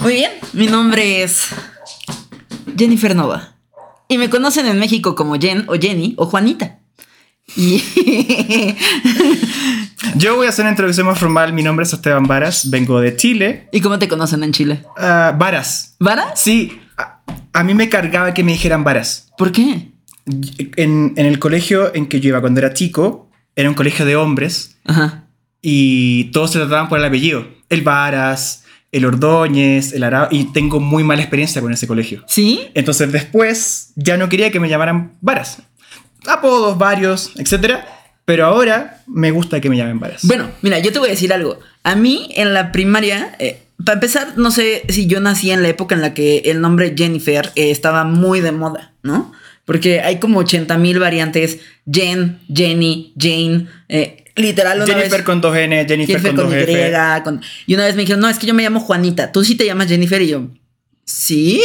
Muy 0.00 0.14
bien, 0.14 0.32
mi 0.54 0.66
nombre 0.66 1.22
es 1.22 1.48
Jennifer 2.76 3.14
Nova. 3.14 3.54
Y 4.08 4.18
me 4.18 4.28
conocen 4.30 4.66
en 4.66 4.78
México 4.78 5.14
como 5.14 5.38
Jen 5.38 5.64
o 5.68 5.74
Jenny 5.74 6.14
o 6.16 6.26
Juanita. 6.26 6.78
Y 7.56 7.82
Yo 10.16 10.36
voy 10.36 10.46
a 10.46 10.50
hacer 10.50 10.64
una 10.64 10.70
introducción 10.70 11.06
más 11.06 11.18
formal. 11.18 11.52
Mi 11.52 11.62
nombre 11.62 11.84
es 11.84 11.92
Esteban 11.92 12.26
Varas, 12.26 12.70
vengo 12.70 13.00
de 13.00 13.16
Chile. 13.16 13.68
¿Y 13.72 13.80
cómo 13.80 13.98
te 13.98 14.08
conocen 14.08 14.42
en 14.42 14.52
Chile? 14.52 14.84
Ah, 14.96 15.34
Varas. 15.38 15.96
¿Vara? 15.98 16.34
Sí, 16.34 16.80
a, 16.96 17.20
a 17.52 17.64
mí 17.64 17.74
me 17.74 17.88
cargaba 17.88 18.32
que 18.34 18.42
me 18.42 18.52
dijeran 18.52 18.84
Varas. 18.84 19.28
¿Por 19.36 19.52
qué? 19.52 19.90
En, 20.76 21.12
en 21.16 21.26
el 21.26 21.38
colegio 21.38 21.94
en 21.94 22.06
que 22.06 22.20
yo 22.20 22.28
iba 22.28 22.40
cuando 22.40 22.60
era 22.60 22.72
chico, 22.72 23.30
era 23.56 23.68
un 23.68 23.74
colegio 23.74 24.04
de 24.06 24.16
hombres 24.16 24.76
Ajá. 24.84 25.24
y 25.60 26.24
todos 26.32 26.52
se 26.52 26.58
trataban 26.58 26.88
por 26.88 26.98
el 26.98 27.04
apellido. 27.04 27.46
El 27.68 27.82
Varas, 27.82 28.64
el 28.92 29.04
Ordóñez, 29.04 29.92
el 29.92 30.02
Arao. 30.02 30.28
Y 30.30 30.52
tengo 30.52 30.80
muy 30.80 31.04
mala 31.04 31.22
experiencia 31.22 31.60
con 31.60 31.72
ese 31.72 31.86
colegio. 31.86 32.24
¿Sí? 32.26 32.68
Entonces 32.74 33.10
después 33.12 33.92
ya 33.96 34.16
no 34.16 34.28
quería 34.28 34.50
que 34.50 34.60
me 34.60 34.68
llamaran 34.68 35.12
Varas. 35.20 35.58
Apodos 36.26 36.76
varios, 36.78 37.32
etcétera. 37.36 37.86
Pero 38.24 38.46
ahora 38.46 39.02
me 39.06 39.30
gusta 39.30 39.60
que 39.60 39.68
me 39.70 39.76
llamen 39.76 39.98
Varas. 39.98 40.22
Bueno, 40.24 40.50
mira, 40.62 40.78
yo 40.78 40.92
te 40.92 40.98
voy 40.98 41.08
a 41.08 41.12
decir 41.12 41.32
algo. 41.32 41.58
A 41.82 41.94
mí 41.96 42.28
en 42.36 42.54
la 42.54 42.70
primaria, 42.72 43.34
eh, 43.38 43.62
para 43.84 43.94
empezar, 43.94 44.34
no 44.36 44.50
sé 44.50 44.84
si 44.88 45.06
yo 45.06 45.20
nací 45.20 45.50
en 45.50 45.62
la 45.62 45.68
época 45.68 45.94
en 45.94 46.00
la 46.02 46.14
que 46.14 46.38
el 46.46 46.60
nombre 46.60 46.94
Jennifer 46.96 47.50
eh, 47.56 47.70
estaba 47.70 48.04
muy 48.04 48.40
de 48.40 48.52
moda, 48.52 48.92
¿no? 49.02 49.32
Porque 49.64 50.00
hay 50.00 50.18
como 50.18 50.40
80 50.40 50.76
mil 50.78 50.98
variantes. 50.98 51.60
Jen, 51.90 52.38
Jenny, 52.52 53.14
Jane. 53.16 53.68
eh, 53.88 54.19
literal, 54.40 54.78
una 54.78 54.86
Jennifer 54.86 55.10
vez, 55.12 55.22
con 55.22 55.40
dos 55.40 55.56
N, 55.56 55.84
Jennifer, 55.86 56.16
Jennifer 56.20 56.34
con 56.34 56.44
con 56.46 56.50
dos 56.58 56.68
Y. 56.68 56.72
F. 56.72 57.22
con- 57.24 57.40
y 57.66 57.74
una 57.74 57.84
vez 57.86 57.94
me 57.94 58.02
dijeron, 58.02 58.20
no, 58.20 58.28
es 58.28 58.38
que 58.38 58.46
yo 58.46 58.54
me 58.54 58.62
llamo 58.62 58.80
Juanita. 58.80 59.32
Tú 59.32 59.44
sí 59.44 59.54
te 59.54 59.64
llamas 59.66 59.88
Jennifer. 59.88 60.20
Y 60.22 60.28
yo, 60.28 60.48
sí. 61.04 61.60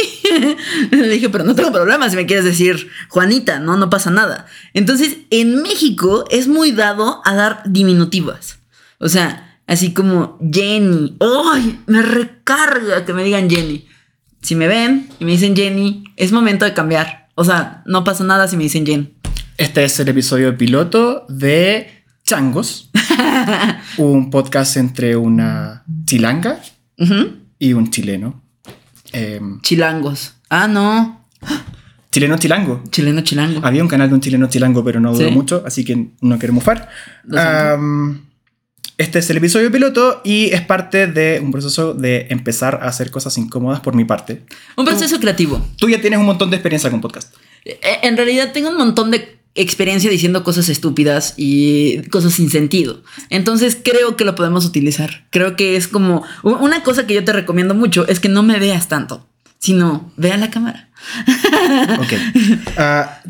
Le 0.90 1.08
dije, 1.08 1.28
pero 1.28 1.44
no 1.44 1.54
tengo 1.54 1.72
problema 1.72 2.08
si 2.10 2.16
me 2.16 2.26
quieres 2.26 2.44
decir 2.44 2.88
Juanita, 3.08 3.58
no, 3.60 3.76
no 3.76 3.90
pasa 3.90 4.10
nada. 4.10 4.46
Entonces, 4.74 5.16
en 5.30 5.62
México 5.62 6.24
es 6.30 6.48
muy 6.48 6.72
dado 6.72 7.20
a 7.24 7.34
dar 7.34 7.62
diminutivas. 7.66 8.58
O 8.98 9.08
sea, 9.08 9.58
así 9.66 9.92
como 9.92 10.38
Jenny. 10.52 11.16
¡Ay! 11.20 11.80
Me 11.86 12.02
recarga 12.02 13.04
que 13.04 13.12
me 13.12 13.24
digan 13.24 13.48
Jenny. 13.50 13.86
Si 14.42 14.54
me 14.54 14.68
ven 14.68 15.08
y 15.18 15.24
me 15.24 15.32
dicen 15.32 15.56
Jenny, 15.56 16.04
es 16.16 16.32
momento 16.32 16.64
de 16.64 16.72
cambiar. 16.72 17.28
O 17.34 17.44
sea, 17.44 17.82
no 17.84 18.04
pasa 18.04 18.24
nada 18.24 18.48
si 18.48 18.56
me 18.56 18.62
dicen 18.62 18.86
Jen. 18.86 19.12
Este 19.58 19.84
es 19.84 19.98
el 20.00 20.08
episodio 20.08 20.56
piloto 20.56 21.26
de 21.28 21.95
Changos, 22.26 22.90
un 23.98 24.30
podcast 24.30 24.76
entre 24.78 25.14
una 25.14 25.84
chilanga 26.04 26.60
y 27.56 27.72
un 27.72 27.88
chileno. 27.90 28.42
Em, 29.12 29.60
Chilangos. 29.60 30.34
Ah, 30.50 30.66
no. 30.66 31.24
chileno 32.10 32.36
chilango. 32.36 32.82
Chileno 32.90 33.20
chilango. 33.20 33.60
Había 33.64 33.80
un 33.82 33.88
canal 33.88 34.08
de 34.08 34.14
un 34.16 34.20
chileno 34.20 34.48
chilango, 34.48 34.82
pero 34.82 34.98
no 34.98 35.12
duró 35.12 35.28
Sí. 35.28 35.34
mucho, 35.34 35.62
así 35.64 35.84
que 35.84 36.08
no 36.20 36.38
quiero 36.38 36.52
mufar. 36.52 36.88
Este 38.98 39.18
es 39.20 39.30
el 39.30 39.36
episodio 39.36 39.70
piloto 39.70 40.22
y 40.24 40.46
es 40.46 40.62
parte 40.62 41.06
de 41.06 41.38
un 41.40 41.52
proceso 41.52 41.94
de 41.94 42.26
empezar 42.30 42.80
a 42.82 42.88
hacer 42.88 43.10
cosas 43.12 43.38
incómodas 43.38 43.78
por 43.80 43.94
mi 43.94 44.04
parte. 44.04 44.42
Un 44.76 44.84
proceso 44.84 45.20
creativo. 45.20 45.64
Tú 45.76 45.88
ya 45.88 46.00
tienes 46.00 46.18
un 46.18 46.26
montón 46.26 46.50
de 46.50 46.56
experiencia 46.56 46.90
con 46.90 47.00
podcast. 47.00 47.32
Eh, 47.64 47.78
En 48.02 48.16
realidad 48.16 48.50
tengo 48.52 48.70
un 48.70 48.78
montón 48.78 49.10
de 49.12 49.38
experiencia 49.56 50.10
diciendo 50.10 50.44
cosas 50.44 50.68
estúpidas 50.68 51.34
y 51.36 52.02
cosas 52.10 52.34
sin 52.34 52.50
sentido. 52.50 53.02
Entonces 53.30 53.76
creo 53.82 54.16
que 54.16 54.24
lo 54.24 54.34
podemos 54.34 54.64
utilizar. 54.64 55.26
Creo 55.30 55.56
que 55.56 55.76
es 55.76 55.88
como 55.88 56.24
una 56.42 56.82
cosa 56.82 57.06
que 57.06 57.14
yo 57.14 57.24
te 57.24 57.32
recomiendo 57.32 57.74
mucho 57.74 58.06
es 58.06 58.20
que 58.20 58.28
no 58.28 58.42
me 58.42 58.58
veas 58.58 58.88
tanto, 58.88 59.26
sino 59.58 60.12
vea 60.16 60.36
la 60.36 60.50
cámara. 60.50 60.90
Ok. 61.98 62.12
Ah, 62.76 63.20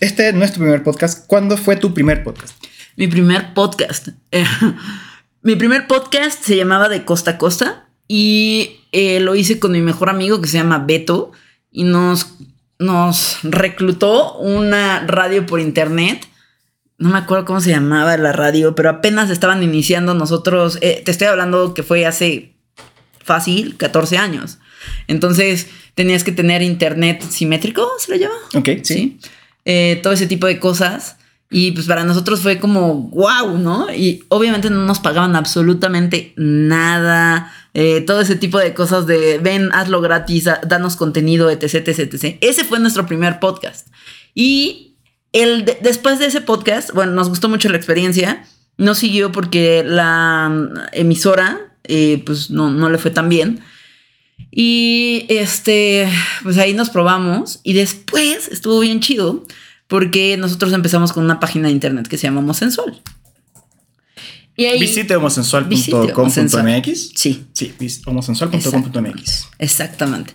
este 0.00 0.32
no 0.32 0.44
es 0.44 0.52
tu 0.52 0.60
primer 0.60 0.82
podcast. 0.82 1.26
¿Cuándo 1.26 1.56
fue 1.56 1.76
tu 1.76 1.92
primer 1.92 2.22
podcast? 2.22 2.54
Mi 2.96 3.08
primer 3.08 3.52
podcast. 3.54 4.08
Eh, 4.30 4.44
mi 5.42 5.56
primer 5.56 5.86
podcast 5.86 6.42
se 6.42 6.56
llamaba 6.56 6.88
De 6.88 7.04
Costa 7.04 7.32
a 7.32 7.38
Costa 7.38 7.88
y 8.06 8.80
eh, 8.92 9.20
lo 9.20 9.34
hice 9.34 9.58
con 9.58 9.72
mi 9.72 9.80
mejor 9.80 10.10
amigo 10.10 10.40
que 10.40 10.48
se 10.48 10.58
llama 10.58 10.78
Beto 10.78 11.32
y 11.70 11.84
nos, 11.84 12.34
nos 12.80 13.38
reclutó 13.42 14.38
una 14.38 15.06
radio 15.06 15.46
por 15.46 15.60
internet. 15.60 16.26
No 16.98 17.10
me 17.10 17.18
acuerdo 17.18 17.44
cómo 17.44 17.60
se 17.60 17.70
llamaba 17.70 18.16
la 18.16 18.32
radio, 18.32 18.74
pero 18.74 18.90
apenas 18.90 19.30
estaban 19.30 19.62
iniciando 19.62 20.14
nosotros. 20.14 20.78
eh, 20.80 21.02
te 21.04 21.10
estoy 21.10 21.28
hablando 21.28 21.74
que 21.74 21.82
fue 21.82 22.06
hace 22.06 22.54
fácil 23.22 23.76
14 23.76 24.16
años. 24.16 24.58
Entonces 25.06 25.68
tenías 25.94 26.24
que 26.24 26.32
tener 26.32 26.62
internet 26.62 27.22
simétrico, 27.22 27.86
¿se 27.98 28.12
lo 28.12 28.18
llama? 28.18 28.34
Ok, 28.54 28.68
sí. 28.82 28.84
¿sí? 28.84 29.20
Eh, 29.66 30.00
todo 30.02 30.14
ese 30.14 30.26
tipo 30.26 30.46
de 30.46 30.58
cosas. 30.58 31.16
Y 31.50 31.72
pues 31.72 31.86
para 31.86 32.04
nosotros 32.04 32.40
fue 32.40 32.58
como 32.58 32.94
wow, 32.94 33.58
¿no? 33.58 33.92
Y 33.92 34.24
obviamente 34.28 34.70
no 34.70 34.86
nos 34.86 35.00
pagaban 35.00 35.36
absolutamente 35.36 36.32
nada. 36.36 37.52
Eh, 37.74 38.00
todo 38.00 38.20
ese 38.20 38.36
tipo 38.36 38.58
de 38.58 38.74
cosas 38.74 39.06
de 39.06 39.38
ven, 39.38 39.70
hazlo 39.72 40.00
gratis, 40.00 40.48
danos 40.66 40.96
contenido, 40.96 41.50
etc, 41.50 41.74
etc, 41.86 41.98
etc. 42.14 42.36
Ese 42.40 42.64
fue 42.64 42.78
nuestro 42.80 43.06
primer 43.06 43.38
podcast. 43.40 43.88
Y 44.34 44.96
el 45.32 45.64
de- 45.64 45.78
después 45.82 46.18
de 46.18 46.26
ese 46.26 46.40
podcast, 46.40 46.92
bueno, 46.92 47.12
nos 47.12 47.28
gustó 47.28 47.48
mucho 47.48 47.68
la 47.68 47.76
experiencia. 47.76 48.44
No 48.76 48.94
siguió 48.94 49.30
porque 49.32 49.82
la 49.86 50.48
mm, 50.50 50.74
emisora, 50.92 51.60
eh, 51.84 52.22
pues 52.26 52.50
no, 52.50 52.70
no 52.70 52.88
le 52.90 52.98
fue 52.98 53.10
tan 53.10 53.28
bien. 53.28 53.60
Y 54.50 55.26
este, 55.28 56.08
pues 56.42 56.58
ahí 56.58 56.72
nos 56.74 56.90
probamos 56.90 57.60
y 57.62 57.74
después 57.74 58.48
estuvo 58.48 58.80
bien 58.80 59.00
chido 59.00 59.44
porque 59.86 60.36
nosotros 60.36 60.72
empezamos 60.72 61.12
con 61.12 61.24
una 61.24 61.38
página 61.40 61.68
de 61.68 61.74
internet 61.74 62.08
que 62.08 62.16
se 62.18 62.26
llama 62.26 62.40
Homosensual. 62.40 63.00
Y 64.56 64.64
ahí, 64.66 64.80
Visite 64.80 65.16
homosensual.com.mx. 65.16 67.12
Sí, 67.14 67.46
Sí, 67.52 67.74
homosensual.com.mx. 68.06 69.48
exactamente. 69.58 70.34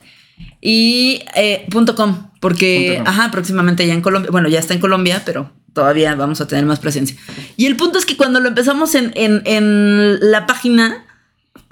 Y 0.62 1.22
eh, 1.36 1.66
punto 1.70 1.96
.com, 1.96 2.30
porque, 2.42 2.96
com. 2.98 3.08
ajá, 3.08 3.32
próximamente 3.32 3.86
ya 3.88 3.94
en 3.94 4.02
Colombia, 4.02 4.32
bueno, 4.32 4.50
ya 4.50 4.60
está 4.60 4.74
en 4.74 4.80
Colombia, 4.80 5.22
pero 5.26 5.52
todavía 5.74 6.16
vamos 6.16 6.42
a 6.42 6.48
tener 6.48 6.66
más 6.66 6.80
presencia. 6.80 7.16
Y 7.56 7.68
el 7.68 7.76
punto 7.76 8.00
es 8.00 8.06
que 8.06 8.18
cuando 8.18 8.40
lo 8.40 8.48
empezamos 8.50 8.96
en, 8.96 9.12
en, 9.16 9.42
en 9.46 10.32
la 10.32 10.46
página, 10.48 11.06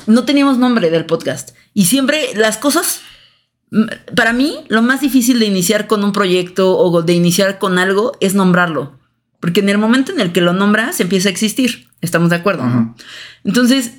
no 0.05 0.25
teníamos 0.25 0.57
nombre 0.57 0.89
del 0.89 1.05
podcast. 1.05 1.55
Y 1.73 1.85
siempre 1.85 2.29
las 2.35 2.57
cosas, 2.57 3.01
para 4.15 4.33
mí, 4.33 4.59
lo 4.67 4.81
más 4.81 5.01
difícil 5.01 5.39
de 5.39 5.45
iniciar 5.47 5.87
con 5.87 6.03
un 6.03 6.11
proyecto 6.11 6.77
o 6.77 7.01
de 7.01 7.13
iniciar 7.13 7.59
con 7.59 7.79
algo 7.79 8.11
es 8.19 8.35
nombrarlo. 8.35 8.99
Porque 9.39 9.61
en 9.61 9.69
el 9.69 9.77
momento 9.77 10.11
en 10.11 10.21
el 10.21 10.31
que 10.31 10.41
lo 10.41 10.53
nombras, 10.53 10.99
empieza 10.99 11.29
a 11.29 11.31
existir. 11.31 11.87
¿Estamos 12.03 12.29
de 12.29 12.35
acuerdo? 12.35 12.65
Entonces, 13.45 13.93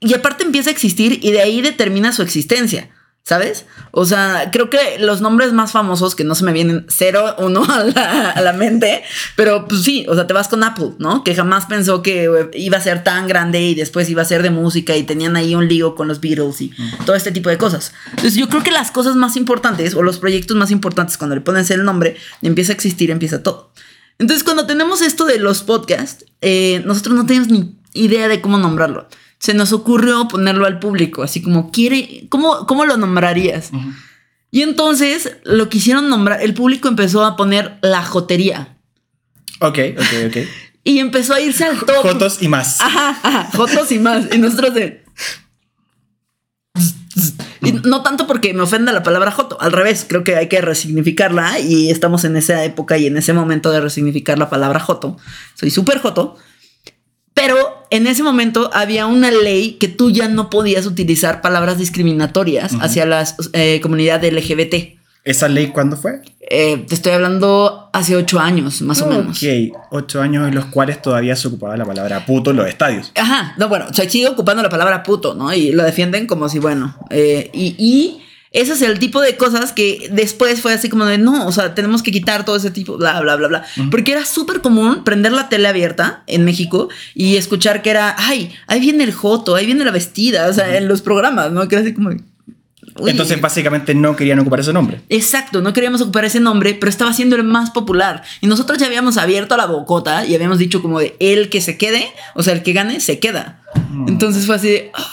y 0.00 0.14
aparte 0.14 0.44
empieza 0.44 0.70
a 0.70 0.72
existir 0.72 1.18
y 1.22 1.32
de 1.32 1.42
ahí 1.42 1.60
determina 1.60 2.12
su 2.12 2.22
existencia. 2.22 2.88
¿Sabes? 3.24 3.66
O 3.90 4.06
sea, 4.06 4.48
creo 4.50 4.70
que 4.70 4.98
los 5.00 5.20
nombres 5.20 5.52
más 5.52 5.72
famosos 5.72 6.14
que 6.14 6.24
no 6.24 6.34
se 6.34 6.44
me 6.46 6.52
vienen 6.54 6.86
cero 6.88 7.34
uno 7.36 7.62
a 7.62 7.84
la, 7.84 8.30
a 8.30 8.40
la 8.40 8.54
mente, 8.54 9.02
pero 9.36 9.68
pues 9.68 9.82
sí, 9.82 10.06
o 10.08 10.14
sea, 10.14 10.26
te 10.26 10.32
vas 10.32 10.48
con 10.48 10.64
Apple, 10.64 10.92
¿no? 10.98 11.24
Que 11.24 11.34
jamás 11.34 11.66
pensó 11.66 12.00
que 12.00 12.48
iba 12.54 12.78
a 12.78 12.80
ser 12.80 13.04
tan 13.04 13.28
grande 13.28 13.60
y 13.60 13.74
después 13.74 14.08
iba 14.08 14.22
a 14.22 14.24
ser 14.24 14.42
de 14.42 14.48
música 14.48 14.96
y 14.96 15.02
tenían 15.02 15.36
ahí 15.36 15.54
un 15.54 15.68
lío 15.68 15.94
con 15.94 16.08
los 16.08 16.22
Beatles 16.22 16.62
y 16.62 16.72
todo 17.04 17.16
este 17.16 17.30
tipo 17.30 17.50
de 17.50 17.58
cosas. 17.58 17.92
Entonces 18.12 18.34
yo 18.34 18.48
creo 18.48 18.62
que 18.62 18.70
las 18.70 18.90
cosas 18.90 19.14
más 19.14 19.36
importantes 19.36 19.94
o 19.94 20.02
los 20.02 20.18
proyectos 20.18 20.56
más 20.56 20.70
importantes 20.70 21.18
cuando 21.18 21.36
le 21.36 21.42
pones 21.42 21.70
el 21.70 21.84
nombre, 21.84 22.16
empieza 22.40 22.72
a 22.72 22.76
existir, 22.76 23.10
empieza 23.10 23.42
todo. 23.42 23.72
Entonces 24.18 24.44
cuando 24.44 24.66
tenemos 24.66 25.00
esto 25.02 25.24
de 25.24 25.38
los 25.38 25.62
podcasts, 25.62 26.24
eh, 26.40 26.82
nosotros 26.84 27.14
no 27.14 27.26
tenemos 27.26 27.48
ni 27.48 27.76
idea 27.94 28.28
de 28.28 28.40
cómo 28.40 28.58
nombrarlo. 28.58 29.08
Se 29.38 29.54
nos 29.54 29.72
ocurrió 29.72 30.26
ponerlo 30.28 30.66
al 30.66 30.80
público, 30.80 31.22
así 31.22 31.40
como 31.40 31.70
quiere, 31.70 32.26
¿cómo, 32.28 32.66
cómo 32.66 32.84
lo 32.84 32.96
nombrarías? 32.96 33.70
Y 34.50 34.62
entonces 34.62 35.36
lo 35.44 35.68
quisieron 35.68 36.08
nombrar, 36.08 36.42
el 36.42 36.54
público 36.54 36.88
empezó 36.88 37.24
a 37.24 37.36
poner 37.36 37.78
la 37.82 38.02
jotería 38.02 38.78
Ok, 39.60 39.78
ok, 39.96 40.26
ok. 40.28 40.36
y 40.84 40.98
empezó 40.98 41.34
a 41.34 41.40
irse 41.40 41.64
al 41.64 41.78
top. 41.78 42.02
Fotos 42.02 42.42
y 42.42 42.48
más. 42.48 42.80
Ajá, 42.80 43.18
ajá, 43.22 43.50
jotos 43.56 43.90
y 43.92 43.98
más. 43.98 44.26
Y 44.32 44.38
nosotros 44.38 44.74
de. 44.74 45.04
Y 47.62 47.72
no 47.72 48.02
tanto 48.02 48.26
porque 48.26 48.54
me 48.54 48.62
ofenda 48.62 48.92
la 48.92 49.02
palabra 49.02 49.30
joto, 49.30 49.60
al 49.60 49.72
revés, 49.72 50.06
creo 50.08 50.24
que 50.24 50.36
hay 50.36 50.48
que 50.48 50.60
resignificarla 50.60 51.58
y 51.60 51.90
estamos 51.90 52.24
en 52.24 52.36
esa 52.36 52.64
época 52.64 52.98
y 52.98 53.06
en 53.06 53.16
ese 53.16 53.32
momento 53.32 53.70
de 53.70 53.80
resignificar 53.80 54.38
la 54.38 54.50
palabra 54.50 54.80
joto. 54.80 55.16
Soy 55.54 55.70
súper 55.70 55.98
joto, 55.98 56.36
pero 57.34 57.86
en 57.90 58.06
ese 58.06 58.22
momento 58.22 58.70
había 58.72 59.06
una 59.06 59.30
ley 59.30 59.72
que 59.78 59.88
tú 59.88 60.10
ya 60.10 60.28
no 60.28 60.50
podías 60.50 60.86
utilizar 60.86 61.40
palabras 61.40 61.78
discriminatorias 61.78 62.74
hacia 62.80 63.06
la 63.06 63.24
comunidad 63.80 64.24
LGBT. 64.24 64.97
¿Esa 65.28 65.46
ley 65.46 65.66
cuándo 65.66 65.98
fue? 65.98 66.22
Eh, 66.40 66.86
te 66.88 66.94
estoy 66.94 67.12
hablando 67.12 67.90
hace 67.92 68.16
ocho 68.16 68.40
años, 68.40 68.80
más 68.80 69.02
o 69.02 69.06
menos. 69.08 69.36
Ok, 69.36 69.76
ocho 69.90 70.22
años 70.22 70.48
en 70.48 70.54
los 70.54 70.64
cuales 70.64 71.02
todavía 71.02 71.36
se 71.36 71.48
ocupaba 71.48 71.76
la 71.76 71.84
palabra 71.84 72.24
puto 72.24 72.52
en 72.52 72.56
los 72.56 72.66
estadios. 72.66 73.12
Ajá, 73.14 73.52
no, 73.58 73.68
bueno, 73.68 73.92
se 73.92 74.08
sigue 74.08 74.26
ocupando 74.26 74.62
la 74.62 74.70
palabra 74.70 75.02
puto, 75.02 75.34
¿no? 75.34 75.52
Y 75.52 75.72
lo 75.72 75.82
defienden 75.82 76.26
como 76.26 76.48
si, 76.48 76.60
bueno, 76.60 76.96
eh, 77.10 77.50
y, 77.52 77.74
y 77.78 78.22
ese 78.52 78.72
es 78.72 78.80
el 78.80 78.98
tipo 78.98 79.20
de 79.20 79.36
cosas 79.36 79.72
que 79.72 80.08
después 80.10 80.62
fue 80.62 80.72
así 80.72 80.88
como 80.88 81.04
de, 81.04 81.18
no, 81.18 81.46
o 81.46 81.52
sea, 81.52 81.74
tenemos 81.74 82.02
que 82.02 82.10
quitar 82.10 82.46
todo 82.46 82.56
ese 82.56 82.70
tipo, 82.70 82.96
bla, 82.96 83.20
bla, 83.20 83.36
bla, 83.36 83.48
bla. 83.48 83.64
Porque 83.90 84.12
era 84.12 84.24
súper 84.24 84.62
común 84.62 85.04
prender 85.04 85.32
la 85.32 85.50
tele 85.50 85.68
abierta 85.68 86.22
en 86.26 86.46
México 86.46 86.88
y 87.14 87.36
escuchar 87.36 87.82
que 87.82 87.90
era, 87.90 88.14
ay, 88.16 88.50
ahí 88.66 88.80
viene 88.80 89.04
el 89.04 89.12
joto, 89.12 89.54
ahí 89.54 89.66
viene 89.66 89.84
la 89.84 89.90
vestida, 89.90 90.48
o 90.48 90.52
sea, 90.54 90.78
en 90.78 90.88
los 90.88 91.02
programas, 91.02 91.52
¿no? 91.52 91.68
Que 91.68 91.74
era 91.74 91.84
así 91.84 91.92
como... 91.92 92.12
Entonces, 93.06 93.40
básicamente, 93.40 93.94
no 93.94 94.16
querían 94.16 94.38
ocupar 94.38 94.60
ese 94.60 94.72
nombre. 94.72 95.00
Exacto, 95.08 95.60
no 95.60 95.72
queríamos 95.72 96.00
ocupar 96.00 96.24
ese 96.24 96.40
nombre, 96.40 96.74
pero 96.74 96.90
estaba 96.90 97.12
siendo 97.12 97.36
el 97.36 97.44
más 97.44 97.70
popular. 97.70 98.22
Y 98.40 98.46
nosotros 98.46 98.78
ya 98.78 98.86
habíamos 98.86 99.16
abierto 99.18 99.56
la 99.56 99.66
bocota 99.66 100.24
y 100.26 100.34
habíamos 100.34 100.58
dicho 100.58 100.82
como 100.82 100.98
de 101.00 101.16
el 101.20 101.48
que 101.50 101.60
se 101.60 101.76
quede, 101.76 102.10
o 102.34 102.42
sea, 102.42 102.54
el 102.54 102.62
que 102.62 102.72
gane, 102.72 103.00
se 103.00 103.18
queda. 103.18 103.62
Entonces 104.08 104.46
fue 104.46 104.56
así 104.56 104.68
de... 104.68 104.90
"Ah". 104.94 105.04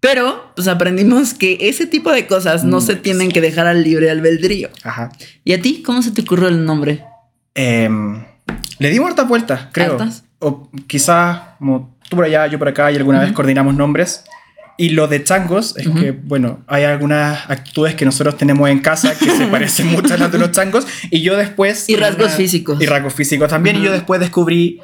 Pero, 0.00 0.52
pues 0.56 0.66
aprendimos 0.66 1.34
que 1.34 1.58
ese 1.60 1.86
tipo 1.86 2.10
de 2.10 2.26
cosas 2.26 2.64
no 2.64 2.80
se 2.80 2.96
tienen 2.96 3.30
que 3.30 3.42
dejar 3.42 3.66
al 3.66 3.82
libre 3.84 4.10
albedrío. 4.10 4.70
Ajá. 4.82 5.10
¿Y 5.44 5.52
a 5.52 5.60
ti 5.60 5.82
cómo 5.84 6.00
se 6.00 6.10
te 6.10 6.22
ocurrió 6.22 6.48
el 6.48 6.64
nombre? 6.64 7.04
Em, 7.54 8.24
le 8.78 8.88
dimos 8.90 9.10
hartas 9.10 9.28
vueltas, 9.28 9.68
creo. 9.72 9.92
¿Hartas? 9.92 10.24
O 10.38 10.70
quizás, 10.86 11.40
como 11.58 11.94
tú 12.08 12.16
por 12.16 12.24
allá, 12.24 12.46
yo 12.46 12.58
por 12.58 12.68
acá, 12.68 12.90
y 12.90 12.96
alguna 12.96 13.20
vez 13.20 13.32
coordinamos 13.32 13.74
nombres. 13.74 14.24
Y 14.80 14.90
lo 14.90 15.08
de 15.08 15.22
changos 15.22 15.76
es 15.76 15.86
que, 15.88 16.12
bueno, 16.12 16.64
hay 16.66 16.84
algunas 16.84 17.50
actitudes 17.50 17.94
que 17.94 18.04
nosotros 18.06 18.36
tenemos 18.38 18.68
en 18.70 18.78
casa 18.78 19.16
que 19.18 19.30
se 19.30 19.46
parecen 19.50 19.88
mucho 19.88 20.14
a 20.14 20.16
las 20.16 20.32
de 20.32 20.38
los 20.38 20.52
changos. 20.52 20.86
Y 21.10 21.20
yo 21.20 21.36
después. 21.36 21.88
Y 21.88 21.96
rasgos 21.96 22.32
físicos. 22.32 22.80
Y 22.80 22.86
rasgos 22.86 23.12
físicos 23.12 23.48
también. 23.50 23.76
Y 23.76 23.82
yo 23.82 23.92
después 23.92 24.20
descubrí 24.20 24.80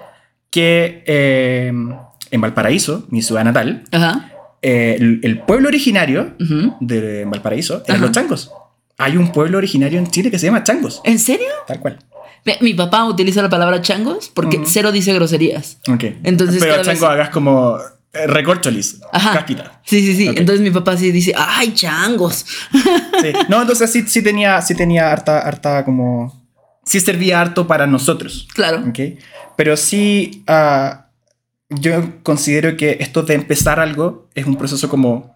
que 0.51 1.03
em, 1.07 1.97
en 2.31 2.41
Valparaíso, 2.41 3.07
mi 3.09 3.23
ciudad 3.23 3.45
natal, 3.45 3.85
Ajá. 3.93 4.31
eh, 4.61 4.97
el, 5.01 5.21
el 5.23 5.41
pueblo 5.41 5.69
originario 5.69 6.35
de 6.81 7.25
Valparaíso 7.25 7.83
eran 7.87 7.97
Ajá. 7.97 8.07
los 8.07 8.13
changos. 8.13 8.51
Hay 8.99 9.17
un 9.17 9.33
pueblo 9.33 9.59
originario 9.59 9.99
en 9.99 10.09
Chile 10.11 10.31
que 10.31 10.39
se 10.39 10.47
llama 10.47 10.63
changos. 10.63 11.01
¿En 11.05 11.19
serio? 11.19 11.47
Tal 11.67 11.81
cual. 11.81 11.99
Mi 12.61 12.75
papá 12.75 13.05
utiliza 13.07 13.43
la 13.43 13.49
palabra 13.49 13.81
changos 13.83 14.31
porque 14.33 14.61
cero 14.67 14.93
dice 14.93 15.13
groserías. 15.15 15.79
Ok. 15.91 16.05
Entonces, 16.23 16.59
Pero 16.63 16.77
vez- 16.77 16.87
chango 16.87 17.07
hagas 17.07 17.31
como 17.31 17.77
eh, 17.77 17.81
recorcholis. 18.13 19.01
Ajá. 19.13 19.33
Casquita. 19.35 19.81
Sí, 19.85 20.01
sí, 20.01 20.17
sí. 20.17 20.29
Ok. 20.29 20.39
Entonces 20.39 20.63
mi 20.63 20.71
papá 20.71 20.97
sí 20.97 21.11
dice, 21.13 21.33
ay, 21.37 21.73
changos. 21.75 22.47
Sí. 23.23 23.33
No, 23.49 23.63
entonces 23.63 23.91
sí, 23.91 24.05
sí 24.07 24.21
tenía, 24.23 24.61
sí 24.61 24.75
tenía 24.75 25.11
harta, 25.11 25.39
harta 25.39 25.85
como... 25.87 26.45
Sí 26.85 27.01
servía 27.01 27.41
harto 27.41 27.67
para 27.67 27.87
nosotros. 27.87 28.47
claro. 28.55 28.85
¿ok? 28.89 29.19
Pero 29.57 29.75
sí, 29.79 30.45
ah, 30.47 31.07
yo 31.71 32.23
considero 32.23 32.77
que 32.77 32.99
esto 33.01 33.23
de 33.23 33.35
empezar 33.35 33.81
algo 33.81 34.29
es 34.35 34.45
un 34.47 34.57
proceso 34.57 34.89
como 34.91 35.35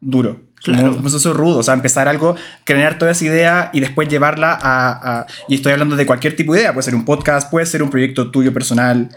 duro. 0.00 0.42
Claro. 0.62 0.90
Un 0.92 1.00
proceso 1.00 1.32
rudo. 1.32 1.58
O 1.60 1.62
sea, 1.62 1.72
empezar 1.74 2.06
algo, 2.06 2.36
crear 2.64 2.98
toda 2.98 3.12
esa 3.12 3.24
idea 3.24 3.70
y 3.72 3.80
después 3.80 4.08
llevarla 4.08 4.52
a, 4.60 5.20
a- 5.20 5.26
Y 5.48 5.54
estoy 5.54 5.72
hablando 5.72 5.96
de 5.96 6.04
cualquier 6.06 6.36
tipo 6.36 6.52
de 6.52 6.60
idea. 6.60 6.72
Puede 6.74 6.84
ser 6.84 6.94
un 6.94 7.04
podcast, 7.06 7.50
puede 7.50 7.64
ser 7.66 7.82
un 7.82 7.88
proyecto 7.90 8.30
tuyo 8.30 8.52
personal. 8.52 9.08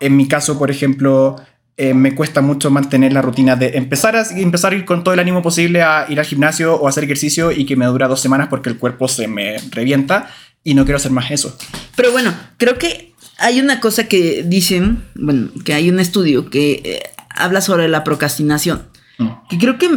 En 0.00 0.16
mi 0.16 0.26
caso, 0.26 0.58
por 0.58 0.70
ejemplo... 0.72 1.36
eh, 1.82 1.94
me 1.94 2.14
cuesta 2.14 2.42
mucho 2.42 2.70
mantener 2.70 3.14
la 3.14 3.22
rutina 3.22 3.56
de 3.56 3.78
empezar 3.78 4.14
a, 4.14 4.22
empezar 4.36 4.74
a 4.74 4.76
ir 4.76 4.84
con 4.84 5.02
todo 5.02 5.14
el 5.14 5.20
ánimo 5.20 5.40
posible 5.40 5.80
a 5.80 6.04
ir 6.10 6.20
al 6.20 6.26
gimnasio 6.26 6.74
o 6.74 6.86
hacer 6.86 7.04
ejercicio 7.04 7.52
y 7.52 7.64
que 7.64 7.74
me 7.74 7.86
dura 7.86 8.06
dos 8.06 8.20
semanas 8.20 8.48
porque 8.50 8.68
el 8.68 8.76
cuerpo 8.76 9.08
se 9.08 9.28
me 9.28 9.56
revienta 9.70 10.30
y 10.62 10.74
no 10.74 10.84
quiero 10.84 10.98
hacer 10.98 11.10
más 11.10 11.30
eso. 11.30 11.56
Pero 11.96 12.12
bueno, 12.12 12.34
creo 12.58 12.76
que 12.76 13.14
hay 13.38 13.60
una 13.60 13.80
cosa 13.80 14.08
que 14.08 14.42
dicen, 14.42 15.04
bueno, 15.14 15.48
que 15.64 15.72
hay 15.72 15.88
un 15.88 16.00
estudio 16.00 16.50
que 16.50 16.82
eh, 16.84 17.02
habla 17.34 17.62
sobre 17.62 17.88
la 17.88 18.04
procrastinación. 18.04 18.82
Mm. 19.16 19.28
Que 19.48 19.56
creo 19.56 19.78
que 19.78 19.88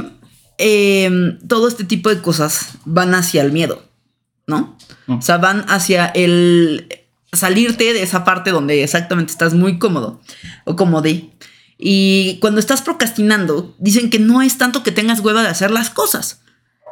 eh, 0.60 1.38
todo 1.50 1.68
este 1.68 1.84
tipo 1.84 2.10
de 2.10 2.22
cosas 2.22 2.78
van 2.86 3.14
hacia 3.14 3.42
el 3.42 3.52
miedo, 3.52 3.84
¿no? 4.48 4.78
Mm. 5.08 5.18
O 5.18 5.22
sea, 5.22 5.38
van 5.38 5.66
hacia 5.68 6.06
el 6.06 6.88
salirte 7.34 7.92
de 7.92 8.04
esa 8.04 8.24
parte 8.24 8.52
donde 8.52 8.84
exactamente 8.84 9.34
estás 9.34 9.54
muy 9.54 9.80
cómodo 9.80 10.22
o 10.64 10.78
cómode. 10.78 11.30
Y 11.86 12.38
cuando 12.40 12.62
estás 12.62 12.82
procrastinando, 12.82 13.76
dicen 13.78 14.10
que 14.10 14.18
no 14.18 14.42
es 14.42 14.58
tanto 14.58 14.84
que 14.84 14.94
tengas 14.94 15.20
hueva 15.20 15.42
de 15.44 15.50
hacer 15.50 15.70
las 15.70 15.90
cosas, 15.90 16.40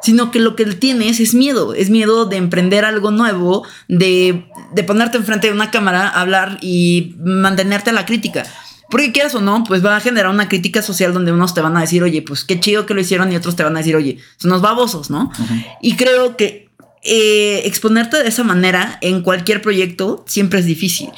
sino 0.02 0.30
que 0.30 0.38
lo 0.38 0.54
que 0.54 0.66
tienes 0.66 1.18
es 1.18 1.32
miedo, 1.32 1.72
es 1.72 1.88
miedo 1.88 2.26
de 2.26 2.36
emprender 2.36 2.84
algo 2.84 3.10
nuevo, 3.10 3.66
de, 3.88 4.44
de 4.74 4.84
ponerte 4.84 5.16
enfrente 5.16 5.46
de 5.46 5.54
una 5.54 5.70
cámara, 5.70 6.10
hablar 6.10 6.58
y 6.60 7.14
mantenerte 7.24 7.88
a 7.88 7.94
la 7.94 8.04
crítica. 8.04 8.44
Porque 8.90 9.12
quieras 9.12 9.34
o 9.34 9.40
no, 9.40 9.64
pues 9.64 9.82
va 9.82 9.96
a 9.96 10.00
generar 10.00 10.30
una 10.30 10.50
crítica 10.50 10.82
social 10.82 11.14
donde 11.14 11.32
unos 11.32 11.54
te 11.54 11.62
van 11.62 11.74
a 11.78 11.80
decir, 11.80 12.02
oye, 12.02 12.20
pues 12.20 12.44
qué 12.44 12.60
chido 12.60 12.84
que 12.84 12.92
lo 12.92 13.00
hicieron 13.00 13.32
y 13.32 13.36
otros 13.36 13.56
te 13.56 13.64
van 13.64 13.74
a 13.74 13.78
decir, 13.78 13.96
oye, 13.96 14.18
son 14.36 14.50
unos 14.50 14.60
babosos, 14.60 15.08
¿no? 15.08 15.32
Y 15.80 15.96
creo 15.96 16.36
que 16.36 16.68
eh, 17.02 17.62
exponerte 17.64 18.22
de 18.22 18.28
esa 18.28 18.44
manera 18.44 18.98
en 19.00 19.22
cualquier 19.22 19.62
proyecto 19.62 20.22
siempre 20.28 20.60
es 20.60 20.66
difícil. 20.66 21.08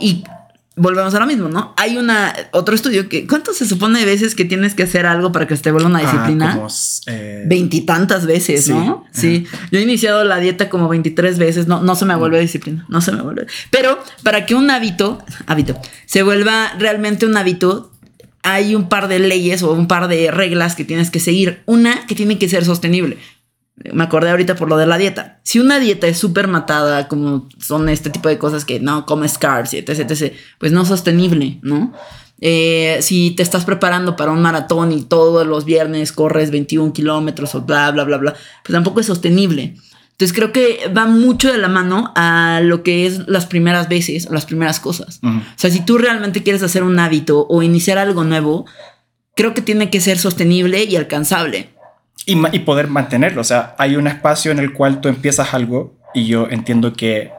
Y 0.00 0.24
volvemos 0.76 1.14
a 1.14 1.20
lo 1.20 1.26
mismo, 1.26 1.48
¿no? 1.48 1.72
Hay 1.78 1.96
una 1.96 2.34
otro 2.52 2.74
estudio 2.74 3.08
que 3.08 3.26
¿cuánto 3.26 3.52
se 3.54 3.66
supone 3.66 3.98
de 3.98 4.04
veces 4.04 4.34
que 4.34 4.44
tienes 4.44 4.74
que 4.74 4.82
hacer 4.82 5.06
algo 5.06 5.32
para 5.32 5.46
que 5.46 5.56
se 5.56 5.62
te 5.62 5.72
vuelva 5.72 5.88
una 5.88 6.00
Ah, 6.00 6.02
disciplina? 6.02 6.60
eh, 7.06 7.44
Veintitantas 7.46 8.26
veces, 8.26 8.66
Sí, 8.66 8.72
¿no? 8.72 9.04
ajá. 9.08 9.10
Sí. 9.20 9.46
Yo 9.72 9.78
he 9.78 9.82
iniciado 9.82 10.22
la 10.24 10.38
dieta 10.38 10.68
como 10.68 10.88
23 10.88 11.38
veces, 11.38 11.66
no, 11.66 11.82
no 11.82 11.96
se 11.96 12.04
me 12.04 12.14
vuelve 12.14 12.38
disciplina, 12.40 12.84
no 12.88 13.00
se 13.00 13.10
me 13.12 13.22
vuelve. 13.22 13.46
Pero 13.70 13.98
para 14.22 14.44
que 14.46 14.54
un 14.54 14.70
hábito, 14.70 15.24
hábito, 15.46 15.80
se 16.04 16.22
vuelva 16.22 16.72
realmente 16.78 17.24
un 17.26 17.36
hábito, 17.36 17.90
hay 18.42 18.74
un 18.76 18.88
par 18.88 19.08
de 19.08 19.18
leyes 19.18 19.62
o 19.62 19.72
un 19.72 19.88
par 19.88 20.06
de 20.08 20.30
reglas 20.30 20.76
que 20.76 20.84
tienes 20.84 21.10
que 21.10 21.18
seguir. 21.20 21.62
Una 21.66 22.06
que 22.06 22.14
tiene 22.14 22.38
que 22.38 22.48
ser 22.48 22.64
sostenible. 22.64 23.16
Me 23.92 24.04
acordé 24.04 24.30
ahorita 24.30 24.54
por 24.56 24.68
lo 24.68 24.78
de 24.78 24.86
la 24.86 24.96
dieta. 24.96 25.40
Si 25.42 25.58
una 25.58 25.78
dieta 25.78 26.06
es 26.06 26.18
súper 26.18 26.48
matada, 26.48 27.08
como 27.08 27.48
son 27.60 27.88
este 27.88 28.08
tipo 28.10 28.28
de 28.28 28.38
cosas 28.38 28.64
que 28.64 28.80
no 28.80 29.04
comes 29.04 29.36
carbs 29.36 29.74
etc, 29.74 29.90
etc, 29.90 30.32
pues 30.58 30.72
no 30.72 30.82
es 30.82 30.88
sostenible, 30.88 31.58
¿no? 31.62 31.92
Eh, 32.40 32.98
si 33.00 33.30
te 33.30 33.42
estás 33.42 33.64
preparando 33.64 34.16
para 34.16 34.30
un 34.30 34.42
maratón 34.42 34.92
y 34.92 35.02
todos 35.02 35.46
los 35.46 35.64
viernes 35.64 36.12
corres 36.12 36.50
21 36.50 36.92
kilómetros 36.92 37.54
o 37.54 37.62
bla, 37.62 37.90
bla, 37.90 38.04
bla, 38.04 38.18
bla, 38.18 38.32
pues 38.62 38.72
tampoco 38.72 39.00
es 39.00 39.06
sostenible. 39.06 39.76
Entonces 40.12 40.34
creo 40.34 40.50
que 40.50 40.90
va 40.96 41.06
mucho 41.06 41.52
de 41.52 41.58
la 41.58 41.68
mano 41.68 42.12
a 42.16 42.60
lo 42.62 42.82
que 42.82 43.06
es 43.06 43.28
las 43.28 43.44
primeras 43.44 43.90
veces, 43.90 44.28
las 44.30 44.46
primeras 44.46 44.80
cosas. 44.80 45.20
O 45.22 45.42
sea, 45.56 45.70
si 45.70 45.84
tú 45.84 45.98
realmente 45.98 46.42
quieres 46.42 46.62
hacer 46.62 46.82
un 46.82 46.98
hábito 46.98 47.46
o 47.50 47.62
iniciar 47.62 47.98
algo 47.98 48.24
nuevo, 48.24 48.64
creo 49.34 49.52
que 49.52 49.60
tiene 49.60 49.90
que 49.90 50.00
ser 50.00 50.18
sostenible 50.18 50.84
y 50.84 50.96
alcanzable. 50.96 51.75
Y, 52.28 52.58
poder 52.60 52.88
mantenerlo. 52.88 53.40
O 53.40 53.44
sea, 53.44 53.74
hay 53.78 53.94
un 53.96 54.06
espacio 54.08 54.50
en 54.50 54.58
el 54.58 54.72
cual 54.72 55.00
tú 55.00 55.08
empiezas 55.08 55.54
algo 55.54 55.96
y 56.12 56.26
yo 56.26 56.48
entiendo 56.50 56.92
que 56.92 57.30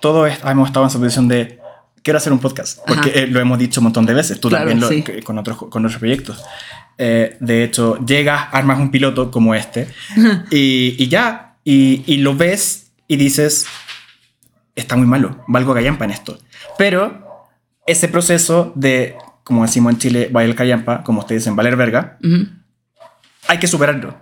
todos 0.00 0.30
hemos 0.44 0.68
estado 0.68 0.84
en 0.84 0.90
esa 0.90 0.98
posición 0.98 1.26
de 1.28 1.58
quiero 2.02 2.18
hacer 2.18 2.32
un 2.32 2.38
podcast. 2.38 2.80
Porque 2.86 3.10
Ajá. 3.10 3.18
eh, 3.20 3.26
lo 3.28 3.40
hemos 3.40 3.58
dicho 3.58 3.80
un 3.80 3.84
montón 3.84 4.04
de 4.06 4.12
veces. 4.14 4.38
Tú 4.38 4.48
Claro, 4.50 4.68
también 4.68 4.80
lo- 4.80 4.88
sí. 4.88 5.22
con, 5.22 5.38
otros, 5.38 5.56
con 5.56 5.84
otros 5.86 5.98
proyectos. 5.98 6.42
Eh, 6.98 7.38
de 7.40 7.64
hecho, 7.64 7.96
llegas, 8.04 8.48
armas 8.52 8.78
un 8.78 8.90
piloto 8.90 9.30
como 9.30 9.54
este 9.54 9.88
y, 10.50 10.96
y 10.98 11.08
ya. 11.08 11.56
Y, 11.64 12.02
y 12.06 12.18
lo 12.18 12.34
ves 12.36 12.92
y 13.08 13.16
dices, 13.16 13.66
está 14.76 14.96
muy 14.96 15.06
malo, 15.06 15.42
valgo 15.46 15.72
callampa 15.74 16.04
en 16.04 16.10
esto. 16.10 16.38
Pero 16.78 17.48
ese 17.86 18.08
proceso 18.08 18.72
de, 18.74 19.16
como 19.44 19.62
decimos 19.62 19.92
en 19.94 19.98
Chile, 19.98 20.28
valer 20.30 20.54
callampa, 20.54 21.02
como 21.04 21.20
ustedes 21.20 21.42
dicen, 21.42 21.56
valer 21.56 21.76
verga. 21.76 22.18
Hay 23.50 23.58
que 23.58 23.66
superarlo. 23.66 24.14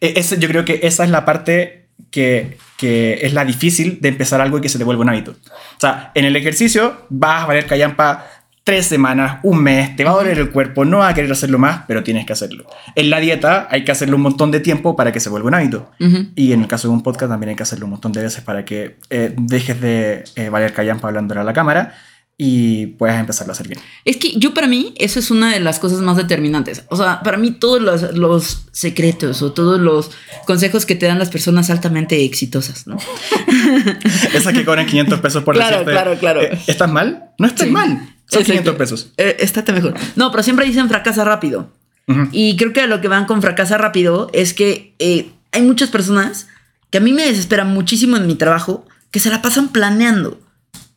E- 0.00 0.14
ese- 0.16 0.38
yo 0.38 0.48
creo 0.48 0.64
que 0.64 0.80
esa 0.82 1.04
es 1.04 1.10
la 1.10 1.24
parte 1.24 1.86
que, 2.10 2.58
que 2.76 3.20
es 3.22 3.32
la 3.32 3.44
difícil 3.44 3.98
de 4.00 4.08
empezar 4.08 4.40
algo 4.40 4.58
y 4.58 4.60
que 4.60 4.68
se 4.68 4.78
te 4.78 4.84
vuelva 4.84 5.02
un 5.02 5.08
hábito. 5.10 5.32
O 5.32 5.80
sea, 5.80 6.10
en 6.14 6.24
el 6.24 6.36
ejercicio 6.36 7.06
vas 7.08 7.42
a 7.44 7.46
valer 7.46 7.66
callampa 7.66 8.26
tres 8.64 8.84
semanas, 8.86 9.38
un 9.44 9.62
mes, 9.62 9.96
te 9.96 10.04
va 10.04 10.10
a 10.10 10.14
doler 10.14 10.38
el 10.38 10.50
cuerpo, 10.50 10.84
no 10.84 10.98
vas 10.98 11.12
a 11.12 11.14
querer 11.14 11.32
hacerlo 11.32 11.58
más, 11.58 11.84
pero 11.88 12.02
tienes 12.02 12.26
que 12.26 12.34
hacerlo. 12.34 12.66
En 12.94 13.08
la 13.08 13.18
dieta 13.18 13.66
hay 13.70 13.82
que 13.82 13.92
hacerlo 13.92 14.16
un 14.16 14.22
montón 14.22 14.50
de 14.50 14.60
tiempo 14.60 14.94
para 14.94 15.10
que 15.10 15.20
se 15.20 15.30
vuelva 15.30 15.48
un 15.48 15.54
hábito. 15.54 15.90
Y 16.36 16.52
en 16.52 16.60
el 16.62 16.68
caso 16.68 16.86
de 16.88 16.92
un 16.94 17.02
podcast 17.02 17.30
también 17.30 17.50
hay 17.50 17.56
que 17.56 17.62
hacerlo 17.62 17.86
un 17.86 17.92
montón 17.92 18.12
de 18.12 18.22
veces 18.22 18.42
para 18.44 18.64
que 18.66 18.96
eh, 19.08 19.34
dejes 19.38 19.80
de 19.80 20.24
eh, 20.36 20.48
valer 20.50 20.74
callampa 20.74 21.08
hablándole 21.08 21.40
a 21.40 21.44
la 21.44 21.52
cámara 21.54 21.94
y 22.40 22.86
puedas 22.86 23.18
empezarlo 23.18 23.50
a 23.52 23.54
hacer 23.54 23.66
bien. 23.66 23.80
Es 24.04 24.16
que 24.16 24.32
yo 24.38 24.54
para 24.54 24.68
mí 24.68 24.94
eso 24.96 25.18
es 25.18 25.32
una 25.32 25.52
de 25.52 25.58
las 25.58 25.80
cosas 25.80 25.98
más 25.98 26.16
determinantes. 26.16 26.84
O 26.88 26.96
sea, 26.96 27.20
para 27.22 27.36
mí 27.36 27.50
todos 27.50 27.82
los, 27.82 28.16
los 28.16 28.66
secretos 28.70 29.42
o 29.42 29.52
todos 29.52 29.80
los 29.80 30.12
consejos 30.46 30.86
que 30.86 30.94
te 30.94 31.06
dan 31.06 31.18
las 31.18 31.30
personas 31.30 31.68
altamente 31.68 32.24
exitosas, 32.24 32.86
¿no? 32.86 32.96
Esa 34.32 34.52
que 34.52 34.64
cobran 34.64 34.86
500 34.86 35.20
pesos 35.20 35.42
por 35.42 35.56
Claro, 35.56 35.78
decirte, 35.78 35.92
claro, 35.92 36.16
claro. 36.18 36.42
eh, 36.42 36.58
¿Estás 36.66 36.90
mal? 36.90 37.30
No 37.38 37.46
estás 37.48 37.66
Sí. 37.66 37.72
mal. 37.72 37.88
Son 38.30 38.42
Exacto. 38.42 38.44
500 38.44 38.74
pesos. 38.76 39.12
Eh, 39.16 39.36
estate 39.40 39.72
mejor. 39.72 39.94
No, 40.14 40.30
pero 40.30 40.42
siempre 40.42 40.64
dicen 40.66 40.88
fracasa 40.88 41.24
rápido. 41.24 41.72
Ujú. 42.06 42.28
Y 42.30 42.56
creo 42.56 42.72
que 42.72 42.86
lo 42.86 43.00
que 43.00 43.08
van 43.08 43.24
con 43.26 43.42
fracasa 43.42 43.78
rápido 43.78 44.30
es 44.32 44.54
que 44.54 44.94
eh, 45.00 45.30
hay 45.52 45.62
muchas 45.62 45.88
personas 45.90 46.46
que 46.90 46.98
a 46.98 47.00
mí 47.00 47.12
me 47.12 47.24
desesperan 47.26 47.72
muchísimo 47.74 48.16
en 48.16 48.26
mi 48.26 48.34
trabajo 48.36 48.86
que 49.10 49.18
se 49.20 49.30
la 49.30 49.42
pasan 49.42 49.68
planeando. 49.70 50.38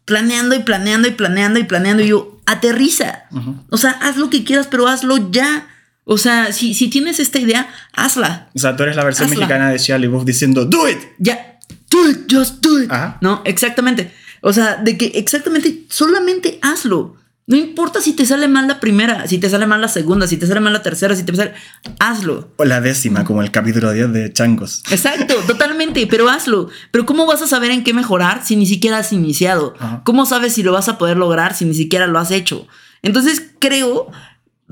Planeando 0.05 0.55
y 0.55 0.59
planeando 0.59 1.07
y 1.07 1.11
planeando 1.11 1.59
y 1.59 1.63
planeando. 1.63 2.03
Y 2.03 2.07
yo, 2.07 2.41
aterriza. 2.45 3.23
O 3.69 3.77
sea, 3.77 3.91
haz 3.91 4.17
lo 4.17 4.29
que 4.29 4.43
quieras, 4.43 4.67
pero 4.69 4.87
hazlo 4.87 5.31
ya. 5.31 5.67
O 6.03 6.17
sea, 6.17 6.51
si, 6.51 6.73
si 6.73 6.89
tienes 6.89 7.19
esta 7.19 7.39
idea, 7.39 7.69
hazla. 7.93 8.49
O 8.55 8.59
sea, 8.59 8.75
tú 8.75 8.83
eres 8.83 8.95
la 8.95 9.03
versión 9.03 9.27
Hazla. 9.27 9.37
mexicana 9.37 9.69
de 9.69 9.77
Shia 9.77 9.97
LaBeouf 9.99 10.25
diciendo, 10.25 10.65
do 10.65 10.89
it. 10.89 10.97
Ya. 11.19 11.59
Do 11.89 12.09
it, 12.09 12.31
just 12.31 12.61
do 12.61 12.81
it. 12.81 12.91
Ajá. 12.91 13.17
No, 13.21 13.41
exactamente. 13.45 14.11
O 14.41 14.51
sea, 14.51 14.77
de 14.77 14.97
que 14.97 15.11
exactamente, 15.15 15.85
solamente 15.89 16.57
hazlo. 16.61 17.17
No 17.47 17.57
importa 17.57 18.01
si 18.01 18.13
te 18.13 18.25
sale 18.25 18.47
mal 18.47 18.67
la 18.67 18.79
primera, 18.79 19.27
si 19.27 19.37
te 19.37 19.49
sale 19.49 19.65
mal 19.65 19.81
la 19.81 19.87
segunda, 19.87 20.27
si 20.27 20.37
te 20.37 20.47
sale 20.47 20.59
mal 20.59 20.73
la 20.73 20.81
tercera, 20.81 21.15
si 21.15 21.23
te 21.23 21.35
sale. 21.35 21.53
Hazlo. 21.99 22.51
O 22.57 22.65
la 22.65 22.81
décima, 22.81 23.23
como 23.23 23.41
el 23.41 23.51
capítulo 23.51 23.91
10 23.91 24.13
de 24.13 24.31
Changos. 24.31 24.83
Exacto, 24.91 25.35
totalmente, 25.47 26.05
pero 26.07 26.29
hazlo. 26.29 26.69
Pero 26.91 27.05
¿cómo 27.05 27.25
vas 27.25 27.41
a 27.41 27.47
saber 27.47 27.71
en 27.71 27.83
qué 27.83 27.93
mejorar 27.93 28.45
si 28.45 28.55
ni 28.55 28.65
siquiera 28.65 28.99
has 28.99 29.11
iniciado? 29.11 29.73
Ajá. 29.79 30.01
¿Cómo 30.05 30.25
sabes 30.25 30.53
si 30.53 30.63
lo 30.63 30.71
vas 30.71 30.87
a 30.87 30.97
poder 30.97 31.17
lograr 31.17 31.55
si 31.55 31.65
ni 31.65 31.73
siquiera 31.73 32.07
lo 32.07 32.19
has 32.19 32.31
hecho? 32.31 32.67
Entonces 33.01 33.41
creo, 33.59 34.11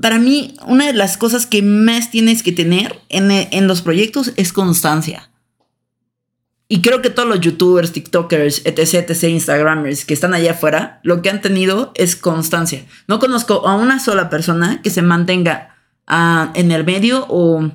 para 0.00 0.18
mí, 0.18 0.54
una 0.66 0.86
de 0.86 0.92
las 0.92 1.16
cosas 1.16 1.46
que 1.46 1.62
más 1.62 2.10
tienes 2.10 2.42
que 2.42 2.52
tener 2.52 3.00
en, 3.08 3.30
en 3.30 3.66
los 3.66 3.82
proyectos 3.82 4.32
es 4.36 4.52
constancia. 4.52 5.29
Y 6.72 6.82
creo 6.82 7.02
que 7.02 7.10
todos 7.10 7.28
los 7.28 7.40
youtubers, 7.40 7.90
tiktokers, 7.90 8.62
etc, 8.64 9.10
etc, 9.10 9.24
instagramers 9.24 10.04
que 10.04 10.14
están 10.14 10.34
allá 10.34 10.52
afuera, 10.52 11.00
lo 11.02 11.20
que 11.20 11.28
han 11.28 11.40
tenido 11.40 11.90
es 11.96 12.14
constancia. 12.14 12.86
No 13.08 13.18
conozco 13.18 13.66
a 13.66 13.74
una 13.74 13.98
sola 13.98 14.30
persona 14.30 14.80
que 14.80 14.90
se 14.90 15.02
mantenga 15.02 15.74
ah, 16.06 16.52
en 16.54 16.70
el 16.70 16.84
medio 16.84 17.26
o 17.28 17.72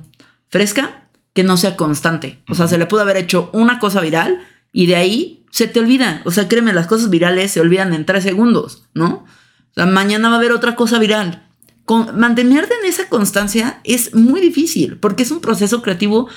fresca 0.48 1.02
que 1.34 1.44
no 1.44 1.58
sea 1.58 1.76
constante. 1.76 2.42
O 2.48 2.54
sea, 2.54 2.68
se 2.68 2.78
le 2.78 2.86
pudo 2.86 3.02
haber 3.02 3.18
hecho 3.18 3.50
una 3.52 3.78
cosa 3.80 4.00
viral 4.00 4.40
y 4.72 4.86
de 4.86 4.96
ahí 4.96 5.44
se 5.50 5.68
te 5.68 5.78
olvida. 5.78 6.22
O 6.24 6.30
sea, 6.30 6.48
créeme, 6.48 6.72
las 6.72 6.86
cosas 6.86 7.10
virales 7.10 7.50
se 7.50 7.60
olvidan 7.60 7.92
en 7.92 8.06
tres 8.06 8.24
segundos, 8.24 8.84
¿no? 8.94 9.26
O 9.72 9.74
sea, 9.74 9.84
mañana 9.84 10.30
va 10.30 10.36
a 10.36 10.38
haber 10.38 10.52
otra 10.52 10.74
cosa 10.74 10.98
viral. 10.98 11.46
Con, 11.84 12.18
mantenerte 12.18 12.72
en 12.82 12.88
esa 12.88 13.10
constancia 13.10 13.78
es 13.84 14.14
muy 14.14 14.40
difícil 14.40 14.96
porque 14.96 15.24
es 15.24 15.30
un 15.30 15.42
proceso 15.42 15.82
creativo 15.82 16.30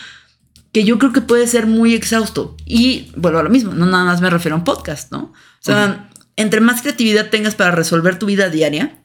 que 0.72 0.84
yo 0.84 1.00
creo 1.00 1.14
que 1.14 1.22
puede 1.22 1.48
ser 1.48 1.68
muy 1.68 1.96
exhausto. 1.96 2.56
Y 2.66 3.12
bueno, 3.16 3.40
a 3.40 3.44
lo 3.44 3.50
mismo, 3.50 3.74
no 3.74 3.86
nada 3.86 4.06
más 4.06 4.22
me 4.22 4.30
refiero 4.30 4.56
a 4.56 4.60
un 4.60 4.64
podcast, 4.64 5.12
¿no? 5.12 5.34
O 5.34 5.62
sea, 5.62 6.10
entre 6.36 6.62
más 6.62 6.82
creatividad 6.82 7.30
tengas 7.30 7.56
para 7.56 7.72
resolver 7.72 8.20
tu 8.20 8.26
vida 8.26 8.50
diaria, 8.50 9.00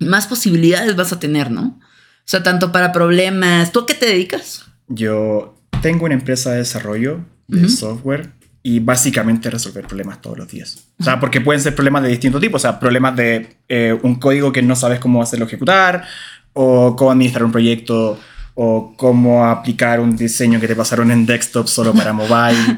más 0.00 0.26
posibilidades 0.26 0.96
vas 0.96 1.12
a 1.12 1.20
tener, 1.20 1.50
¿no? 1.50 1.78
O 1.80 2.30
sea, 2.30 2.42
tanto 2.42 2.72
para 2.72 2.92
problemas. 2.92 3.72
¿Tú 3.72 3.80
a 3.80 3.86
qué 3.86 3.94
te 3.94 4.06
dedicas? 4.06 4.66
Yo 4.88 5.58
tengo 5.80 6.04
una 6.04 6.14
empresa 6.14 6.50
de 6.50 6.58
desarrollo 6.58 7.24
de 7.46 7.68
software 7.68 8.32
y 8.62 8.80
básicamente 8.80 9.48
resolver 9.48 9.86
problemas 9.86 10.20
todos 10.20 10.36
los 10.36 10.48
días. 10.48 10.88
O 10.98 11.04
sea, 11.04 11.18
porque 11.20 11.40
pueden 11.40 11.62
ser 11.62 11.74
problemas 11.74 12.02
de 12.02 12.10
distinto 12.10 12.38
tipo. 12.38 12.56
O 12.56 12.60
sea, 12.60 12.78
problemas 12.78 13.16
de 13.16 13.56
eh, 13.68 13.98
un 14.02 14.16
código 14.16 14.52
que 14.52 14.60
no 14.60 14.76
sabes 14.76 14.98
cómo 14.98 15.22
hacerlo 15.22 15.46
ejecutar, 15.46 16.04
o 16.52 16.96
cómo 16.96 17.12
administrar 17.12 17.44
un 17.44 17.52
proyecto, 17.52 18.18
o 18.60 18.92
cómo 18.96 19.46
aplicar 19.46 20.00
un 20.00 20.16
diseño 20.16 20.58
que 20.58 20.66
te 20.66 20.74
pasaron 20.74 21.12
en 21.12 21.24
desktop 21.26 21.68
solo 21.68 21.94
para 21.94 22.12
mobile, 22.12 22.76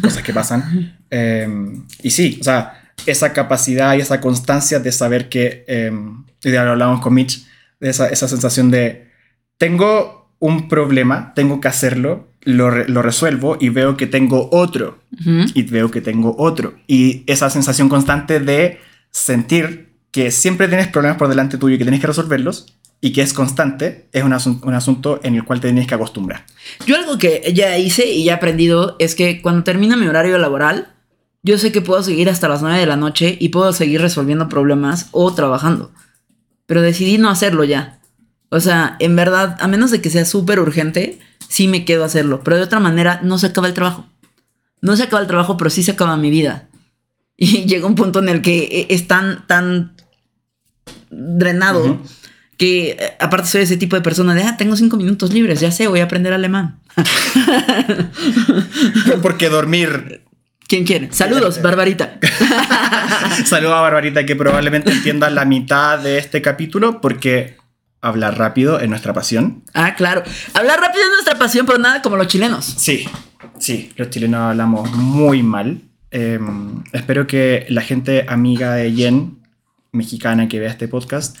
cosas 0.00 0.22
que 0.22 0.32
pasan. 0.32 0.96
Eh, 1.10 1.46
y 2.02 2.10
sí, 2.10 2.38
o 2.40 2.44
sea, 2.44 2.80
esa 3.04 3.34
capacidad 3.34 3.94
y 3.94 4.00
esa 4.00 4.22
constancia 4.22 4.78
de 4.80 4.90
saber 4.90 5.28
que, 5.28 5.66
eh, 5.68 5.92
y 6.42 6.50
ya 6.50 6.64
lo 6.64 6.70
hablamos 6.70 7.00
con 7.02 7.12
Mitch, 7.12 7.44
de 7.78 7.90
esa, 7.90 8.08
esa 8.08 8.26
sensación 8.26 8.70
de, 8.70 9.10
tengo 9.58 10.30
un 10.38 10.66
problema, 10.68 11.34
tengo 11.34 11.60
que 11.60 11.68
hacerlo, 11.68 12.30
lo, 12.40 12.70
re- 12.70 12.88
lo 12.88 13.02
resuelvo 13.02 13.58
y 13.60 13.68
veo 13.68 13.98
que 13.98 14.06
tengo 14.06 14.48
otro, 14.50 14.98
y 15.54 15.62
veo 15.64 15.90
que 15.90 16.00
tengo 16.00 16.34
otro. 16.38 16.72
Y 16.86 17.22
esa 17.26 17.50
sensación 17.50 17.90
constante 17.90 18.40
de 18.40 18.80
sentir 19.10 19.92
que 20.10 20.30
siempre 20.30 20.68
tienes 20.68 20.88
problemas 20.88 21.18
por 21.18 21.28
delante 21.28 21.58
tuyo 21.58 21.74
y 21.74 21.78
que 21.78 21.84
tienes 21.84 22.00
que 22.00 22.06
resolverlos 22.06 22.78
y 23.04 23.12
que 23.12 23.20
es 23.20 23.34
constante, 23.34 24.08
es 24.12 24.22
un, 24.24 24.30
asun- 24.32 24.60
un 24.64 24.72
asunto 24.74 25.20
en 25.24 25.34
el 25.34 25.44
cual 25.44 25.60
te 25.60 25.66
tienes 25.68 25.86
que 25.88 25.94
acostumbrar. 25.94 26.46
Yo 26.86 26.96
algo 26.96 27.18
que 27.18 27.52
ya 27.54 27.76
hice 27.76 28.06
y 28.10 28.24
ya 28.24 28.32
he 28.32 28.36
aprendido 28.36 28.96
es 29.00 29.14
que 29.14 29.42
cuando 29.42 29.64
termina 29.64 29.96
mi 29.96 30.06
horario 30.06 30.38
laboral, 30.38 30.94
yo 31.42 31.58
sé 31.58 31.72
que 31.72 31.80
puedo 31.82 32.02
seguir 32.04 32.30
hasta 32.30 32.48
las 32.48 32.62
9 32.62 32.78
de 32.78 32.86
la 32.86 32.96
noche 32.96 33.36
y 33.40 33.48
puedo 33.48 33.72
seguir 33.72 34.00
resolviendo 34.00 34.48
problemas 34.48 35.08
o 35.10 35.34
trabajando. 35.34 35.90
Pero 36.66 36.80
decidí 36.80 37.18
no 37.18 37.28
hacerlo 37.28 37.64
ya. 37.64 37.98
O 38.50 38.60
sea, 38.60 38.96
en 39.00 39.16
verdad, 39.16 39.56
a 39.60 39.66
menos 39.66 39.90
de 39.90 40.00
que 40.00 40.08
sea 40.08 40.24
súper 40.24 40.60
urgente, 40.60 41.18
sí 41.48 41.66
me 41.66 41.84
quedo 41.84 42.04
a 42.04 42.06
hacerlo. 42.06 42.42
Pero 42.44 42.56
de 42.56 42.62
otra 42.62 42.78
manera, 42.78 43.18
no 43.24 43.36
se 43.38 43.48
acaba 43.48 43.66
el 43.66 43.74
trabajo. 43.74 44.06
No 44.80 44.94
se 44.96 45.02
acaba 45.02 45.20
el 45.22 45.26
trabajo, 45.26 45.56
pero 45.56 45.70
sí 45.70 45.82
se 45.82 45.90
acaba 45.90 46.16
mi 46.16 46.30
vida. 46.30 46.68
Y 47.36 47.64
llega 47.64 47.86
un 47.88 47.96
punto 47.96 48.20
en 48.20 48.28
el 48.28 48.42
que 48.42 48.86
es 48.90 49.08
tan, 49.08 49.44
tan 49.48 49.96
drenado. 51.10 51.98
Que 52.62 52.90
eh, 52.90 53.16
aparte 53.18 53.48
soy 53.48 53.62
ese 53.62 53.76
tipo 53.76 53.96
de 53.96 54.02
persona 54.02 54.36
de, 54.36 54.44
ah, 54.44 54.56
tengo 54.56 54.76
cinco 54.76 54.96
minutos 54.96 55.32
libres, 55.32 55.58
ya 55.58 55.72
sé, 55.72 55.88
voy 55.88 55.98
a 55.98 56.04
aprender 56.04 56.32
alemán. 56.32 56.78
Porque 59.20 59.48
dormir 59.48 60.22
¿Quién 60.68 60.84
quiere? 60.84 61.12
Saludos, 61.12 61.60
Barbarita. 61.62 62.20
Saludos 63.46 63.74
a 63.74 63.80
Barbarita 63.80 64.24
que 64.24 64.36
probablemente 64.36 64.92
entienda 64.92 65.28
la 65.28 65.44
mitad 65.44 65.98
de 65.98 66.18
este 66.18 66.40
capítulo 66.40 67.00
porque 67.00 67.56
hablar 68.00 68.38
rápido 68.38 68.78
es 68.78 68.88
nuestra 68.88 69.12
pasión. 69.12 69.64
Ah, 69.74 69.96
claro. 69.96 70.22
Hablar 70.54 70.78
rápido 70.78 71.02
es 71.02 71.10
nuestra 71.10 71.36
pasión, 71.36 71.66
pero 71.66 71.78
nada 71.78 72.00
como 72.00 72.16
los 72.16 72.28
chilenos. 72.28 72.64
Sí, 72.64 73.06
sí, 73.58 73.90
los 73.96 74.08
chilenos 74.08 74.40
hablamos 74.40 74.88
muy 74.92 75.42
mal. 75.42 75.80
Eh, 76.12 76.38
espero 76.92 77.26
que 77.26 77.66
la 77.70 77.82
gente 77.82 78.24
amiga 78.28 78.74
de 78.74 78.92
Jen, 78.92 79.40
mexicana 79.90 80.46
que 80.46 80.60
vea 80.60 80.70
este 80.70 80.86
podcast, 80.86 81.36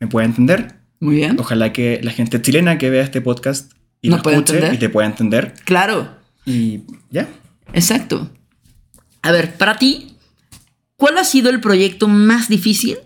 me 0.00 0.06
pueda 0.06 0.26
entender. 0.26 0.76
Muy 1.00 1.16
bien. 1.16 1.36
Ojalá 1.38 1.72
que 1.72 2.00
la 2.02 2.10
gente 2.12 2.40
chilena 2.40 2.78
que 2.78 2.90
vea 2.90 3.02
este 3.02 3.20
podcast 3.20 3.72
y 4.00 4.08
¿No 4.08 4.16
lo 4.16 4.22
puede 4.22 4.36
escuche 4.36 4.54
entender? 4.54 4.74
y 4.74 4.78
te 4.78 4.88
pueda 4.88 5.06
entender. 5.06 5.54
Claro, 5.64 6.16
Y 6.44 6.82
ya. 7.10 7.28
exacto. 7.72 8.30
A 9.22 9.32
ver, 9.32 9.54
para 9.56 9.76
ti, 9.76 10.16
¿cuál 10.96 11.18
ha 11.18 11.24
sido 11.24 11.50
el 11.50 11.60
proyecto 11.60 12.08
más 12.08 12.48
difícil 12.48 12.98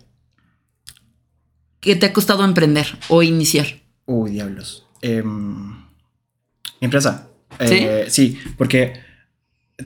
que 1.80 1.96
te 1.96 2.06
ha 2.06 2.12
costado 2.12 2.44
emprender 2.44 2.86
o 3.08 3.22
iniciar? 3.22 3.66
Uy, 4.06 4.32
diablos. 4.32 4.86
Em, 5.02 5.68
mi 5.70 5.82
empresa. 6.82 7.28
Eh, 7.58 8.06
¿Sí? 8.08 8.38
porque 8.56 8.94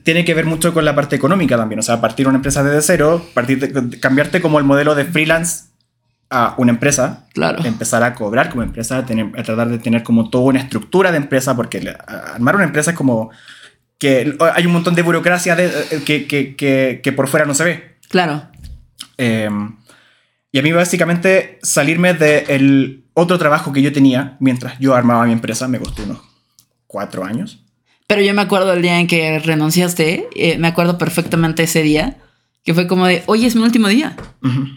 tiene 0.03 0.23
que 0.25 0.33
ver 0.33 0.45
mucho 0.45 0.73
con 0.73 0.85
la 0.85 0.93
parte 0.95 1.15
económica 1.15 1.57
también. 1.57 1.79
O 1.79 1.83
sea, 1.83 2.01
partir 2.01 2.27
una 2.27 2.37
empresa 2.37 2.63
desde 2.63 2.81
cero, 2.81 3.25
partir 3.33 3.59
de- 3.59 3.99
cambiarte 3.99 4.41
como 4.41 4.59
el 4.59 4.65
modelo 4.65 4.93
de 4.95 5.05
freelance 5.05 5.65
a 6.29 6.55
una 6.57 6.71
empresa, 6.71 7.27
Claro. 7.33 7.63
empezar 7.63 8.01
a 8.03 8.13
cobrar 8.15 8.49
como 8.49 8.63
empresa, 8.63 9.05
tener- 9.05 9.31
a 9.37 9.43
tratar 9.43 9.69
de 9.69 9.77
tener 9.79 10.03
como 10.03 10.29
toda 10.29 10.45
una 10.45 10.59
estructura 10.59 11.11
de 11.11 11.17
empresa, 11.17 11.55
porque 11.55 11.93
armar 12.07 12.55
una 12.55 12.65
empresa 12.65 12.91
es 12.91 12.97
como 12.97 13.29
que 13.99 14.35
hay 14.53 14.65
un 14.65 14.73
montón 14.73 14.95
de 14.95 15.01
burocracia 15.03 15.55
de- 15.55 15.67
eh, 15.67 16.01
que, 16.05 16.25
que- 16.27 16.55
que- 16.55 16.99
que 17.03 17.11
por 17.13 17.27
fuera 17.27 17.45
no 17.45 17.53
se 17.53 17.63
ve. 17.63 17.97
Claro. 18.09 18.43
Eh, 19.17 19.49
y 20.51 20.59
a 20.59 20.61
mí 20.61 20.71
básicamente 20.71 21.59
salirme 21.61 22.13
del 22.13 23.05
otro 23.13 23.37
trabajo 23.37 23.71
que 23.71 23.81
yo 23.81 23.93
tenía 23.93 24.35
mientras 24.39 24.77
yo 24.79 24.95
armaba 24.95 25.25
mi 25.25 25.31
empresa 25.33 25.67
me 25.67 25.79
costó 25.79 26.03
unos 26.03 26.19
cuatro 26.87 27.23
años. 27.23 27.61
Pero 28.07 28.21
yo 28.21 28.33
me 28.33 28.41
acuerdo 28.41 28.71
del 28.71 28.81
día 28.81 28.99
en 28.99 29.07
que 29.07 29.39
renunciaste, 29.39 30.27
eh, 30.35 30.57
me 30.57 30.67
acuerdo 30.67 30.97
perfectamente 30.97 31.63
ese 31.63 31.81
día, 31.81 32.17
que 32.63 32.73
fue 32.73 32.87
como 32.87 33.05
de, 33.07 33.23
hoy 33.25 33.45
es 33.45 33.55
mi 33.55 33.63
último 33.63 33.87
día. 33.87 34.15
Ujú. 34.43 34.67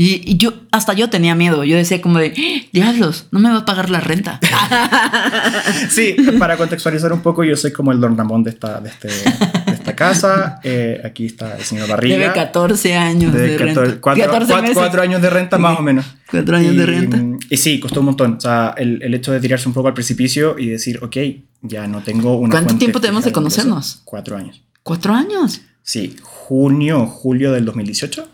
Y, 0.00 0.22
y 0.30 0.36
yo, 0.36 0.54
hasta 0.70 0.92
yo 0.92 1.10
tenía 1.10 1.34
miedo. 1.34 1.64
Yo 1.64 1.76
decía 1.76 2.00
como 2.00 2.20
de, 2.20 2.32
"¡Ah! 2.38 2.68
diablos, 2.72 3.26
no 3.32 3.40
me 3.40 3.50
va 3.50 3.56
a 3.58 3.64
pagar 3.64 3.90
la 3.90 3.98
renta. 3.98 4.38
Sí, 5.90 6.14
para 6.38 6.56
contextualizar 6.56 7.12
un 7.12 7.20
poco, 7.20 7.42
yo 7.44 7.56
soy 7.56 7.72
como 7.72 7.90
el 7.90 8.00
Don 8.00 8.16
Ramón 8.16 8.42
de 8.44 8.50
esta, 8.50 8.80
de 8.80 8.90
este- 8.90 9.08
de 9.08 9.72
esta 9.72 9.96
casa. 9.96 10.60
Eh, 10.64 11.00
aquí 11.04 11.26
está 11.26 11.56
el 11.56 11.64
señor 11.64 11.88
Barriga. 11.88 12.16
Debe 12.16 12.32
14 12.32 12.94
años 12.94 13.32
de 13.32 13.40
de, 13.40 13.56
14 13.56 13.80
renta. 13.80 14.00
cuatro, 14.00 14.24
14 14.24 14.46
cuatro- 14.46 14.62
meses. 14.62 14.76
cuatro 14.78 15.02
años 15.02 15.22
de 15.22 15.30
renta 15.30 15.58
más 15.58 15.78
o 15.78 15.82
menos. 15.82 16.04
Cuatro 16.30 16.56
años 16.56 16.74
y, 16.74 16.76
de 16.76 16.86
renta. 16.86 17.22
Y 17.50 17.56
sí, 17.56 17.80
costó 17.80 18.00
un 18.00 18.06
montón. 18.06 18.34
O 18.34 18.40
sea, 18.40 18.74
el, 18.76 19.02
el 19.02 19.14
hecho 19.14 19.32
de 19.32 19.40
tirarse 19.40 19.66
un 19.68 19.74
poco 19.74 19.88
al 19.88 19.94
precipicio 19.94 20.58
y 20.58 20.66
decir, 20.68 21.00
ok, 21.02 21.16
ya 21.62 21.86
no 21.88 22.02
tengo 22.02 22.36
una. 22.38 22.52
¿Cuánto 22.52 22.76
tiempo 22.76 23.00
tenemos 23.00 23.24
de 23.24 23.32
conocernos? 23.32 24.02
Cuatro 24.04 24.36
años. 24.36 24.62
¿Cuatro 24.82 25.12
años? 25.14 25.60
Sí, 25.82 26.14
junio, 26.22 27.06
julio 27.06 27.52
del 27.52 27.64
2018. 27.64 28.28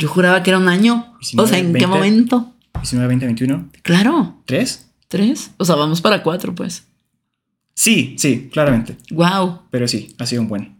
Yo 0.00 0.08
juraba 0.08 0.42
que 0.42 0.50
era 0.50 0.58
un 0.58 0.66
año. 0.68 1.14
19, 1.20 1.44
o 1.44 1.48
sea, 1.48 1.58
¿en 1.58 1.66
qué 1.66 1.86
20. 1.86 1.86
momento? 1.86 2.54
19, 2.74 3.06
20, 3.06 3.26
21. 3.26 3.70
Claro, 3.82 4.42
¿Tres? 4.46 4.88
tres. 5.08 5.50
O 5.58 5.64
sea, 5.64 5.74
vamos 5.76 6.00
para 6.00 6.22
cuatro, 6.22 6.54
pues. 6.54 6.84
Sí, 7.74 8.14
sí, 8.18 8.48
claramente. 8.52 8.96
Wow. 9.10 9.62
Pero 9.70 9.86
sí, 9.86 10.14
ha 10.18 10.24
sido 10.26 10.42
un 10.42 10.48
buen. 10.48 10.76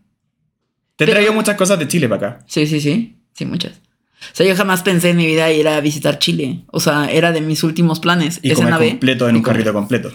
Te 0.96 1.04
he 1.04 1.06
Pero- 1.06 1.12
traído 1.12 1.32
muchas 1.34 1.56
cosas 1.56 1.78
de 1.78 1.86
Chile 1.88 2.08
para 2.08 2.28
acá. 2.28 2.44
Sí, 2.46 2.66
sí, 2.66 2.80
sí. 2.80 3.16
Sí, 3.34 3.44
muchas. 3.44 3.72
O 3.72 4.34
sea, 4.34 4.46
yo 4.46 4.54
jamás 4.56 4.82
pensé 4.82 5.10
en 5.10 5.16
mi 5.16 5.26
vida 5.26 5.50
ir 5.52 5.66
a 5.68 5.80
visitar 5.80 6.18
Chile. 6.18 6.64
O 6.68 6.80
sea, 6.80 7.10
era 7.10 7.32
de 7.32 7.40
mis 7.40 7.62
últimos 7.62 8.00
planes. 8.00 8.38
Y 8.42 8.52
comer 8.52 8.70
nave. 8.70 8.90
completo 8.90 9.28
en 9.28 9.36
un 9.36 9.42
comer 9.42 9.56
carrito 9.64 9.72
completo. 9.74 10.12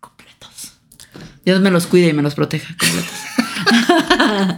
completos. 0.00 0.72
Dios 1.44 1.60
me 1.60 1.70
los 1.70 1.86
cuide 1.86 2.08
y 2.08 2.12
me 2.12 2.22
los 2.22 2.34
proteja. 2.34 2.74
completos. 2.78 3.12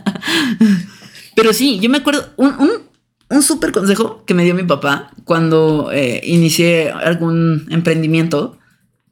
Pero 1.37 1.53
sí, 1.53 1.79
yo 1.81 1.91
me 1.91 1.99
acuerdo, 1.99 2.33
un, 2.37 2.55
un, 2.59 2.71
un 3.31 3.43
súper 3.43 3.73
consejo 3.73 4.25
que 4.25 4.35
me 4.35 4.45
dio 4.45 4.54
mi 4.54 4.64
papá 4.64 5.11
cuando 5.25 5.90
eh, 5.93 6.21
inicié 6.25 6.90
algún 6.90 7.66
emprendimiento. 7.71 8.59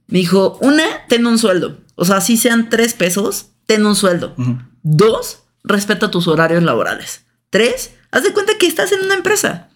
Me 0.07 0.19
dijo, 0.19 0.59
una, 0.61 0.85
ten 1.09 1.27
un 1.27 1.39
sueldo. 1.39 1.79
O 1.95 2.05
sea, 2.05 2.21
si 2.21 2.37
sean 2.37 2.69
tres 2.69 2.95
pesos, 2.95 3.51
ten 3.67 3.87
un 3.87 3.97
sueldo. 3.97 4.35
Dos, 4.83 5.45
respeta 5.65 6.11
tus 6.11 6.29
horarios 6.29 6.63
laborales. 6.63 7.25
Tres, 7.51 7.95
haz 8.11 8.23
de 8.25 8.33
cuenta 8.33 8.53
que 8.59 8.67
estás 8.67 8.93
en 8.93 9.01
una 9.05 9.15
empresa. 9.15 9.69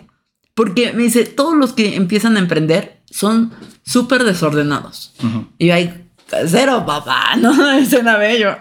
Porque 0.54 0.92
me 0.92 1.02
dice, 1.02 1.24
todos 1.24 1.54
los 1.54 1.72
que 1.72 1.96
empiezan 1.96 2.36
a 2.36 2.40
emprender 2.40 3.02
son 3.10 3.52
súper 3.84 4.24
desordenados. 4.24 5.14
Y 5.58 5.70
ahí, 5.70 6.08
cero, 6.46 6.84
papá, 6.86 7.36
¿no? 7.38 7.72
Escena 7.72 8.16
bello. 8.16 8.56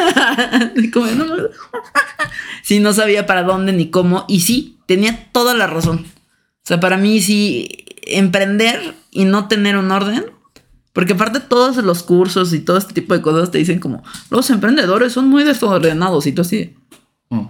Como, 0.92 1.06
no, 1.06 1.24
no. 1.24 1.36
Sí, 2.62 2.80
no 2.80 2.92
sabía 2.92 3.26
para 3.26 3.44
dónde 3.44 3.72
ni 3.72 3.90
cómo. 3.90 4.24
Y 4.26 4.40
sí, 4.40 4.75
tenía 4.86 5.28
toda 5.32 5.54
la 5.54 5.66
razón. 5.66 6.06
O 6.06 6.66
sea, 6.68 6.80
para 6.80 6.96
mí 6.96 7.20
sí, 7.20 7.84
emprender 8.02 8.94
y 9.10 9.24
no 9.24 9.48
tener 9.48 9.76
un 9.76 9.90
orden. 9.90 10.24
Porque 10.92 11.12
aparte 11.12 11.40
todos 11.40 11.76
los 11.76 12.02
cursos 12.02 12.54
y 12.54 12.60
todo 12.60 12.78
este 12.78 12.94
tipo 12.94 13.12
de 13.12 13.20
cosas 13.20 13.50
te 13.50 13.58
dicen 13.58 13.78
como, 13.80 14.02
los 14.30 14.48
emprendedores 14.48 15.12
son 15.12 15.28
muy 15.28 15.44
desordenados 15.44 16.26
y 16.26 16.32
tú 16.32 16.40
así. 16.42 16.74
Mm. 17.28 17.44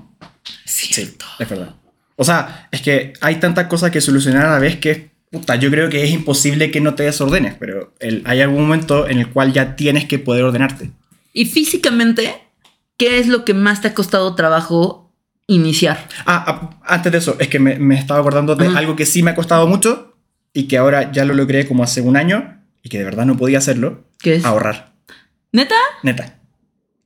Sí, 0.65 0.93
Sí, 0.93 1.17
es 1.39 1.49
verdad. 1.49 1.77
O 2.17 2.25
sea, 2.25 2.69
es 2.73 2.83
que 2.83 3.13
hay 3.21 3.37
tantas 3.37 3.67
cosas 3.69 3.91
que 3.93 4.01
solucionar 4.01 4.47
a 4.47 4.51
la 4.53 4.59
vez 4.59 4.79
que, 4.79 5.11
puta, 5.31 5.55
yo 5.57 5.71
creo 5.71 5.89
que 5.91 6.03
es 6.03 6.11
imposible 6.11 6.71
que 6.73 6.81
no 6.81 6.95
te 6.95 7.05
desordenes, 7.05 7.55
pero 7.55 7.95
el- 8.01 8.23
hay 8.27 8.41
algún 8.41 8.63
momento 8.63 9.07
en 9.07 9.19
el 9.19 9.29
cual 9.31 9.53
ya 9.53 9.77
tienes 9.77 10.07
que 10.07 10.19
poder 10.19 10.43
ordenarte. 10.45 10.91
Y 11.33 11.45
físicamente, 11.45 12.35
¿qué 12.97 13.19
es 13.21 13.29
lo 13.29 13.45
que 13.45 13.55
más 13.55 13.81
te 13.81 13.89
ha 13.89 13.95
costado 13.95 14.35
trabajo 14.35 15.06
iniciar? 15.47 16.09
Ah, 16.25 16.71
a- 16.85 16.95
antes 16.95 17.13
de 17.13 17.19
eso, 17.19 17.37
es 17.39 17.49
que 17.49 17.59
me, 17.59 17.79
me 17.79 17.99
estaba 17.99 18.21
acordando 18.21 18.55
de 18.57 18.69
algo 18.69 18.97
que 18.97 19.07
sí 19.07 19.23
me 19.23 19.31
ha 19.31 19.35
costado 19.35 19.67
mucho 19.67 20.17
y 20.53 20.65
que 20.69 20.79
ahora 20.79 21.13
ya 21.13 21.25
lo 21.25 21.35
logré 21.35 21.67
como 21.67 21.83
hace 21.85 22.01
un 22.01 22.17
año 22.17 22.59
y 22.83 22.89
que 22.89 22.99
de 22.99 23.05
verdad 23.05 23.27
no 23.27 23.37
podía 23.37 23.59
hacerlo. 23.59 24.05
¿Qué 24.19 24.37
es? 24.37 24.45
Ahorrar. 24.45 24.93
¿Neta? 25.53 25.77
Neta. 26.03 26.35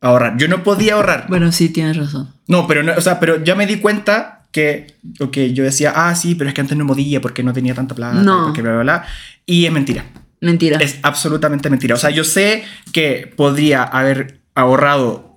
Ahorrar. 0.00 0.36
Yo 0.38 0.48
no 0.48 0.62
podía 0.62 0.94
ahorrar. 0.94 1.26
Bueno, 1.28 1.52
sí, 1.52 1.68
tienes 1.68 1.96
razón. 1.96 2.32
No, 2.46 2.66
pero 2.66 2.82
no, 2.82 2.92
o 2.96 3.00
sea, 3.00 3.20
pero 3.20 3.42
ya 3.44 3.54
me 3.54 3.66
di 3.66 3.76
cuenta 3.76 4.44
que, 4.52 4.94
ok, 5.20 5.36
yo 5.52 5.62
decía, 5.62 5.92
ah, 5.94 6.14
sí, 6.14 6.34
pero 6.34 6.48
es 6.48 6.54
que 6.54 6.60
antes 6.62 6.76
no 6.76 6.86
podía 6.86 7.20
porque 7.20 7.42
no 7.42 7.52
tenía 7.52 7.74
tanta 7.74 7.94
plata, 7.94 8.14
No. 8.14 8.44
porque 8.46 8.62
bla, 8.62 8.72
bla, 8.72 8.82
bla. 8.82 9.04
Y 9.46 9.66
es 9.66 9.72
mentira. 9.72 10.04
Mentira. 10.40 10.78
Es 10.80 10.98
absolutamente 11.02 11.68
mentira. 11.68 11.94
O 11.94 11.98
sea, 11.98 12.10
yo 12.10 12.24
sé 12.24 12.64
que 12.92 13.30
podría 13.36 13.82
haber 13.82 14.40
ahorrado 14.54 15.29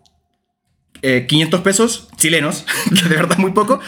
eh, 1.03 1.25
500 1.27 1.61
pesos 1.61 2.07
chilenos, 2.17 2.65
que 3.03 3.07
de 3.09 3.15
verdad 3.15 3.33
es 3.33 3.39
muy 3.39 3.51
poco, 3.51 3.79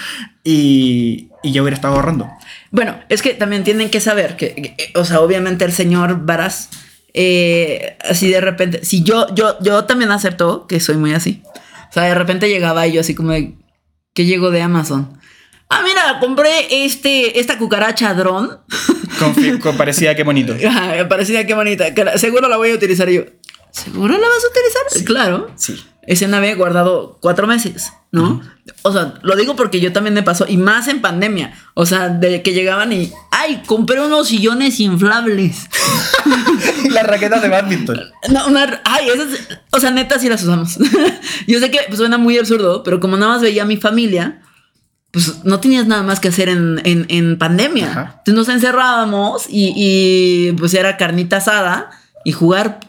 y, 0.44 1.30
y 1.44 1.52
yo 1.52 1.64
hubiera 1.64 1.76
estado 1.76 1.96
ahorrando. 1.96 2.30
Bueno, 2.72 3.00
es 3.10 3.22
que 3.22 3.34
también 3.34 3.64
tienen 3.64 3.90
que 3.90 4.00
saber 4.00 4.36
que, 4.36 4.54
que, 4.54 4.92
o 4.96 5.06
sea, 5.06 5.22
obviamente 5.22 5.66
el 5.66 5.72
señor 5.72 6.26
Varas, 6.26 6.70
eh, 7.14 7.98
así 8.08 8.30
de 8.30 8.42
repente, 8.42 8.84
si 8.86 9.02
yo, 9.04 9.34
yo, 9.34 9.58
yo 9.62 9.86
también 9.86 10.12
acepto 10.12 10.68
que 10.68 10.80
soy 10.80 10.98
muy 10.98 11.14
así. 11.14 11.42
O 11.90 11.94
sea, 11.94 12.04
de 12.04 12.14
repente 12.16 12.50
llegaba 12.50 12.86
y 12.88 12.92
yo 12.94 13.02
así 13.02 13.16
como 13.16 13.32
de, 13.32 13.56
que 14.14 14.26
llego 14.26 14.52
de 14.52 14.62
Amazon. 14.62 15.18
Ah, 15.70 15.82
mira, 15.84 16.20
compré 16.20 16.86
este, 16.86 17.40
esta 17.40 17.58
cucaracha 17.58 18.14
dron. 18.14 18.60
Confi- 19.20 19.60
con- 19.60 19.78
parecía 19.78 20.14
que 20.16 20.24
bonito. 20.24 20.54
Ajá, 20.68 20.88
Me 20.92 21.06
parecía 21.06 21.48
que 21.48 21.54
bonita. 21.54 21.86
seguro 22.18 22.50
la 22.50 22.58
voy 22.58 22.72
a 22.72 22.76
utilizar 22.76 23.10
Y 23.10 23.16
yo. 23.16 23.24
¿Seguro 23.72 24.14
la 24.14 24.28
vas 24.28 24.44
a 24.44 24.50
utilizar? 24.50 25.06
Claro. 25.06 25.52
Sí. 25.56 25.82
Ese 26.08 26.28
nave 26.28 26.54
guardado 26.56 27.18
cuatro 27.22 27.48
meses, 27.48 27.92
¿no? 28.12 28.42
O 28.84 28.92
sea, 28.94 29.16
lo 29.24 29.36
digo 29.36 29.56
porque 29.56 29.80
yo 29.80 29.92
también 29.94 30.14
me 30.14 30.24
pasó, 30.24 30.46
y 30.48 30.58
más 30.58 30.88
en 30.88 31.02
pandemia. 31.02 31.54
O 31.74 31.86
sea, 31.86 32.10
de 32.10 32.42
que 32.44 32.54
llegaban 32.54 32.94
y, 32.94 33.12
ay, 33.32 33.64
compré 33.66 34.00
unos 34.00 34.28
sillones 34.28 34.80
inflables. 34.80 35.68
Las 36.92 37.06
raquetas 37.08 37.42
de 37.42 37.50
badminton. 37.50 38.00
No, 38.30 38.48
una- 38.48 38.82
ay, 38.86 39.10
esas, 39.10 39.28
o 39.72 39.80
sea, 39.80 39.92
neta 39.92 40.20
sí 40.20 40.30
las 40.30 40.44
usamos. 40.44 40.78
yo 41.48 41.60
sé 41.60 41.72
que 41.72 41.80
pues, 41.88 41.98
suena 41.98 42.18
muy 42.18 42.38
absurdo, 42.38 42.84
pero 42.84 43.00
como 43.00 43.18
nada 43.18 43.34
más 43.34 43.42
veía 43.42 43.64
a 43.64 43.66
mi 43.66 43.78
familia, 43.78 44.42
pues 45.12 45.44
no 45.44 45.60
tenías 45.60 45.88
nada 45.88 46.04
más 46.04 46.20
que 46.20 46.28
hacer 46.30 46.50
en, 46.50 46.82
en- 46.86 47.06
en 47.10 47.38
pandemia. 47.38 47.90
Ajá. 47.92 48.02
Entonces 48.20 48.34
nos 48.36 48.50
encerrábamos 48.50 49.46
y, 49.50 49.74
y, 49.76 50.52
pues 50.54 50.74
era 50.74 50.98
carnita 50.98 51.38
asada 51.38 51.90
y 52.24 52.32
jugar. 52.32 52.80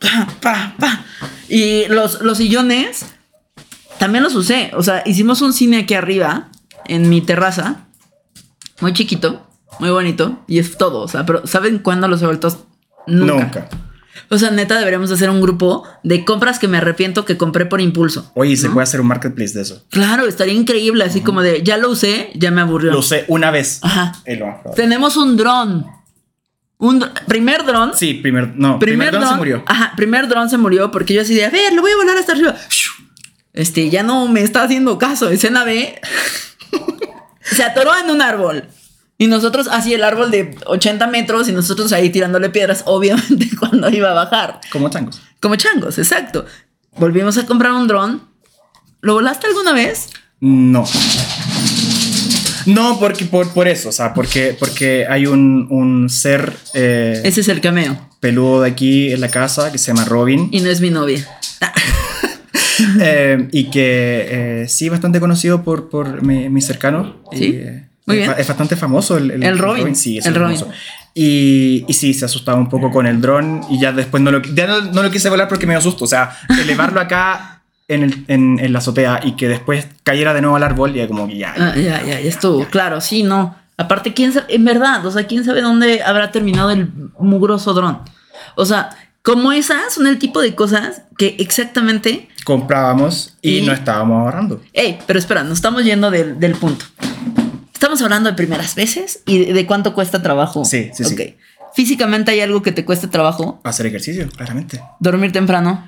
Pa, 0.00 0.28
pa, 0.40 0.74
pa. 0.78 1.04
Y 1.48 1.86
los, 1.88 2.20
los 2.20 2.38
sillones 2.38 3.06
también 3.98 4.24
los 4.24 4.34
usé. 4.34 4.70
O 4.74 4.82
sea, 4.82 5.02
hicimos 5.06 5.42
un 5.42 5.52
cine 5.52 5.78
aquí 5.78 5.94
arriba, 5.94 6.48
en 6.86 7.08
mi 7.08 7.20
terraza, 7.20 7.86
muy 8.80 8.92
chiquito, 8.92 9.46
muy 9.80 9.90
bonito, 9.90 10.44
y 10.46 10.58
es 10.58 10.76
todo. 10.78 11.00
O 11.00 11.08
sea, 11.08 11.26
pero 11.26 11.46
¿saben 11.46 11.78
cuándo 11.78 12.08
los 12.08 12.22
he 12.22 12.26
vuelto? 12.26 12.48
Nunca. 13.06 13.34
Nunca. 13.34 13.68
O 14.30 14.36
sea, 14.36 14.50
neta, 14.50 14.76
deberíamos 14.78 15.10
hacer 15.10 15.30
un 15.30 15.40
grupo 15.40 15.84
de 16.02 16.24
compras 16.24 16.58
que 16.58 16.68
me 16.68 16.76
arrepiento 16.78 17.24
que 17.24 17.36
compré 17.38 17.66
por 17.66 17.80
impulso. 17.80 18.30
Oye, 18.34 18.56
se 18.56 18.68
¿no? 18.68 18.74
puede 18.74 18.82
hacer 18.82 19.00
un 19.00 19.06
marketplace 19.06 19.54
de 19.54 19.62
eso. 19.62 19.84
Claro, 19.90 20.26
estaría 20.26 20.54
increíble, 20.54 21.04
así 21.04 21.22
como 21.22 21.40
de 21.40 21.62
ya 21.62 21.78
lo 21.78 21.90
usé, 21.90 22.30
ya 22.34 22.50
me 22.50 22.60
aburrió. 22.60 22.92
Lo 22.92 22.98
usé 22.98 23.24
una 23.28 23.50
vez. 23.50 23.80
Ajá. 23.82 24.12
Tenemos 24.76 25.16
un 25.16 25.36
dron. 25.36 25.86
Un 26.78 27.04
primer 27.26 27.64
dron. 27.64 27.92
Sí, 27.94 28.14
primer, 28.14 28.54
no, 28.56 28.78
primer, 28.78 29.10
primer, 29.10 29.12
dron 29.12 29.28
se 29.28 29.36
murió. 29.36 29.62
Ajá, 29.66 29.92
primer 29.96 30.28
dron 30.28 30.48
se 30.48 30.58
murió 30.58 30.90
porque 30.92 31.12
yo 31.12 31.22
así 31.22 31.34
de, 31.34 31.44
a 31.44 31.50
ver, 31.50 31.72
lo 31.72 31.82
voy 31.82 31.90
a 31.90 31.96
volar 31.96 32.16
hasta 32.16 32.32
arriba. 32.32 32.54
Este, 33.52 33.90
ya 33.90 34.04
no 34.04 34.28
me 34.28 34.42
está 34.42 34.62
haciendo 34.62 34.98
caso. 34.98 35.28
Escena 35.28 35.64
B. 35.64 36.00
se 37.42 37.64
atoró 37.64 37.96
en 37.98 38.10
un 38.10 38.22
árbol. 38.22 38.68
Y 39.20 39.26
nosotros, 39.26 39.66
así 39.66 39.92
el 39.92 40.04
árbol 40.04 40.30
de 40.30 40.56
80 40.66 41.08
metros 41.08 41.48
y 41.48 41.52
nosotros 41.52 41.92
ahí 41.92 42.10
tirándole 42.10 42.50
piedras, 42.50 42.84
obviamente 42.86 43.48
cuando 43.58 43.90
iba 43.90 44.10
a 44.10 44.14
bajar. 44.14 44.60
Como 44.70 44.88
changos. 44.88 45.20
Como 45.40 45.56
changos, 45.56 45.98
exacto. 45.98 46.46
Volvimos 46.96 47.36
a 47.36 47.46
comprar 47.46 47.72
un 47.72 47.88
dron. 47.88 48.22
¿Lo 49.00 49.14
volaste 49.14 49.48
alguna 49.48 49.72
vez? 49.72 50.10
No. 50.40 50.84
No, 52.68 52.98
porque, 53.00 53.24
por, 53.24 53.48
por 53.52 53.66
eso, 53.68 53.88
o 53.88 53.92
sea, 53.92 54.12
porque, 54.14 54.56
porque 54.58 55.06
hay 55.08 55.26
un, 55.26 55.66
un 55.70 56.08
ser 56.08 56.52
eh, 56.74 57.20
Ese 57.24 57.40
es 57.40 57.48
el 57.48 57.60
cameo. 57.60 57.98
peludo 58.20 58.62
de 58.62 58.70
aquí 58.70 59.12
en 59.12 59.20
la 59.20 59.28
casa 59.28 59.72
que 59.72 59.78
se 59.78 59.88
llama 59.92 60.04
Robin 60.04 60.48
Y 60.52 60.60
no 60.60 60.68
es 60.70 60.80
mi 60.80 60.90
novia. 60.90 61.26
eh, 63.00 63.48
y 63.52 63.70
que 63.70 64.62
eh, 64.62 64.68
sí, 64.68 64.88
bastante 64.88 65.20
conocido 65.20 65.62
por, 65.62 65.88
por 65.88 66.22
mi, 66.22 66.48
mis 66.48 66.66
cercanos. 66.66 67.14
Sí, 67.32 67.44
Y, 67.44 67.48
eh, 67.56 67.88
muy 68.06 68.18
es 68.18 68.26
bien. 68.26 68.34
Es 68.38 68.48
bastante 68.48 68.76
famoso 68.76 69.16
el, 69.18 69.42
El 69.42 69.58
Robin, 69.58 69.94
Sí, 69.96 70.18
es 70.18 70.26
el 70.26 70.34
Robin. 70.34 70.58
famoso. 70.58 70.72
Y, 71.14 71.84
y 71.88 71.92
sí, 71.94 72.14
se 72.14 72.24
asustaba 72.26 72.58
un 72.58 72.68
poco 72.68 72.90
con 72.90 73.06
el 73.06 73.20
dron 73.20 73.60
y 73.70 73.80
ya 73.80 73.92
después 73.92 74.22
no 74.22 74.30
lo, 74.30 74.40
ya 74.42 74.66
no, 74.66 74.80
no 74.92 75.02
lo 75.02 75.10
quise 75.10 75.28
volar 75.28 75.48
porque 75.48 75.66
me 75.66 75.74
dio 75.74 75.80
susto. 75.80 76.04
O 76.04 76.08
sea, 76.08 76.36
elevarlo 76.60 77.00
acá 77.00 77.57
en, 77.88 78.02
el- 78.04 78.24
en, 78.28 78.58
en 78.60 78.72
la 78.72 78.78
azotea 78.78 79.20
y 79.24 79.32
que 79.32 79.48
después 79.48 79.86
cayera 80.02 80.34
de 80.34 80.40
nuevo 80.42 80.56
al 80.56 80.62
árbol 80.62 80.96
y 80.96 81.06
como 81.06 81.26
que 81.26 81.38
ya. 81.38 81.54
Ah, 81.58 81.74
ya, 81.74 82.02
ya, 82.02 82.20
ya 82.20 82.28
estuvo. 82.28 82.64
Claro, 82.66 83.00
sí, 83.00 83.22
no. 83.22 83.56
Aparte, 83.76 84.12
quién 84.14 84.32
sabe, 84.32 84.54
en 84.54 84.64
verdad, 84.64 85.04
o 85.06 85.10
sea, 85.10 85.26
quién 85.26 85.44
sabe 85.44 85.62
dónde 85.62 86.02
habrá 86.02 86.30
terminado 86.32 86.70
el 86.70 86.90
mugroso 87.18 87.74
dron. 87.74 88.00
O 88.56 88.66
sea, 88.66 88.90
como 89.22 89.52
esas 89.52 89.92
son 89.94 90.06
el 90.06 90.18
tipo 90.18 90.40
de 90.40 90.54
cosas 90.54 91.02
que 91.16 91.36
exactamente. 91.38 92.28
comprábamos 92.44 93.36
y, 93.42 93.58
Y- 93.58 93.66
no 93.66 93.72
estábamos 93.72 94.20
ahorrando. 94.24 94.62
Ey, 94.72 94.98
pero 95.06 95.18
espera, 95.18 95.42
nos 95.44 95.54
estamos 95.54 95.84
yendo 95.84 96.10
del, 96.10 96.38
del 96.40 96.52
punto. 96.56 96.84
Estamos 97.72 98.02
hablando 98.02 98.28
de 98.28 98.34
primeras 98.36 98.74
veces 98.74 99.22
y 99.26 99.44
de, 99.44 99.52
de 99.52 99.66
cuánto 99.66 99.94
cuesta 99.94 100.20
trabajo. 100.22 100.64
Sí, 100.64 100.90
sí, 100.92 101.04
sí. 101.04 101.14
Ok. 101.14 101.20
Físicamente 101.74 102.32
hay 102.32 102.40
algo 102.40 102.60
que 102.62 102.72
te 102.72 102.84
cueste 102.84 103.06
trabajo. 103.06 103.60
Hacer 103.62 103.86
ejercicio, 103.86 104.28
claramente. 104.36 104.80
Dormir 104.98 105.30
temprano. 105.30 105.86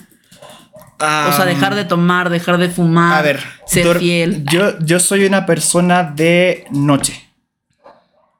O 1.01 1.33
sea, 1.33 1.45
dejar 1.47 1.75
de 1.75 1.85
tomar, 1.85 2.31
dejar 2.31 2.59
de 2.59 2.69
fumar. 2.69 3.19
A 3.19 3.23
ver, 3.23 3.41
Ser 3.67 3.99
fiel. 3.99 4.45
Yo, 4.51 4.79
yo 4.81 5.01
soy 5.01 5.25
una 5.25 5.47
persona 5.47 6.03
de 6.05 6.65
noche. 6.71 7.15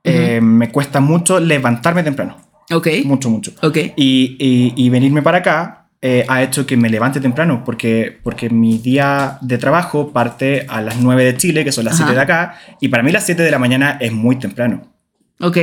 Eh, 0.05 0.41
me 0.43 0.71
cuesta 0.71 1.01
mucho 1.01 1.41
levantarme 1.41 2.03
temprano. 2.03 2.37
Ok. 2.73 2.89
Mucho, 3.05 3.29
mucho. 3.31 3.53
Ok. 3.63 3.77
Y, 3.97 4.37
y- 4.39 4.73
y 4.77 4.89
venirme 4.91 5.23
para 5.23 5.39
acá 5.39 5.77
eh, 6.03 6.25
ha 6.29 6.43
hecho 6.43 6.65
que 6.67 6.79
me 6.79 6.89
levante 6.89 7.21
temprano, 7.21 7.63
porque, 7.65 8.19
porque 8.23 8.49
mi 8.49 8.79
día 8.79 9.37
de 9.43 9.59
trabajo 9.59 10.13
parte 10.13 10.65
a 10.69 10.81
las 10.81 10.97
9 10.97 11.25
de 11.25 11.37
Chile, 11.37 11.63
que 11.65 11.73
son 11.73 11.85
las 11.85 11.95
Ajá. 11.95 12.05
7 12.05 12.15
de 12.15 12.21
acá, 12.23 12.59
y 12.81 12.89
para 12.89 13.03
mí 13.03 13.13
las 13.13 13.27
7 13.27 13.43
de 13.43 13.51
la 13.51 13.59
mañana 13.59 13.99
es 14.01 14.11
muy 14.11 14.37
temprano. 14.37 14.83
Ok. 15.41 15.59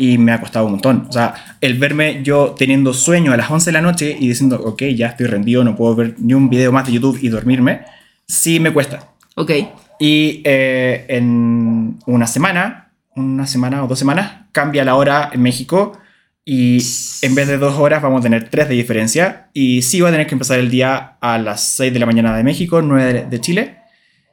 Y 0.00 0.16
me 0.18 0.32
ha 0.32 0.40
costado 0.40 0.64
un 0.64 0.72
montón. 0.72 1.06
O 1.08 1.12
sea, 1.12 1.34
el 1.60 1.74
verme 1.78 2.22
yo 2.22 2.54
teniendo 2.58 2.94
sueño 2.94 3.32
a 3.32 3.36
las 3.36 3.50
11 3.50 3.66
de 3.66 3.72
la 3.72 3.82
noche 3.82 4.16
y 4.18 4.28
diciendo, 4.28 4.60
ok, 4.64 4.82
ya 4.96 5.08
estoy 5.08 5.26
rendido, 5.26 5.62
no 5.62 5.76
puedo 5.76 5.94
ver 5.94 6.14
ni 6.18 6.32
un 6.34 6.48
video 6.48 6.72
más 6.72 6.86
de 6.86 6.92
YouTube 6.92 7.18
y 7.20 7.28
dormirme, 7.28 7.82
sí 8.26 8.60
me 8.60 8.72
cuesta. 8.72 9.10
Ok. 9.36 9.50
Y 9.98 10.40
eh, 10.44 11.04
en 11.08 11.98
una 12.06 12.26
semana, 12.26 12.92
una 13.14 13.46
semana 13.46 13.84
o 13.84 13.88
dos 13.88 13.98
semanas, 13.98 14.46
cambia 14.52 14.84
la 14.84 14.94
hora 14.94 15.28
en 15.32 15.42
México 15.42 15.98
Y 16.46 16.78
en 17.22 17.34
vez 17.34 17.46
de 17.48 17.58
dos 17.58 17.74
horas 17.78 18.00
vamos 18.02 18.20
a 18.20 18.22
tener 18.22 18.48
tres 18.48 18.68
de 18.70 18.74
diferencia. 18.74 19.48
Y 19.52 19.82
sí 19.82 20.00
voy 20.00 20.08
a 20.08 20.12
tener 20.12 20.26
que 20.26 20.34
empezar 20.34 20.58
el 20.58 20.70
día 20.70 21.18
a 21.20 21.36
las 21.38 21.60
6 21.76 21.92
de 21.92 21.98
la 21.98 22.06
mañana 22.06 22.34
de 22.34 22.42
México, 22.42 22.80
9 22.80 23.26
de, 23.30 23.40
Chile. 23.40 23.76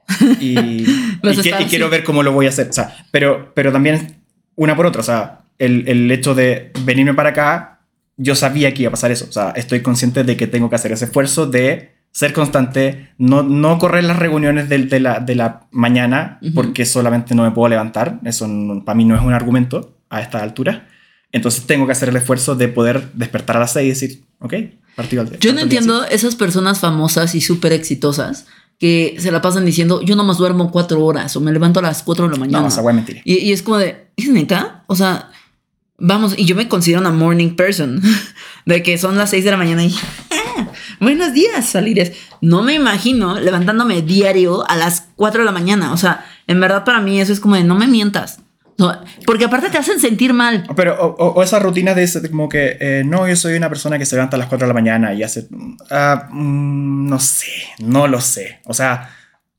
Y, 0.39 0.57
y, 0.57 1.41
que- 1.43 1.55
y 1.61 1.65
quiero 1.65 1.89
ver 1.89 2.03
cómo 2.05 2.23
lo 2.23 2.31
voy 2.31 2.45
a 2.45 2.49
hacer. 2.49 2.69
O 2.69 2.73
sea, 2.73 2.95
pero, 3.11 3.51
pero 3.53 3.71
también 3.73 4.15
una 4.55 4.73
por 4.75 4.85
otra. 4.85 5.01
O 5.01 5.03
sea, 5.03 5.41
el, 5.59 5.87
el 5.87 6.11
hecho 6.11 6.35
de 6.35 6.71
venirme 6.83 7.13
para 7.13 7.29
acá, 7.29 7.79
yo 8.17 8.35
sabía 8.35 8.73
que 8.73 8.83
iba 8.83 8.89
a 8.89 8.91
pasar 8.91 9.11
eso. 9.11 9.25
O 9.29 9.31
sea, 9.31 9.51
estoy 9.55 9.81
consciente 9.81 10.23
de 10.23 10.35
que 10.37 10.47
tengo 10.47 10.69
que 10.69 10.75
hacer 10.75 10.91
ese 10.91 11.05
esfuerzo 11.05 11.45
de 11.47 11.91
ser 12.11 12.33
constante, 12.33 13.09
no, 13.19 13.43
no 13.43 13.77
correr 13.77 14.03
las 14.03 14.17
reuniones 14.17 14.69
del- 14.69 14.89
de, 14.89 14.99
la, 14.99 15.19
de 15.19 15.35
la 15.35 15.67
mañana 15.71 16.39
Ujú. 16.41 16.53
porque 16.55 16.85
solamente 16.85 17.35
no 17.35 17.43
me 17.43 17.51
puedo 17.51 17.69
levantar. 17.69 18.19
Eso 18.23 18.47
no- 18.47 18.83
para 18.83 18.95
mí 18.95 19.05
no 19.05 19.15
es 19.15 19.21
un 19.21 19.33
argumento 19.33 19.97
a 20.09 20.21
esta 20.21 20.41
altura. 20.41 20.87
Entonces 21.31 21.67
tengo 21.67 21.85
que 21.85 21.91
hacer 21.91 22.09
el 22.09 22.15
esfuerzo 22.15 22.55
de 22.55 22.69
poder 22.69 23.11
despertar 23.13 23.57
a 23.57 23.59
las 23.59 23.73
6 23.73 23.85
y 23.85 23.89
decir, 23.89 24.23
ok, 24.39 24.53
partido 24.95 25.21
al 25.21 25.37
Yo 25.39 25.51
no 25.51 25.57
día 25.57 25.63
entiendo 25.63 26.05
esas 26.05 26.35
personas 26.35 26.79
famosas 26.79 27.35
y 27.35 27.41
súper 27.41 27.71
exitosas 27.73 28.47
que 28.79 29.15
se 29.19 29.31
la 29.31 29.41
pasan 29.41 29.65
diciendo 29.65 30.01
yo 30.01 30.15
nomás 30.15 30.37
duermo 30.37 30.71
cuatro 30.71 31.03
horas 31.03 31.35
o 31.35 31.41
me 31.41 31.51
levanto 31.51 31.79
a 31.79 31.83
las 31.83 32.01
cuatro 32.03 32.25
de 32.27 32.31
la 32.33 32.39
mañana. 32.39 32.61
No, 32.61 32.67
esa 32.67 32.81
wea 32.81 32.91
es 32.91 32.95
mentira. 32.95 33.21
y, 33.25 33.37
y 33.39 33.51
es 33.51 33.61
como 33.61 33.77
de, 33.77 34.07
¿es 34.15 34.29
neta? 34.29 34.83
O 34.87 34.95
sea, 34.95 35.29
vamos, 35.97 36.35
y 36.37 36.45
yo 36.45 36.55
me 36.55 36.67
considero 36.67 37.01
una 37.01 37.11
morning 37.11 37.55
person, 37.55 38.01
de 38.65 38.83
que 38.83 38.97
son 38.97 39.17
las 39.17 39.29
seis 39.29 39.43
de 39.43 39.51
la 39.51 39.57
mañana 39.57 39.83
y 39.83 39.95
"Ah, 40.31 40.67
buenos 40.99 41.33
días, 41.33 41.65
salires. 41.69 42.13
No 42.41 42.61
me 42.63 42.73
imagino 42.73 43.39
levantándome 43.39 44.01
diario 44.01 44.67
a 44.69 44.75
las 44.75 45.07
cuatro 45.15 45.41
de 45.41 45.45
la 45.45 45.51
mañana. 45.51 45.91
O 45.93 45.97
sea, 45.97 46.25
en 46.47 46.59
verdad 46.59 46.83
para 46.83 46.99
mí 47.01 47.19
eso 47.19 47.33
es 47.33 47.39
como 47.39 47.55
de 47.55 47.63
no 47.63 47.75
me 47.75 47.87
mientas. 47.87 48.39
No, 48.79 48.95
porque 49.25 49.45
aparte 49.45 49.71
te 49.71 49.79
hacen 49.79 49.99
sentir 49.99 50.33
mal. 50.33 50.63
Pero, 50.75 50.95
o, 51.03 51.31
o- 51.33 51.41
esa 51.43 51.57
rutina 51.57 51.95
de 51.95 52.03
ese, 52.03 52.21
como 52.29 52.47
que, 52.47 52.77
eh, 52.79 53.01
no, 53.03 53.27
yo 53.27 53.35
soy 53.35 53.55
una 53.55 53.69
persona 53.69 53.97
que 53.97 54.05
se 54.05 54.15
levanta 54.15 54.35
a 54.35 54.39
las 54.39 54.47
4 54.49 54.67
de 54.67 54.69
la 54.69 54.75
mañana 54.79 55.15
y 55.15 55.23
hace, 55.23 55.47
ah, 55.89 56.27
mm, 56.29 57.09
no 57.09 57.19
sé, 57.19 57.47
no 57.79 58.07
lo 58.07 58.21
sé. 58.21 58.59
O 58.65 58.75
sea, 58.75 59.16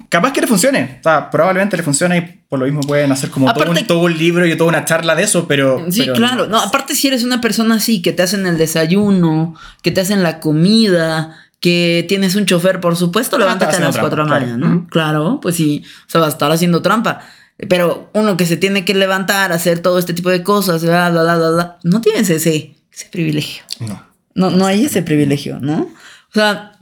capaz 0.08 0.32
que 0.32 0.40
le 0.40 0.46
funcione. 0.46 0.98
O 1.00 1.02
sea, 1.02 1.30
probablemente 1.30 1.76
le 1.76 1.82
funcione 1.82 2.16
y 2.18 2.20
por 2.48 2.58
lo 2.58 2.64
mismo 2.66 2.80
pueden 2.82 3.12
hacer 3.12 3.30
como 3.30 3.52
todo, 3.52 3.64
Aparte- 3.64 3.80
un, 3.82 3.86
todo 3.86 3.98
un 4.00 4.16
libro 4.16 4.46
y 4.46 4.56
toda 4.56 4.68
una 4.70 4.84
charla 4.84 5.14
de 5.14 5.24
eso, 5.24 5.46
pero... 5.46 5.84
Sí, 5.90 6.00
pero 6.02 6.14
claro. 6.14 6.46
No, 6.46 6.58
aparte 6.60 6.94
si 6.94 7.08
eres 7.08 7.24
una 7.24 7.40
persona 7.40 7.74
así, 7.76 8.00
que 8.02 8.12
te 8.12 8.22
hacen 8.22 8.46
el 8.46 8.56
desayuno, 8.58 9.54
que 9.82 9.90
te 9.90 10.00
hacen 10.00 10.22
la 10.22 10.40
comida, 10.40 11.36
que 11.60 12.04
tienes 12.08 12.36
un 12.36 12.46
chofer, 12.46 12.80
por 12.80 12.96
supuesto, 12.96 13.36
Ah, 13.36 13.40
levántate 13.40 13.76
a 13.76 13.80
las 13.80 13.88
haciendo 13.90 14.08
4 14.08 14.24
de 14.24 14.30
la 14.30 14.36
trampa, 14.38 14.46
mañana. 14.56 14.74
¿no? 14.74 14.86
Claro, 14.88 15.40
pues 15.42 15.56
sí, 15.56 15.82
o 16.06 16.10
sea, 16.10 16.20
va 16.20 16.26
a 16.28 16.30
estar 16.30 16.50
haciendo 16.52 16.80
trampa. 16.82 17.20
Pero 17.68 18.08
uno 18.14 18.36
que 18.36 18.46
se 18.46 18.56
tiene 18.56 18.84
que 18.84 18.94
levantar, 18.94 19.50
hacer 19.52 19.80
todo 19.80 19.98
este 19.98 20.14
tipo 20.14 20.30
de 20.30 20.44
cosas, 20.44 20.84
bla, 20.84 21.10
bla, 21.10 21.22
bla, 21.24 21.36
bla, 21.36 21.50
bla, 21.50 21.78
no 21.82 22.00
tienes 22.00 22.30
ese, 22.30 22.76
ese 22.92 23.06
privilegio. 23.10 23.64
No. 23.80 24.00
No, 24.34 24.50
no 24.50 24.64
hay 24.66 24.84
ese 24.84 25.02
privilegio, 25.02 25.58
¿no? 25.60 25.80
O 25.80 26.32
sea, 26.32 26.78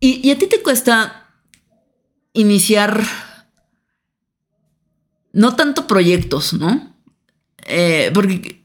y, 0.00 0.20
y 0.26 0.32
a 0.32 0.38
ti 0.38 0.46
te 0.48 0.60
cuesta 0.62 1.19
iniciar 2.32 3.02
no 5.32 5.56
tanto 5.56 5.86
proyectos, 5.86 6.52
¿no? 6.52 6.94
Eh, 7.66 8.10
porque 8.12 8.64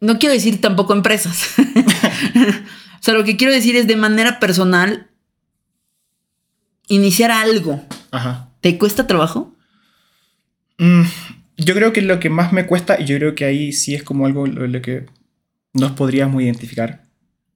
no 0.00 0.18
quiero 0.18 0.34
decir 0.34 0.60
tampoco 0.60 0.92
empresas. 0.92 1.54
o 1.58 3.02
sea, 3.02 3.14
lo 3.14 3.24
que 3.24 3.36
quiero 3.36 3.52
decir 3.52 3.76
es 3.76 3.86
de 3.86 3.96
manera 3.96 4.38
personal 4.38 5.10
iniciar 6.88 7.30
algo. 7.30 7.84
Ajá. 8.10 8.50
¿Te 8.60 8.78
cuesta 8.78 9.06
trabajo? 9.06 9.54
Mm, 10.78 11.02
yo 11.56 11.74
creo 11.74 11.92
que 11.92 12.02
lo 12.02 12.20
que 12.20 12.30
más 12.30 12.52
me 12.52 12.66
cuesta, 12.66 13.00
y 13.00 13.06
yo 13.06 13.16
creo 13.16 13.34
que 13.34 13.44
ahí 13.44 13.72
sí 13.72 13.94
es 13.94 14.02
como 14.02 14.26
algo 14.26 14.46
lo, 14.46 14.66
lo 14.66 14.82
que 14.82 15.06
nos 15.72 15.92
podríamos 15.92 16.42
identificar, 16.42 17.04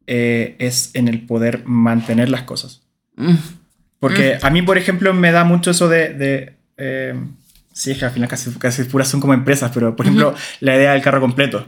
eh, 0.06 0.56
es 0.58 0.90
en 0.94 1.08
el 1.08 1.26
poder 1.26 1.64
mantener 1.66 2.28
las 2.28 2.42
cosas. 2.42 2.82
Mm, 3.16 3.34
Porque 4.00 4.38
a 4.42 4.50
mí, 4.50 4.62
por 4.62 4.78
ejemplo, 4.78 5.12
me 5.14 5.30
da 5.30 5.44
mucho 5.44 5.70
eso 5.70 5.88
de... 5.88 6.14
de, 6.14 6.56
eh, 6.78 7.14
sí, 7.72 7.90
es 7.92 7.98
que 7.98 8.06
al 8.06 8.10
final 8.10 8.28
casi, 8.28 8.50
casi 8.52 8.84
puras 8.84 9.08
son 9.08 9.20
como 9.20 9.34
empresas, 9.34 9.70
pero 9.72 9.94
por 9.94 10.06
ejemplo, 10.06 10.34
la 10.60 10.74
idea 10.74 10.92
del 10.92 11.02
carro 11.02 11.20
completo. 11.20 11.66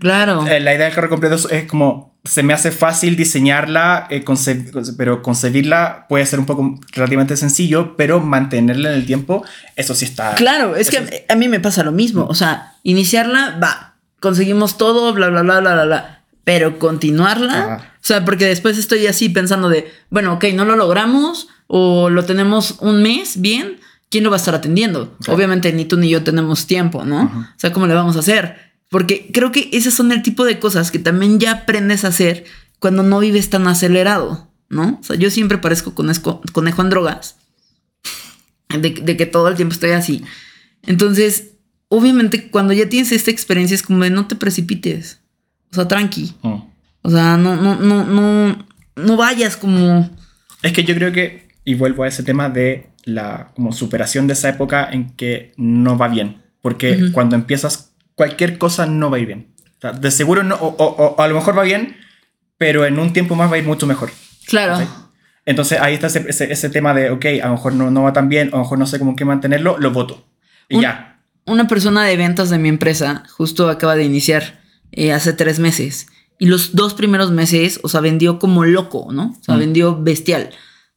claro. 0.00 0.46
Eh, 0.46 0.60
la 0.60 0.74
idea 0.74 0.86
del 0.86 0.94
carro 0.94 1.08
completo 1.10 1.34
es, 1.36 1.46
es 1.50 1.64
como... 1.66 2.12
Se 2.26 2.42
me 2.42 2.54
hace 2.54 2.70
fácil 2.70 3.16
diseñarla, 3.16 4.06
eh, 4.08 4.24
conce- 4.24 4.94
pero 4.96 5.20
concebirla 5.20 6.06
puede 6.08 6.24
ser 6.24 6.38
un 6.38 6.46
poco 6.46 6.80
relativamente 6.92 7.36
sencillo, 7.36 7.96
pero 7.98 8.18
mantenerla 8.20 8.88
en 8.88 8.94
el 8.94 9.04
tiempo, 9.04 9.44
eso 9.76 9.94
sí 9.94 10.06
está... 10.06 10.34
Claro, 10.36 10.74
es 10.74 10.88
que 10.88 10.96
eso 10.96 11.10
a- 11.28 11.34
mí 11.34 11.48
me 11.48 11.60
pasa 11.60 11.82
lo 11.84 11.92
mismo. 11.92 12.24
O 12.24 12.34
sea, 12.34 12.72
iniciarla, 12.82 13.58
va, 13.62 13.96
conseguimos 14.20 14.78
todo, 14.78 15.12
bla, 15.12 15.28
bla, 15.28 15.42
bla, 15.42 15.60
bla, 15.60 15.74
bla, 15.74 15.84
bla. 15.84 16.20
Pero 16.44 16.78
continuarla, 16.78 17.58
Ajá. 17.74 17.92
o 17.92 18.06
sea, 18.06 18.24
porque 18.24 18.46
después 18.46 18.78
estoy 18.78 19.06
así 19.06 19.28
pensando 19.28 19.68
de, 19.68 19.92
bueno, 20.08 20.32
ok, 20.32 20.44
no 20.54 20.64
lo 20.64 20.76
logramos 20.76 21.48
o 21.66 22.10
lo 22.10 22.24
tenemos 22.24 22.76
un 22.80 23.02
mes, 23.02 23.40
bien, 23.40 23.78
¿quién 24.10 24.24
lo 24.24 24.30
va 24.30 24.36
a 24.36 24.38
estar 24.38 24.54
atendiendo? 24.54 25.16
Obviamente 25.28 25.72
ni 25.72 25.84
tú 25.84 25.96
ni 25.96 26.08
yo 26.08 26.22
tenemos 26.22 26.66
tiempo, 26.66 27.04
¿no? 27.04 27.24
O 27.24 27.58
sea, 27.58 27.72
¿cómo 27.72 27.86
le 27.86 27.94
vamos 27.94 28.16
a 28.16 28.20
hacer? 28.20 28.56
Porque 28.90 29.30
creo 29.32 29.50
que 29.50 29.70
esas 29.72 29.94
son 29.94 30.12
el 30.12 30.22
tipo 30.22 30.44
de 30.44 30.58
cosas 30.58 30.90
que 30.90 30.98
también 30.98 31.40
ya 31.40 31.52
aprendes 31.52 32.04
a 32.04 32.08
hacer 32.08 32.44
cuando 32.78 33.02
no 33.02 33.18
vives 33.18 33.50
tan 33.50 33.66
acelerado, 33.66 34.48
¿no? 34.68 34.98
O 35.00 35.04
sea, 35.04 35.16
yo 35.16 35.30
siempre 35.30 35.58
parezco 35.58 35.94
conejo, 35.94 36.42
conejo 36.52 36.82
en 36.82 36.90
drogas 36.90 37.36
de, 38.68 38.90
de 38.90 39.16
que 39.16 39.26
todo 39.26 39.48
el 39.48 39.54
tiempo 39.54 39.72
estoy 39.72 39.90
así. 39.90 40.24
Entonces, 40.82 41.52
obviamente, 41.88 42.48
cuando 42.50 42.72
ya 42.72 42.88
tienes 42.88 43.12
esta 43.12 43.30
experiencia, 43.30 43.74
es 43.74 43.82
como 43.82 44.02
de 44.04 44.10
no 44.10 44.26
te 44.26 44.36
precipites. 44.36 45.20
O 45.72 45.74
sea, 45.74 45.88
tranqui. 45.88 46.34
Mm. 46.42 46.62
O 47.02 47.10
sea, 47.10 47.36
no, 47.36 47.56
no, 47.56 47.76
no, 47.76 48.04
no, 48.04 48.66
no 48.96 49.16
vayas 49.16 49.56
como. 49.56 50.10
Es 50.62 50.72
que 50.72 50.84
yo 50.84 50.94
creo 50.94 51.12
que, 51.12 51.43
y 51.64 51.74
vuelvo 51.74 52.04
a 52.04 52.08
ese 52.08 52.22
tema 52.22 52.48
de 52.50 52.90
la 53.04 53.50
como 53.54 53.72
superación 53.72 54.26
de 54.26 54.32
esa 54.34 54.48
época 54.48 54.88
en 54.90 55.10
que 55.16 55.52
no 55.56 55.96
va 55.98 56.08
bien. 56.08 56.42
Porque 56.62 57.10
cuando 57.12 57.36
empiezas, 57.36 57.92
cualquier 58.14 58.56
cosa 58.58 58.86
no 58.86 59.10
va 59.10 59.18
a 59.18 59.20
ir 59.20 59.26
bien. 59.26 59.54
O 59.76 59.80
sea, 59.80 59.92
de 59.92 60.10
seguro 60.10 60.42
no, 60.42 60.54
o, 60.56 60.68
o- 60.68 61.14
o 61.16 61.20
a 61.20 61.28
lo 61.28 61.34
mejor 61.34 61.56
va 61.58 61.62
bien, 61.62 61.96
pero 62.56 62.86
en 62.86 62.98
un 62.98 63.12
tiempo 63.12 63.34
más 63.34 63.50
va 63.50 63.56
a 63.56 63.58
ir 63.58 63.64
mucho 63.64 63.86
mejor. 63.86 64.10
Claro. 64.46 64.78
¿sí? 64.78 64.84
Entonces 65.46 65.78
ahí 65.80 65.94
está 65.94 66.06
ese, 66.06 66.24
ese- 66.28 66.50
ese 66.50 66.70
tema 66.70 66.94
de, 66.94 67.10
ok, 67.10 67.24
a 67.42 67.46
lo 67.48 67.52
mejor 67.52 67.74
no, 67.74 67.90
no 67.90 68.02
va 68.02 68.12
tan 68.14 68.28
bien, 68.30 68.48
a 68.48 68.52
lo 68.52 68.58
mejor 68.60 68.78
no 68.78 68.86
sé 68.86 68.98
cómo 68.98 69.14
qué 69.16 69.24
mantenerlo, 69.26 69.76
lo 69.78 69.90
voto. 69.90 70.26
Y 70.70 70.76
Un- 70.76 70.82
ya. 70.82 71.20
Una 71.46 71.68
persona 71.68 72.04
de 72.04 72.16
ventas 72.16 72.48
de 72.48 72.58
mi 72.58 72.70
empresa 72.70 73.24
justo 73.36 73.68
acaba 73.68 73.94
de 73.96 74.04
iniciar 74.04 74.60
eh, 74.92 75.12
hace 75.12 75.34
tres 75.34 75.58
meses. 75.58 76.06
Y 76.38 76.46
los 76.46 76.74
dos 76.74 76.94
primeros 76.94 77.30
meses, 77.30 77.78
o 77.82 77.88
sea, 77.88 78.00
vendió 78.00 78.38
como 78.38 78.64
loco, 78.64 79.08
¿no? 79.12 79.34
O 79.38 79.44
sea, 79.44 79.56
Mm. 79.56 79.58
vendió 79.58 80.02
bestial. 80.02 80.50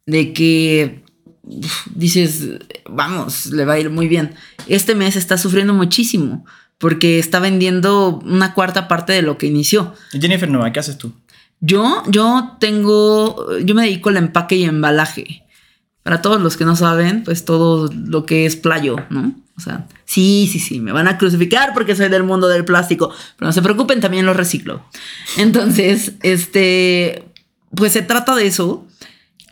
De 0.07 0.33
que 0.33 1.03
uf, 1.43 1.87
dices, 1.93 2.49
vamos, 2.89 3.45
le 3.47 3.65
va 3.65 3.73
a 3.73 3.79
ir 3.79 3.91
muy 3.91 4.07
bien. 4.07 4.33
Este 4.67 4.95
mes 4.95 5.15
está 5.15 5.37
sufriendo 5.37 5.73
muchísimo 5.73 6.43
porque 6.77 7.19
está 7.19 7.39
vendiendo 7.39 8.19
una 8.25 8.53
cuarta 8.53 8.87
parte 8.87 9.13
de 9.13 9.21
lo 9.21 9.37
que 9.37 9.47
inició. 9.47 9.93
Y 10.13 10.19
Jennifer 10.19 10.49
Nova, 10.49 10.71
¿qué 10.71 10.79
haces 10.79 10.97
tú? 10.97 11.13
Yo, 11.59 12.03
yo 12.07 12.57
tengo, 12.59 13.57
yo 13.59 13.73
me 13.73 13.83
dedico 13.83 14.09
al 14.09 14.17
empaque 14.17 14.55
y 14.55 14.63
embalaje. 14.63 15.43
Para 16.03 16.21
todos 16.21 16.41
los 16.41 16.55
que 16.55 16.65
no 16.65 16.75
saben, 16.75 17.23
pues 17.23 17.43
todo 17.45 17.91
lo 17.91 18.25
que 18.25 18.45
es 18.45 18.55
playo, 18.55 18.95
¿no? 19.09 19.35
O 19.57 19.59
sea, 19.59 19.87
sí, 20.05 20.47
sí, 20.49 20.59
sí, 20.59 20.79
me 20.79 20.91
van 20.91 21.07
a 21.07 21.17
crucificar 21.17 21.73
porque 21.73 21.95
soy 21.95 22.09
del 22.09 22.23
mundo 22.23 22.47
del 22.47 22.63
plástico, 22.63 23.11
pero 23.37 23.47
no 23.47 23.51
se 23.51 23.63
preocupen, 23.63 23.99
también 23.99 24.25
lo 24.25 24.33
reciclo. 24.33 24.85
Entonces, 25.37 26.13
este, 26.21 27.23
pues 27.75 27.91
se 27.93 28.03
trata 28.03 28.35
de 28.35 28.45
eso. 28.45 28.85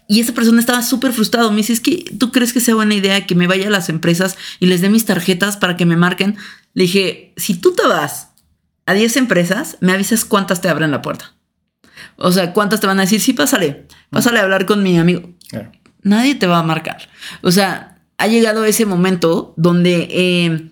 Y 0.07 0.19
esa 0.19 0.33
persona 0.33 0.59
estaba 0.59 0.81
súper 0.83 1.13
frustrado. 1.13 1.49
Me 1.51 1.57
dice, 1.57 1.73
es 1.73 1.81
que 1.81 2.05
tú 2.17 2.31
crees 2.31 2.53
que 2.53 2.59
sea 2.59 2.75
buena 2.75 2.93
idea 2.93 3.25
que 3.25 3.35
me 3.35 3.47
vaya 3.47 3.67
a 3.67 3.71
las 3.71 3.89
empresas 3.89 4.37
y 4.59 4.67
les 4.67 4.81
dé 4.81 4.89
mis 4.89 5.05
tarjetas 5.05 5.57
para 5.57 5.77
que 5.77 5.85
me 5.85 5.97
marquen. 5.97 6.37
Le 6.73 6.83
dije, 6.83 7.33
si 7.37 7.55
tú 7.55 7.73
te 7.73 7.87
vas 7.87 8.29
a 8.85 8.93
10 8.93 9.17
empresas, 9.17 9.77
me 9.81 9.93
avisas 9.93 10.25
cuántas 10.25 10.61
te 10.61 10.69
abren 10.69 10.91
la 10.91 11.01
puerta. 11.01 11.33
O 12.17 12.31
sea, 12.31 12.53
¿cuántas 12.53 12.81
te 12.81 12.87
van 12.87 12.99
a 12.99 13.03
decir? 13.03 13.19
Sí, 13.19 13.33
pásale, 13.33 13.87
pásale 14.09 14.39
a 14.39 14.43
hablar 14.43 14.65
con 14.65 14.83
mi 14.83 14.97
amigo. 14.97 15.29
Claro. 15.49 15.71
Nadie 16.03 16.35
te 16.35 16.47
va 16.47 16.59
a 16.59 16.63
marcar. 16.63 17.09
O 17.41 17.51
sea, 17.51 17.97
ha 18.17 18.27
llegado 18.27 18.63
ese 18.65 18.85
momento 18.85 19.53
donde 19.57 20.07
eh, 20.11 20.69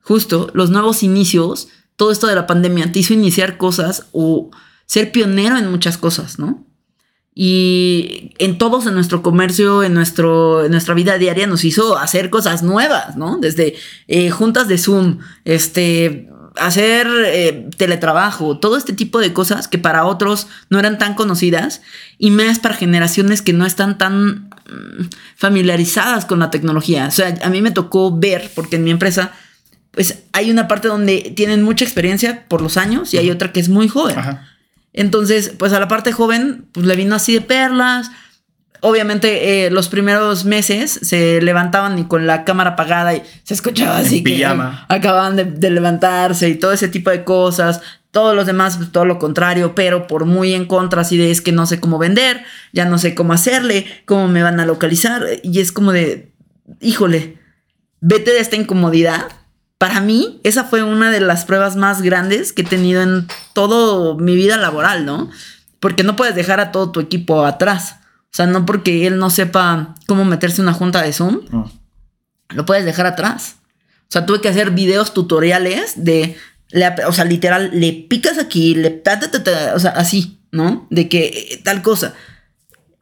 justo 0.00 0.50
los 0.54 0.70
nuevos 0.70 1.02
inicios, 1.02 1.68
todo 1.96 2.10
esto 2.10 2.26
de 2.26 2.34
la 2.34 2.46
pandemia 2.46 2.90
te 2.90 3.00
hizo 3.00 3.12
iniciar 3.12 3.58
cosas 3.58 4.06
o 4.12 4.50
ser 4.86 5.12
pionero 5.12 5.58
en 5.58 5.70
muchas 5.70 5.98
cosas, 5.98 6.38
¿no? 6.38 6.66
Y 7.34 8.32
en 8.38 8.58
todos, 8.58 8.86
en 8.86 8.94
nuestro 8.94 9.22
comercio, 9.22 9.82
en, 9.82 9.94
nuestro, 9.94 10.64
en 10.64 10.72
nuestra 10.72 10.94
vida 10.94 11.16
diaria, 11.16 11.46
nos 11.46 11.64
hizo 11.64 11.96
hacer 11.96 12.28
cosas 12.28 12.62
nuevas, 12.62 13.16
¿no? 13.16 13.38
Desde 13.38 13.76
eh, 14.08 14.30
juntas 14.30 14.66
de 14.66 14.78
Zoom, 14.78 15.18
este, 15.44 16.28
hacer 16.56 17.06
eh, 17.26 17.70
teletrabajo, 17.76 18.58
todo 18.58 18.76
este 18.76 18.92
tipo 18.92 19.20
de 19.20 19.32
cosas 19.32 19.68
que 19.68 19.78
para 19.78 20.04
otros 20.04 20.48
no 20.68 20.78
eran 20.78 20.98
tan 20.98 21.14
conocidas 21.14 21.82
y 22.18 22.30
más 22.30 22.58
para 22.58 22.74
generaciones 22.74 23.42
que 23.42 23.52
no 23.52 23.64
están 23.64 23.96
tan 23.96 24.50
mm, 24.68 25.08
familiarizadas 25.36 26.24
con 26.24 26.40
la 26.40 26.50
tecnología. 26.50 27.06
O 27.06 27.12
sea, 27.12 27.38
a 27.42 27.48
mí 27.48 27.62
me 27.62 27.70
tocó 27.70 28.16
ver, 28.16 28.50
porque 28.54 28.76
en 28.76 28.84
mi 28.84 28.90
empresa 28.90 29.32
pues 29.92 30.22
hay 30.32 30.50
una 30.50 30.68
parte 30.68 30.88
donde 30.88 31.32
tienen 31.34 31.62
mucha 31.62 31.84
experiencia 31.84 32.44
por 32.48 32.62
los 32.62 32.76
años 32.76 33.12
y 33.12 33.18
hay 33.18 33.30
otra 33.30 33.52
que 33.52 33.60
es 33.60 33.68
muy 33.68 33.88
joven. 33.88 34.18
Ajá. 34.18 34.49
Entonces, 34.92 35.52
pues 35.58 35.72
a 35.72 35.80
la 35.80 35.88
parte 35.88 36.12
joven, 36.12 36.66
pues 36.72 36.86
le 36.86 36.96
vino 36.96 37.14
así 37.14 37.34
de 37.34 37.40
perlas. 37.40 38.10
Obviamente, 38.82 39.66
eh, 39.66 39.70
los 39.70 39.88
primeros 39.88 40.44
meses 40.46 40.90
se 41.02 41.40
levantaban 41.42 41.98
y 41.98 42.04
con 42.04 42.26
la 42.26 42.44
cámara 42.44 42.70
apagada 42.70 43.14
y 43.14 43.22
se 43.44 43.52
escuchaba 43.54 44.00
En 44.00 44.06
así 44.06 44.22
pijama. 44.22 44.86
que 44.88 44.94
acababan 44.96 45.36
de, 45.36 45.44
de 45.44 45.70
levantarse 45.70 46.48
y 46.48 46.54
todo 46.54 46.72
ese 46.72 46.88
tipo 46.88 47.10
de 47.10 47.22
cosas. 47.24 47.82
Todos 48.10 48.34
los 48.34 48.46
demás, 48.46 48.78
pues, 48.78 48.90
todo 48.90 49.04
lo 49.04 49.18
contrario, 49.20 49.74
pero 49.76 50.06
por 50.08 50.24
muy 50.24 50.54
en 50.54 50.64
contra, 50.64 51.02
así 51.02 51.16
de 51.16 51.30
es 51.30 51.40
que 51.40 51.52
no 51.52 51.66
sé 51.66 51.78
cómo 51.78 51.98
vender, 51.98 52.42
ya 52.72 52.84
no 52.86 52.98
sé 52.98 53.14
cómo 53.14 53.32
hacerle, 53.34 53.86
cómo 54.06 54.26
me 54.28 54.42
van 54.42 54.58
a 54.58 54.66
localizar. 54.66 55.24
Y 55.44 55.60
es 55.60 55.70
como 55.70 55.92
de, 55.92 56.32
híjole, 56.80 57.38
vete 58.00 58.32
de 58.32 58.40
esta 58.40 58.56
incomodidad. 58.56 59.28
Para 59.80 60.02
mí, 60.02 60.38
esa 60.44 60.64
fue 60.64 60.82
una 60.82 61.10
de 61.10 61.20
las 61.20 61.46
pruebas 61.46 61.74
más 61.74 62.02
grandes 62.02 62.52
que 62.52 62.60
he 62.60 62.66
tenido 62.66 63.00
en 63.00 63.26
toda 63.54 64.14
mi 64.22 64.36
vida 64.36 64.58
laboral, 64.58 65.06
¿no? 65.06 65.30
Porque 65.80 66.02
no 66.02 66.16
puedes 66.16 66.34
dejar 66.34 66.60
a 66.60 66.70
todo 66.70 66.90
tu 66.90 67.00
equipo 67.00 67.46
atrás. 67.46 67.96
O 68.24 68.32
sea, 68.36 68.44
no 68.46 68.66
porque 68.66 69.06
él 69.06 69.16
no 69.16 69.30
sepa 69.30 69.94
cómo 70.06 70.26
meterse 70.26 70.60
en 70.60 70.68
una 70.68 70.74
junta 70.76 71.00
de 71.00 71.14
Zoom, 71.14 71.40
Mm. 71.50 71.64
lo 72.50 72.66
puedes 72.66 72.84
dejar 72.84 73.06
atrás. 73.06 73.56
O 74.02 74.08
sea, 74.12 74.26
tuve 74.26 74.42
que 74.42 74.50
hacer 74.50 74.70
videos 74.72 75.14
tutoriales 75.14 75.94
de, 76.04 76.36
le 76.72 76.86
o 77.06 77.12
sea, 77.14 77.24
literal, 77.24 77.70
le 77.72 77.94
picas 77.94 78.36
aquí, 78.36 78.74
le 78.74 78.90
ta, 78.90 79.18
ta, 79.18 79.72
o 79.74 79.78
sea, 79.78 79.92
así, 79.92 80.40
¿no? 80.52 80.86
De 80.90 81.08
que 81.08 81.26
eh, 81.52 81.60
tal 81.64 81.80
cosa. 81.80 82.12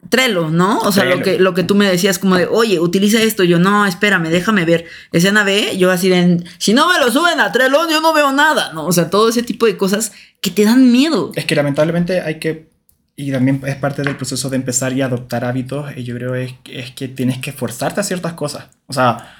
Trello, 0.07 0.49
¿no? 0.49 0.79
O 0.79 0.91
sea, 0.91 1.03
lo 1.03 1.21
que, 1.21 1.39
lo 1.39 1.53
que 1.53 1.63
tú 1.63 1.75
me 1.75 1.85
decías 1.89 2.19
como 2.19 2.37
de, 2.37 2.47
oye, 2.47 2.79
utiliza 2.79 3.21
esto. 3.21 3.43
Yo, 3.43 3.59
no, 3.59 3.85
espérame, 3.85 4.29
déjame 4.29 4.63
ver. 4.63 4.85
Escena 5.11 5.43
B, 5.43 5.77
yo 5.77 5.91
así 5.91 6.07
de, 6.09 6.43
si 6.57 6.73
no 6.73 6.87
me 6.87 6.97
lo 6.99 7.11
suben 7.11 7.39
a 7.39 7.51
Trello, 7.51 7.89
yo 7.89 7.99
no 8.01 8.13
veo 8.13 8.31
nada, 8.31 8.71
¿no? 8.73 8.85
O 8.85 8.91
sea, 8.91 9.09
todo 9.09 9.29
ese 9.29 9.43
tipo 9.43 9.65
de 9.65 9.77
cosas 9.77 10.13
que 10.41 10.51
te 10.51 10.63
dan 10.63 10.91
miedo. 10.91 11.31
Es 11.35 11.45
que 11.45 11.53
lamentablemente 11.53 12.21
hay 12.21 12.39
que, 12.39 12.69
y 13.15 13.31
también 13.31 13.61
es 13.67 13.75
parte 13.75 14.01
del 14.01 14.15
proceso 14.15 14.49
de 14.49 14.55
empezar 14.55 14.93
y 14.93 15.01
adoptar 15.01 15.43
hábitos, 15.43 15.91
y 15.95 16.03
yo 16.03 16.15
creo 16.15 16.33
es, 16.33 16.53
es 16.71 16.91
que 16.91 17.09
tienes 17.09 17.39
que 17.39 17.51
forzarte 17.51 17.99
a 17.99 18.03
ciertas 18.03 18.33
cosas. 18.33 18.67
O 18.87 18.93
sea, 18.93 19.35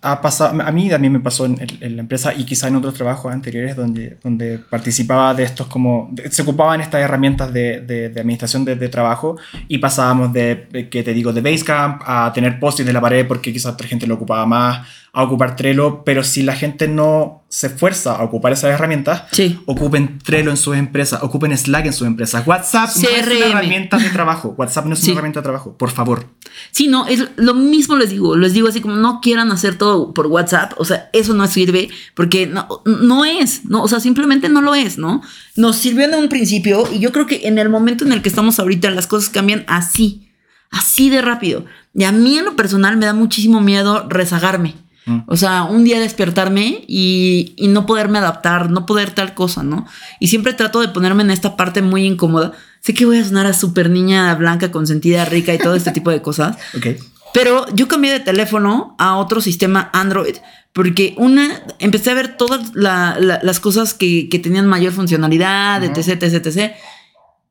ha 0.00 0.20
pasado, 0.20 0.62
a 0.62 0.70
mí 0.70 0.88
también 0.88 1.12
me 1.12 1.18
pasó 1.20 1.44
en, 1.44 1.60
en- 1.60 1.78
en 1.82 1.96
la 1.96 2.02
empresa 2.02 2.32
y 2.32 2.44
quizá 2.44 2.68
en 2.68 2.76
otros 2.76 2.94
trabajos 2.94 3.32
anteriores 3.32 3.74
donde, 3.74 4.16
donde 4.22 4.58
participaba 4.58 5.34
de 5.34 5.42
estos 5.42 5.66
como, 5.66 6.14
se 6.30 6.42
ocupaban 6.42 6.80
estas 6.80 7.00
herramientas 7.02 7.52
de, 7.52 7.80
de- 7.80 8.08
de 8.08 8.20
administración 8.20 8.64
de, 8.64 8.76
de 8.76 8.88
trabajo 8.88 9.36
y 9.66 9.78
pasábamos 9.78 10.32
de, 10.32 10.88
que 10.90 11.02
te 11.02 11.12
digo, 11.12 11.32
de 11.32 11.40
Basecamp 11.40 12.02
a 12.06 12.32
tener 12.32 12.60
post 12.60 12.78
de 12.80 12.92
la 12.92 13.00
pared 13.00 13.26
porque 13.26 13.52
quizá 13.52 13.70
otra 13.70 13.88
gente 13.88 14.06
lo 14.06 14.14
ocupaba 14.14 14.46
más, 14.46 14.86
a 15.18 15.24
ocupar 15.24 15.56
Trello, 15.56 16.04
pero 16.04 16.22
si 16.22 16.42
la 16.42 16.54
gente 16.54 16.86
no 16.86 17.42
se 17.48 17.66
esfuerza 17.66 18.14
a 18.14 18.22
ocupar 18.22 18.52
esas 18.52 18.70
herramientas, 18.70 19.24
Sí. 19.32 19.58
ocupen 19.66 20.18
Trello 20.20 20.50
en 20.50 20.56
sus 20.56 20.76
empresas, 20.76 21.22
ocupen 21.24 21.56
Slack 21.56 21.86
en 21.86 21.92
sus 21.92 22.06
empresas. 22.06 22.46
WhatsApp 22.46 22.90
no 22.94 23.02
es 23.08 23.08
CRM. 23.26 23.36
una 23.36 23.46
herramienta 23.46 23.98
de 23.98 24.10
trabajo. 24.10 24.54
WhatsApp 24.56 24.86
no 24.86 24.92
es 24.94 25.00
Sí. 25.00 25.06
una 25.10 25.14
herramienta 25.18 25.40
de 25.40 25.44
trabajo, 25.44 25.76
por 25.76 25.90
favor. 25.90 26.26
Sí, 26.70 26.86
no, 26.86 27.06
es 27.08 27.28
lo 27.36 27.54
mismo 27.54 27.96
les 27.96 28.10
digo, 28.10 28.36
les 28.36 28.52
digo 28.52 28.68
así 28.68 28.80
como 28.80 28.94
no 28.96 29.20
quieran 29.20 29.50
hacer 29.50 29.76
todo 29.76 30.14
por 30.14 30.28
WhatsApp, 30.28 30.74
o 30.76 30.84
sea, 30.84 31.10
eso 31.12 31.34
no 31.34 31.46
sirve 31.48 31.88
porque 32.14 32.46
no, 32.46 32.68
no 32.84 33.24
es, 33.24 33.64
no, 33.64 33.82
o 33.82 33.88
sea, 33.88 33.98
simplemente 33.98 34.48
no 34.48 34.60
lo 34.60 34.74
es, 34.76 34.98
¿no? 34.98 35.20
Nos 35.56 35.76
sirvió 35.76 36.04
en 36.04 36.14
un 36.14 36.28
principio 36.28 36.84
y 36.92 37.00
yo 37.00 37.10
creo 37.12 37.26
que 37.26 37.48
en 37.48 37.58
el 37.58 37.68
momento 37.70 38.04
en 38.04 38.12
el 38.12 38.22
que 38.22 38.28
estamos 38.28 38.58
ahorita 38.60 38.88
las 38.90 39.06
cosas 39.08 39.30
cambian 39.30 39.64
así, 39.66 40.28
así 40.70 41.10
de 41.10 41.22
rápido. 41.22 41.64
Y 41.94 42.04
a 42.04 42.12
mí 42.12 42.38
en 42.38 42.44
lo 42.44 42.54
personal 42.54 42.96
me 42.98 43.06
da 43.06 43.14
muchísimo 43.14 43.60
miedo 43.60 44.06
rezagarme. 44.08 44.74
Mm. 45.08 45.18
O 45.26 45.36
sea, 45.36 45.64
un 45.64 45.82
día 45.84 45.98
despertarme 45.98 46.84
y, 46.86 47.54
y 47.56 47.68
no 47.68 47.86
poderme 47.86 48.18
adaptar, 48.18 48.70
no 48.70 48.86
poder 48.86 49.10
tal 49.10 49.34
cosa, 49.34 49.62
¿no? 49.62 49.86
Y 50.20 50.28
siempre 50.28 50.52
trato 50.52 50.80
de 50.80 50.88
ponerme 50.88 51.22
en 51.22 51.30
esta 51.30 51.56
parte 51.56 51.82
muy 51.82 52.04
incómoda. 52.04 52.52
Sé 52.80 52.94
que 52.94 53.06
voy 53.06 53.18
a 53.18 53.24
sonar 53.24 53.46
a 53.46 53.52
súper 53.54 53.90
niña 53.90 54.34
blanca, 54.36 54.70
consentida, 54.70 55.24
rica 55.24 55.52
y 55.54 55.58
todo 55.58 55.74
este 55.74 55.90
tipo 55.92 56.10
de 56.10 56.22
cosas. 56.22 56.56
Ok. 56.76 56.86
Pero 57.34 57.66
yo 57.74 57.88
cambié 57.88 58.10
de 58.12 58.20
teléfono 58.20 58.94
a 58.98 59.16
otro 59.16 59.40
sistema 59.42 59.90
Android 59.92 60.36
porque 60.72 61.14
una, 61.18 61.62
empecé 61.78 62.10
a 62.10 62.14
ver 62.14 62.36
todas 62.38 62.74
la- 62.74 63.16
la- 63.20 63.40
las 63.42 63.60
cosas 63.60 63.92
que, 63.94 64.28
que 64.30 64.38
tenían 64.38 64.66
mayor 64.66 64.92
funcionalidad, 64.92 65.82
etc, 65.84 66.22
etc, 66.22 66.46
etc. 66.46 66.72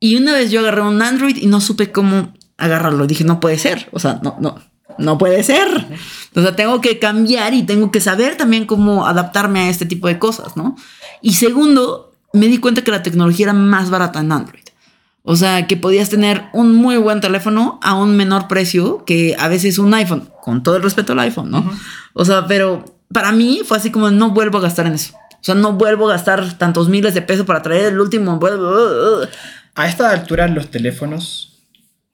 Y 0.00 0.16
una 0.16 0.32
vez 0.32 0.50
yo 0.50 0.60
agarré 0.60 0.82
un 0.82 1.00
Android 1.02 1.36
y 1.36 1.46
no 1.46 1.60
supe 1.60 1.92
cómo 1.92 2.34
agarrarlo. 2.56 3.06
Dije, 3.06 3.22
no 3.24 3.38
puede 3.40 3.58
ser. 3.58 3.88
O 3.92 3.98
sea, 4.00 4.18
no, 4.22 4.36
no, 4.40 4.56
no 4.98 5.18
puede 5.18 5.42
ser. 5.42 5.86
O 6.34 6.42
sea, 6.42 6.54
tengo 6.54 6.80
que 6.80 6.98
cambiar 6.98 7.54
y 7.54 7.62
tengo 7.62 7.90
que 7.90 8.00
saber 8.00 8.36
también 8.36 8.66
cómo 8.66 9.06
adaptarme 9.06 9.60
a 9.60 9.68
este 9.70 9.86
tipo 9.86 10.08
de 10.08 10.18
cosas, 10.18 10.56
¿no? 10.56 10.76
Y 11.22 11.34
segundo, 11.34 12.12
me 12.32 12.46
di 12.46 12.58
cuenta 12.58 12.82
que 12.82 12.90
la 12.90 13.02
tecnología 13.02 13.46
era 13.46 13.52
más 13.52 13.90
barata 13.90 14.20
en 14.20 14.32
Android. 14.32 14.62
O 15.22 15.36
sea, 15.36 15.66
que 15.66 15.76
podías 15.76 16.08
tener 16.08 16.44
un 16.52 16.74
muy 16.74 16.96
buen 16.96 17.20
teléfono 17.20 17.78
a 17.82 17.94
un 17.94 18.16
menor 18.16 18.48
precio 18.48 19.04
que 19.04 19.36
a 19.38 19.48
veces 19.48 19.78
un 19.78 19.92
iPhone, 19.92 20.30
con 20.42 20.62
todo 20.62 20.76
el 20.76 20.82
respeto 20.82 21.12
al 21.12 21.18
iPhone, 21.20 21.50
¿no? 21.50 21.70
O 22.14 22.24
sea, 22.24 22.46
pero 22.46 22.84
para 23.12 23.32
mí 23.32 23.60
fue 23.64 23.76
así 23.76 23.90
como 23.90 24.10
no 24.10 24.30
vuelvo 24.30 24.58
a 24.58 24.62
gastar 24.62 24.86
en 24.86 24.94
eso. 24.94 25.14
O 25.32 25.44
sea, 25.44 25.54
no 25.54 25.74
vuelvo 25.74 26.08
a 26.08 26.12
gastar 26.12 26.56
tantos 26.56 26.88
miles 26.88 27.14
de 27.14 27.22
pesos 27.22 27.46
para 27.46 27.62
traer 27.62 27.92
el 27.92 28.00
último. 28.00 28.40
A 29.74 29.86
esta 29.86 30.10
altura 30.10 30.48
los 30.48 30.70
teléfonos 30.70 31.57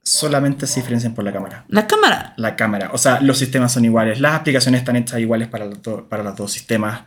solamente 0.04 0.66
se 0.66 0.80
diferencian 0.80 1.14
por 1.14 1.24
la 1.24 1.32
cámara. 1.32 1.64
La 1.68 1.86
cámara. 1.86 2.34
La 2.36 2.56
cámara. 2.56 2.90
O 2.92 2.98
sea, 2.98 3.20
los 3.20 3.38
sistemas 3.38 3.72
son 3.72 3.84
iguales. 3.84 4.20
Las 4.20 4.34
aplicaciones 4.34 4.80
están 4.80 4.96
hechas 4.96 5.18
iguales 5.20 5.48
para 5.48 5.68
para 6.08 6.22
los 6.22 6.36
dos 6.36 6.52
sistemas. 6.52 7.04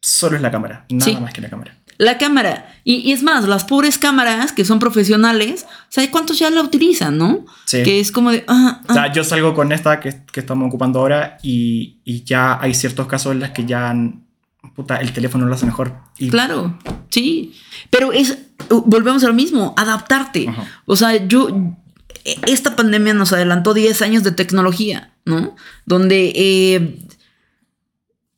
Solo 0.00 0.36
es 0.36 0.42
la 0.42 0.50
cámara. 0.50 0.86
Nada 0.90 1.04
Sí. 1.04 1.16
más 1.20 1.32
que 1.32 1.40
la 1.40 1.48
cámara. 1.50 1.76
La 1.98 2.18
cámara. 2.18 2.74
Y, 2.82 2.96
y 2.96 3.12
es 3.12 3.22
más, 3.22 3.46
las 3.46 3.64
pobres 3.64 3.98
cámaras 3.98 4.50
que 4.52 4.64
son 4.64 4.78
profesionales, 4.80 5.66
¿sabes 5.88 6.10
cuántos 6.10 6.38
ya 6.38 6.50
la 6.50 6.62
utilizan, 6.62 7.18
no? 7.18 7.44
Sí. 7.66 7.82
Que 7.84 8.00
es 8.00 8.10
como 8.10 8.32
de. 8.32 8.44
ah, 8.48 8.80
O 8.82 8.84
ah. 8.90 8.94
sea, 8.94 9.12
yo 9.12 9.22
salgo 9.22 9.54
con 9.54 9.70
esta 9.70 10.00
que, 10.00 10.24
que 10.32 10.40
estamos 10.40 10.66
ocupando 10.66 10.98
ahora 11.00 11.38
y, 11.42 12.00
y 12.04 12.24
ya 12.24 12.58
hay 12.60 12.74
ciertos 12.74 13.06
casos 13.06 13.32
en 13.32 13.40
los 13.40 13.50
que 13.50 13.64
ya 13.66 13.94
puta, 14.74 14.96
el 14.96 15.12
teléfono 15.12 15.46
lo 15.46 15.54
hace 15.54 15.66
mejor. 15.66 15.94
Y 16.18 16.30
Claro, 16.30 16.78
sí. 17.10 17.54
Pero 17.90 18.12
es, 18.12 18.38
volvemos 18.86 19.22
a 19.22 19.28
lo 19.28 19.34
mismo, 19.34 19.74
adaptarte. 19.76 20.48
Ajá. 20.48 20.64
O 20.86 20.96
sea, 20.96 21.14
yo, 21.26 21.48
esta 22.46 22.76
pandemia 22.76 23.14
nos 23.14 23.32
adelantó 23.32 23.74
10 23.74 24.02
años 24.02 24.22
de 24.22 24.32
tecnología, 24.32 25.12
¿no? 25.24 25.56
Donde 25.86 26.32
eh, 26.34 26.98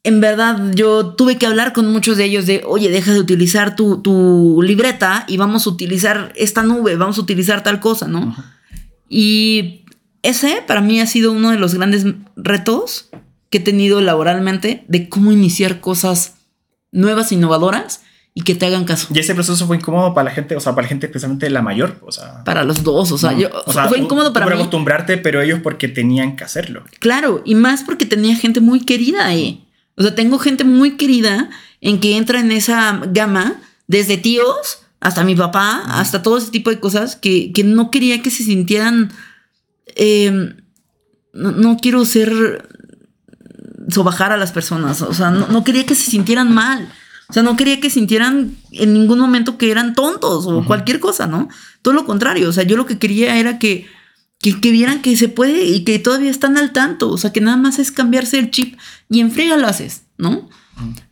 en 0.03 0.20
verdad 0.20 0.73
yo 0.75 1.14
tuve 1.14 1.37
que 1.37 1.47
hablar 1.47 1.73
con 1.73 1.90
muchos 1.90 2.16
de 2.16 2.25
ellos 2.25 2.47
de, 2.47 2.62
oye, 2.66 2.90
deja 2.90 3.12
de 3.12 3.20
utilizar 3.20 3.77
tu, 3.77 4.03
tu 4.03 4.61
libreta 4.62 5.25
y 5.29 5.37
vamos 5.37 5.66
a 5.66 5.70
utilizar 5.70 6.33
esta 6.37 6.62
nube, 6.62 6.97
vamos 6.97 7.18
a 7.18 7.23
utilizar 7.23 7.62
tal 7.62 7.81
cosa, 7.81 8.09
¿no? 8.09 8.31
Ajá. 8.31 8.55
Y 9.09 9.85
ese 10.23 10.62
para 10.66 10.81
mí 10.81 11.01
ha 11.01 11.07
sido 11.07 11.33
uno 11.33 11.51
de 11.51 11.59
los 11.59 11.75
grandes 11.75 12.05
retos 12.37 13.11
que 13.51 13.59
he 13.59 13.61
tenido 13.61 14.01
laboralmente 14.01 14.85
de 14.88 15.09
cómo 15.09 15.31
iniciar 15.31 15.81
cosas 15.81 16.35
nuevas, 16.90 17.31
innovadoras 17.31 18.03
y 18.37 18.42
que 18.42 18.55
te 18.57 18.66
hagan 18.66 18.85
caso. 18.85 19.07
Y 19.14 19.18
ese 19.20 19.33
proceso 19.35 19.64
fue 19.66 19.77
incómodo 19.77 20.12
para 20.12 20.25
la 20.25 20.31
gente, 20.35 20.57
o 20.57 20.61
sea, 20.61 20.75
para 20.75 20.85
la 20.87 20.88
gente 20.88 21.07
especialmente 21.07 21.49
la 21.51 21.62
mayor. 21.62 21.99
O 22.03 22.11
sea, 22.11 22.42
Para 22.44 22.64
los 22.64 22.83
dos, 22.83 23.12
o 23.12 23.18
sea, 23.18 23.31
no. 23.33 23.38
yo, 23.38 23.49
O 23.66 23.73
sea, 23.73 23.87
fue 23.88 23.99
incómodo 23.99 24.33
para 24.33 24.47
por 24.47 24.55
mí. 24.55 24.61
acostumbrarte, 24.61 25.18
pero 25.18 25.40
ellos 25.40 25.61
porque 25.62 25.87
tenían 25.88 26.35
que 26.37 26.42
hacerlo. 26.44 26.83
Claro, 26.99 27.42
y 27.44 27.55
más 27.55 27.85
porque 27.85 28.07
tenía 28.07 28.35
gente 28.37 28.61
muy 28.61 28.81
querida 28.81 29.25
ahí. 29.27 29.64
O 29.97 30.03
sea, 30.03 30.14
tengo 30.16 30.38
gente 30.40 30.64
muy 30.64 30.97
querida 30.97 31.49
en 31.81 32.01
que 32.01 32.16
entra 32.16 32.40
en 32.40 32.51
esa 32.51 33.01
gama, 33.07 33.55
desde 33.87 34.16
tíos 34.16 34.81
hasta 34.99 35.23
mi 35.23 35.37
papá, 35.37 35.83
hasta 35.87 36.23
todo 36.23 36.38
ese 36.38 36.51
tipo 36.51 36.70
de 36.70 36.81
cosas 36.81 37.14
que, 37.14 37.53
que 37.53 37.62
no 37.62 37.90
quería 37.92 38.20
que 38.23 38.31
se 38.31 38.42
sintieran. 38.42 39.12
eh, 39.94 40.55
no, 41.33 41.53
no 41.53 41.77
quiero 41.77 42.05
ser. 42.05 42.66
sobajar 43.90 44.33
a 44.33 44.37
las 44.37 44.51
personas. 44.53 45.03
O 45.03 45.12
sea, 45.14 45.31
no, 45.31 45.47
no 45.49 45.62
quería 45.62 45.85
que 45.87 45.94
se 45.94 46.11
sintieran 46.11 46.53
mal. 46.53 46.88
O 47.28 47.32
sea, 47.32 47.42
no 47.42 47.56
quería 47.56 47.80
que 47.80 47.90
sintieran 47.90 48.56
en 48.70 48.92
ningún 48.92 49.18
momento 49.18 49.56
que 49.56 49.70
eran 49.70 49.94
tontos 49.94 50.46
o 50.46 50.64
cualquier 50.64 51.00
cosa, 51.00 51.26
¿no? 51.26 51.48
Todo 51.82 51.94
lo 51.94 52.04
contrario. 52.04 52.48
O 52.48 52.52
sea, 52.52 52.64
yo 52.64 52.76
lo 52.76 52.87
que 52.87 52.98
quería 52.98 53.37
era 53.37 53.58
que, 53.58 53.87
que, 54.40 54.60
que 54.60 54.70
vieran 54.70 55.00
que 55.00 55.16
se 55.16 55.28
puede 55.28 55.64
y 55.64 55.84
que 55.84 55.98
todavía 55.98 56.30
están 56.30 56.58
al 56.58 56.72
tanto. 56.72 57.10
O 57.10 57.16
sea, 57.16 57.32
que 57.32 57.40
nada 57.40 57.56
más 57.56 57.78
es 57.78 57.90
cambiarse 57.90 58.38
el 58.38 58.50
chip 58.50 58.78
y 59.08 59.20
en 59.20 59.60
lo 59.60 59.66
haces, 59.66 60.02
¿no? 60.18 60.48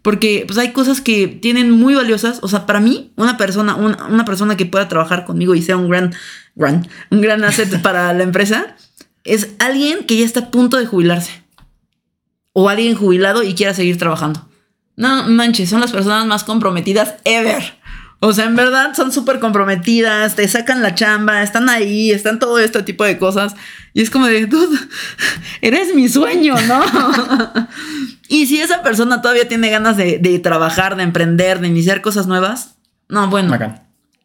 Porque 0.03 0.45
pues 0.47 0.59
hay 0.59 0.73
cosas 0.73 1.01
que 1.01 1.29
tienen 1.29 1.71
muy 1.71 1.95
valiosas. 1.95 2.41
O 2.43 2.49
sea, 2.49 2.67
para 2.67 2.81
mí, 2.81 3.13
una 3.17 3.37
persona, 3.37 3.75
una, 3.75 4.07
una 4.07 4.25
persona 4.25 4.57
que 4.57 4.67
pueda 4.67 4.89
trabajar 4.89 5.25
conmigo 5.25 5.55
y 5.55 5.63
sea 5.63 5.77
un 5.77 5.89
gran, 5.89 6.13
gran, 6.55 6.89
un 7.11 7.21
gran 7.21 7.43
asset 7.45 7.81
para 7.83 8.13
la 8.13 8.23
empresa, 8.23 8.77
es 9.25 9.51
alguien 9.61 10.05
que 10.05 10.19
ya 10.19 10.25
está 10.25 10.41
a 10.41 10.51
punto 10.51 10.77
de 10.77 10.87
jubilarse. 10.87 11.43
O 12.53 12.69
alguien 12.69 12.97
jubilado 12.97 13.43
y 13.43 13.55
quiera 13.55 13.73
seguir 13.73 13.97
trabajando. 13.97 14.47
No 14.97 15.29
manches, 15.29 15.69
son 15.71 15.81
las 15.81 15.93
personas 15.93 16.27
más 16.27 16.45
comprometidas 16.45 17.15
ever. 17.25 17.81
O 18.25 18.33
sea, 18.33 18.45
en 18.45 18.55
verdad 18.55 18.95
son 18.95 19.11
súper 19.11 19.41
comprometidas, 19.41 20.37
te 20.37 20.47
sacan 20.47 20.81
la 20.81 20.95
chamba, 20.95 21.43
están 21.43 21.69
ahí, 21.69 22.13
están 22.13 22.39
todo 22.39 22.59
este 22.61 22.83
tipo 22.85 23.03
de 23.03 23.19
cosas. 23.19 23.57
Y 23.95 24.03
es 24.03 24.11
como 24.11 24.27
de, 24.27 24.47
"Dude, 24.47 24.79
eres 25.61 25.95
mi 25.95 26.09
sueño, 26.09 26.55
¿no? 26.69 26.83
Y 28.29 28.47
si 28.47 28.61
esa 28.61 28.83
persona 28.83 29.21
todavía 29.21 29.47
tiene 29.49 29.69
ganas 29.71 29.97
de, 29.97 30.19
de 30.19 30.39
trabajar, 30.39 30.97
de 30.97 31.03
emprender, 31.03 31.61
de 31.61 31.69
iniciar 31.69 32.01
cosas 32.01 32.27
nuevas, 32.27 32.77
no, 33.09 33.29
bueno, 33.29 33.51
Bacán. 33.51 33.83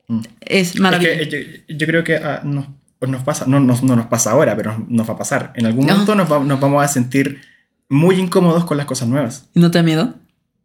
Mm. 0.08 0.20
es 0.42 0.76
Es 0.76 0.80
maravilloso. 0.80 1.18
que 1.30 1.66
yo, 1.68 1.76
yo 1.76 1.88
creo 1.88 2.04
que 2.06 2.16
ah, 2.18 2.40
no, 2.44 2.74
pues 3.00 3.12
nos 3.12 3.24
pasa, 3.24 3.46
no, 3.48 3.60
nos- 3.60 3.84
no 3.84 3.96
nos 3.98 4.06
pasa 4.06 4.32
ahora, 4.32 4.56
pero 4.56 4.86
nos 4.88 5.10
va 5.10 5.14
a 5.16 5.18
pasar. 5.18 5.52
En 5.56 5.66
algún 5.66 5.86
No. 5.88 5.94
momento 5.94 6.16
nos, 6.16 6.32
va- 6.32 6.40
nos 6.40 6.60
vamos 6.60 6.84
a 6.84 6.88
sentir 6.88 7.42
muy 7.90 8.16
incómodos 8.16 8.64
con 8.64 8.78
las 8.78 8.86
cosas 8.86 9.08
nuevas. 9.10 9.50
¿Y 9.56 9.60
no 9.60 9.72
te 9.72 9.80
da 9.80 9.84
miedo? 9.84 10.14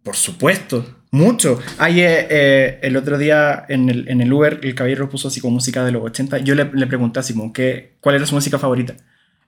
Por 0.03 0.17
supuesto, 0.17 0.85
mucho. 1.11 1.61
Hay, 1.79 2.01
eh, 2.01 2.27
eh, 2.29 2.79
el 2.83 2.97
otro 2.97 3.19
día 3.19 3.65
en 3.69 3.89
el, 3.89 4.09
en 4.09 4.21
el 4.21 4.33
Uber, 4.33 4.59
el 4.63 4.75
caballero 4.75 5.09
puso 5.09 5.29
así 5.29 5.41
como 5.41 5.55
música 5.55 5.85
de 5.85 5.93
los 5.93 6.03
80. 6.03 6.39
Yo 6.39 6.55
le, 6.55 6.69
le 6.73 6.87
pregunté 6.87 7.21
a 7.21 7.23
Simón 7.23 7.53
¿qué, 7.53 7.95
cuál 8.01 8.17
era 8.17 8.27
su 8.27 8.35
música 8.35 8.59
favorita. 8.59 8.95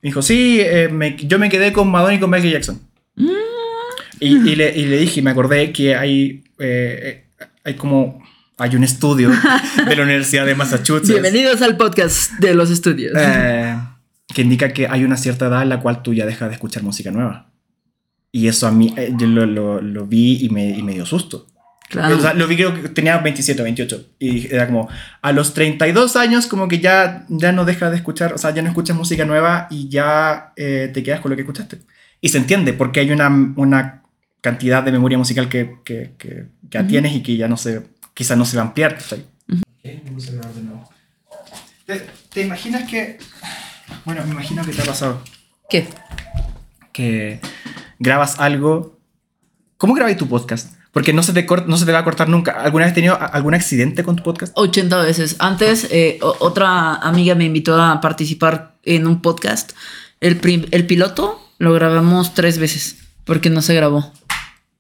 Me 0.03 0.09
dijo, 0.09 0.23
sí, 0.23 0.61
eh, 0.61 0.89
me- 0.93 1.17
yo 1.17 1.39
me 1.39 1.49
quedé 1.49 1.73
con 1.73 1.91
Madonna 1.91 2.15
y 2.15 2.21
con 2.21 2.31
Michael 2.31 2.53
Jackson. 2.53 2.81
Mm. 3.17 3.29
Y, 4.21 4.51
y 4.51 4.55
le, 4.55 4.77
y 4.77 4.87
le 4.87 4.99
dije, 4.99 5.21
y 5.21 5.23
me 5.23 5.31
acordé 5.31 5.73
que 5.73 5.97
hay, 5.97 6.45
eh, 6.61 7.25
eh, 7.41 7.47
hay 7.65 7.75
como, 7.75 8.23
hay 8.59 8.77
un 8.77 8.85
estudio 8.85 9.31
de 9.89 9.97
la 9.97 10.03
Universidad 10.05 10.47
de 10.47 10.55
Massachusetts. 10.55 11.09
Bienvenidos 11.09 11.63
al 11.63 11.77
podcast 11.77 12.33
de 12.39 12.55
los 12.55 12.71
estudios. 12.71 13.13
Eh, 13.17 13.77
que 14.33 14.43
indica 14.43 14.73
que 14.73 14.87
hay 14.87 15.03
una 15.05 15.17
cierta 15.17 15.47
edad 15.47 15.63
en 15.63 15.69
la 15.71 15.81
cual 15.81 16.03
tú 16.03 16.15
ya 16.15 16.27
dejas 16.27 16.49
de 16.49 16.55
escuchar 16.55 16.83
música 16.85 17.11
nueva. 17.11 17.51
Y 18.37 18.49
eso 18.49 18.67
a 18.67 18.73
mí, 18.73 18.93
eh, 18.97 19.13
yo 19.17 19.29
lo, 19.29 19.47
lo- 19.47 19.81
lo 19.81 20.07
vi 20.07 20.45
y 20.45 20.49
me, 20.49 20.69
y 20.71 20.83
me 20.83 20.93
dio 20.95 21.07
susto. 21.07 21.47
claro. 21.89 22.17
O 22.17 22.21
sea, 22.21 22.35
lo 22.35 22.49
vi 22.49 22.57
creo 22.57 22.75
que 22.75 22.89
tenía 22.89 23.19
27 23.19 23.61
o 23.61 23.65
28. 23.65 24.07
Y 24.19 24.53
era 24.53 24.67
como, 24.67 24.89
a 25.23 25.31
los 25.33 25.55
32 25.55 26.17
años 26.17 26.47
como 26.49 26.67
que 26.67 26.81
ya, 26.81 27.27
ya 27.29 27.53
no 27.53 27.65
dejas 27.65 27.93
de 27.93 27.97
escuchar, 27.99 28.33
o 28.33 28.39
sea, 28.39 28.51
ya 28.51 28.61
no 28.63 28.69
escuchas 28.69 28.97
música 28.97 29.25
nueva 29.25 29.69
y 29.71 29.89
ya 29.89 30.53
eh, 30.57 30.91
te 30.93 31.05
quedas 31.05 31.21
con 31.21 31.31
lo 31.31 31.37
que 31.37 31.43
escuchaste. 31.43 31.79
Y 32.21 32.31
se 32.31 32.39
entiende, 32.39 32.73
porque 32.73 32.99
hay 33.01 33.13
una, 33.13 33.29
una 33.57 34.03
cantidad 34.41 34.83
de 34.83 34.91
memoria 34.91 35.17
musical 35.17 35.49
que, 35.49 35.77
que, 35.85 36.15
que, 36.19 36.47
que 36.71 36.79
Ujú. 36.81 36.89
tienes 36.89 37.15
y 37.15 37.23
que 37.23 37.37
ya 37.37 37.47
no 37.47 37.57
se, 37.57 37.83
quizás 38.15 38.37
no 38.37 38.45
se 38.45 38.57
va 38.57 38.65
a 38.65 38.67
ampliar. 38.67 38.99
de 39.83 40.01
nuevo. 40.63 40.91
¿Te, 41.87 42.03
te 42.33 42.41
imaginas 42.43 42.91
que... 42.91 43.19
Bueno, 44.05 44.25
me 44.27 44.33
imagino 44.33 44.65
que 44.65 44.73
te 44.73 44.83
ha 44.83 44.87
pasado 44.87 45.23
¿Qué? 45.71 45.87
que 46.93 47.39
grabas 48.05 48.39
algo. 48.39 48.99
¿Cómo 49.79 49.95
grabas 49.95 50.17
tu 50.17 50.29
podcast? 50.29 50.75
Porque 50.93 51.13
no 51.13 51.25
se, 51.25 51.33
te 51.33 51.45
cort- 51.47 51.67
no 51.67 51.77
se 51.77 51.87
te 51.87 51.93
va 51.93 51.99
a 51.99 52.05
cortar 52.05 52.29
nunca. 52.29 52.53
¿Alguna 52.53 52.85
vez 52.85 52.93
has 52.93 52.95
tenido 52.95 53.19
algún 53.21 53.55
accidente 53.55 54.05
con 54.05 54.15
tu 54.15 54.23
podcast? 54.23 54.53
80 54.57 55.03
veces. 55.03 55.37
Antes, 55.41 55.89
eh, 55.91 56.21
otra 56.23 56.95
amiga 56.95 57.35
me 57.35 57.45
invitó 57.45 57.81
a 57.83 58.01
participar 58.01 58.77
en 58.85 59.07
un 59.09 59.21
podcast. 59.21 59.73
El, 60.21 60.41
el 60.71 60.87
piloto 60.87 61.41
lo 61.59 61.73
grabamos 61.73 62.35
tres 62.35 62.59
veces 62.59 62.99
porque 63.25 63.51
no 63.51 63.61
se 63.63 63.75
grabó. 63.75 64.13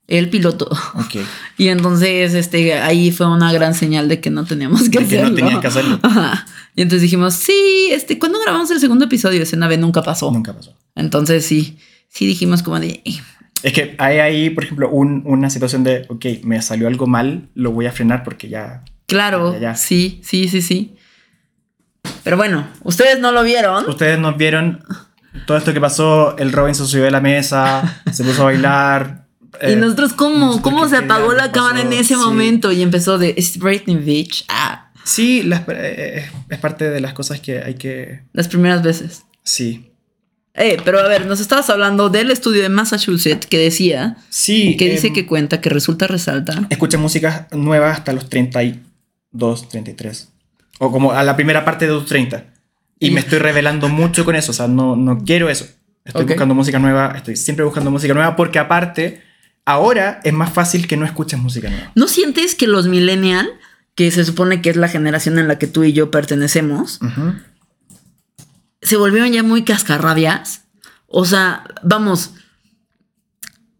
El 0.06 0.28
piloto. 0.30 0.68
Ok. 0.94 1.16
Y 1.56 1.68
entonces, 1.68 2.34
este, 2.34 2.74
ahí 2.74 3.10
fue 3.12 3.26
una 3.26 3.52
gran 3.52 3.74
señal 3.74 4.08
de 4.08 4.20
que 4.20 4.28
no 4.30 4.44
teníamos 4.44 4.88
que 4.90 4.98
De 5.00 5.06
que 5.06 5.16
no 5.16 5.22
hacerlo. 5.22 5.34
tenías 5.36 5.60
que 5.60 5.66
hacerlo. 5.66 5.98
Ajá. 6.02 6.46
Y 6.76 6.82
entonces 6.82 7.02
dijimos, 7.02 7.34
sí, 7.34 7.88
este, 7.90 8.18
¿cuándo 8.18 8.38
grabamos 8.40 8.70
el 8.70 8.80
segundo 8.80 9.04
episodio? 9.06 9.42
Escena 9.42 9.66
B 9.68 9.78
nunca 9.78 10.02
pasó. 10.02 10.30
Nunca 10.30 10.52
pasó. 10.52 10.74
Entonces 10.96 11.44
sí, 11.46 11.78
sí 12.08 12.26
dijimos 12.26 12.62
como 12.62 12.78
de, 12.80 13.02
"Eh, 13.04 13.20
Es 13.62 13.72
que 13.72 13.94
hay 13.98 14.18
ahí, 14.18 14.50
por 14.50 14.64
ejemplo, 14.64 14.90
un- 14.90 15.22
una 15.24 15.48
situación 15.50 15.84
de, 15.84 16.04
ok, 16.08 16.26
me 16.44 16.60
salió 16.62 16.86
algo 16.86 17.06
mal, 17.06 17.48
lo 17.54 17.72
voy 17.72 17.86
a 17.86 17.92
frenar 17.92 18.22
porque 18.22 18.48
ya... 18.48 18.84
claro, 19.06 19.54
Ya, 19.54 19.58
ya. 19.60 19.74
sí, 19.74 20.20
sí, 20.22 20.48
sí, 20.48 20.60
sí. 20.62 20.96
Pero 22.22 22.36
bueno, 22.36 22.66
ustedes 22.82 23.18
no 23.20 23.32
lo 23.32 23.42
vieron. 23.42 23.88
Ustedes 23.88 24.18
nos 24.18 24.36
vieron 24.36 24.82
todo 25.46 25.56
esto 25.56 25.72
que 25.72 25.80
pasó, 25.80 26.36
el 26.38 26.52
Robin 26.52 26.74
se 26.74 26.84
subió 26.86 27.04
de 27.04 27.10
la 27.10 27.20
mesa, 27.20 28.02
se 28.12 28.24
puso 28.24 28.42
a 28.42 28.44
bailar. 28.46 29.24
Y 29.62 29.66
eh, 29.72 29.76
nosotros, 29.76 30.14
¿cómo? 30.14 30.46
nosotros 30.46 30.62
¿Cómo 30.62 30.88
se 30.88 30.96
apagó 30.96 31.32
la 31.32 31.52
cámara 31.52 31.80
en 31.82 31.92
ese 31.92 32.14
sí. 32.14 32.16
momento? 32.16 32.72
Y 32.72 32.82
empezó 32.82 33.18
de, 33.18 33.28
it's 33.36 33.56
Britney 33.56 33.94
Beach. 33.96 34.44
Ah, 34.48 34.90
Sí, 35.04 35.44
las- 35.44 35.62
eh, 35.68 36.28
es 36.48 36.58
parte 36.58 36.90
de 36.90 37.00
las 37.00 37.12
cosas 37.12 37.40
que 37.40 37.62
hay 37.62 37.74
que... 37.74 38.22
las 38.32 38.48
primeras 38.48 38.82
veces. 38.82 39.22
Sí. 39.44 39.92
Eh, 40.56 40.76
pero 40.84 41.00
a 41.00 41.08
ver, 41.08 41.26
nos 41.26 41.40
estabas 41.40 41.68
hablando 41.68 42.10
del 42.10 42.30
estudio 42.30 42.62
de 42.62 42.68
Massachusetts 42.68 43.46
que 43.46 43.58
decía, 43.58 44.16
Sí. 44.28 44.76
que 44.76 44.88
dice 44.88 45.08
em, 45.08 45.12
que 45.14 45.26
cuenta, 45.26 45.60
que 45.60 45.68
resulta, 45.68 46.06
resalta. 46.06 46.66
escucha 46.70 46.96
música 46.96 47.48
nueva 47.52 47.90
hasta 47.90 48.12
los 48.12 48.28
32, 48.28 49.68
33. 49.68 50.28
O 50.78 50.90
como 50.92 51.12
a 51.12 51.22
la 51.24 51.34
primera 51.36 51.64
parte 51.64 51.86
de 51.86 51.92
los 51.92 52.06
30. 52.06 52.44
Y 53.00 53.08
Y- 53.08 53.10
me 53.10 53.20
estoy 53.20 53.38
revelando 53.40 53.88
mucho 53.88 54.24
con 54.24 54.36
eso. 54.36 54.52
O 54.52 54.54
sea, 54.54 54.68
no, 54.68 54.94
no 54.96 55.18
quiero 55.24 55.48
eso. 55.50 55.66
Estoy 56.04 56.24
buscando 56.24 56.54
música 56.54 56.78
nueva. 56.78 57.14
Estoy 57.16 57.34
siempre 57.36 57.64
buscando 57.64 57.90
música 57.90 58.14
nueva 58.14 58.36
porque 58.36 58.58
aparte, 58.58 59.22
ahora 59.64 60.20
es 60.22 60.32
más 60.32 60.52
fácil 60.52 60.86
que 60.86 60.96
no 60.96 61.04
escuches 61.06 61.38
música 61.38 61.68
nueva. 61.70 61.90
¿No 61.94 62.06
sientes 62.08 62.54
que 62.54 62.66
los 62.68 62.86
millennial, 62.86 63.48
que 63.94 64.10
se 64.10 64.24
supone 64.24 64.60
que 64.62 64.70
es 64.70 64.76
la 64.76 64.88
generación 64.88 65.38
en 65.38 65.48
la 65.48 65.58
que 65.58 65.66
tú 65.66 65.82
y 65.84 65.92
yo 65.92 66.10
pertenecemos. 66.10 67.00
Se 68.84 68.96
volvieron 68.96 69.32
ya 69.32 69.42
muy 69.42 69.64
cascarrabias. 69.64 70.62
O 71.08 71.24
sea, 71.24 71.64
vamos, 71.82 72.34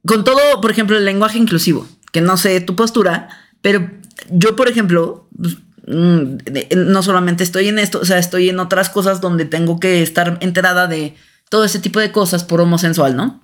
con 0.05 0.25
todo, 0.25 0.61
por 0.61 0.71
ejemplo, 0.71 0.97
el 0.97 1.05
lenguaje 1.05 1.39
inclusivo, 1.39 1.87
que 2.13 2.21
no 2.21 2.37
sé 2.37 2.61
tu 2.61 2.75
postura, 2.75 3.29
pero 3.61 3.91
yo, 4.31 4.57
por 4.57 4.69
ejemplo, 4.69 5.29
pues, 5.37 5.59
mm, 5.87 6.37
no 6.77 7.03
solamente 7.03 7.45
estoy 7.45 7.69
en 7.69 7.79
esto, 7.79 8.01
o 8.01 8.05
sea, 8.05 8.19
estoy 8.19 8.49
en 8.49 8.59
otras 8.59 8.91
cosas 8.91 9.21
donde 9.21 9.45
tengo 9.45 9.79
que 9.79 10.03
estar 10.03 10.39
enterada 10.41 10.87
de 10.87 11.15
todo 11.49 11.65
ese 11.65 11.79
tipo 11.79 12.01
de 12.01 12.11
cosas 12.11 12.45
por 12.45 12.61
homosensual, 12.61 13.17
¿no? 13.17 13.43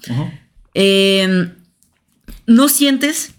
Eh, 0.74 1.52
¿No 2.46 2.68
sientes 2.68 3.34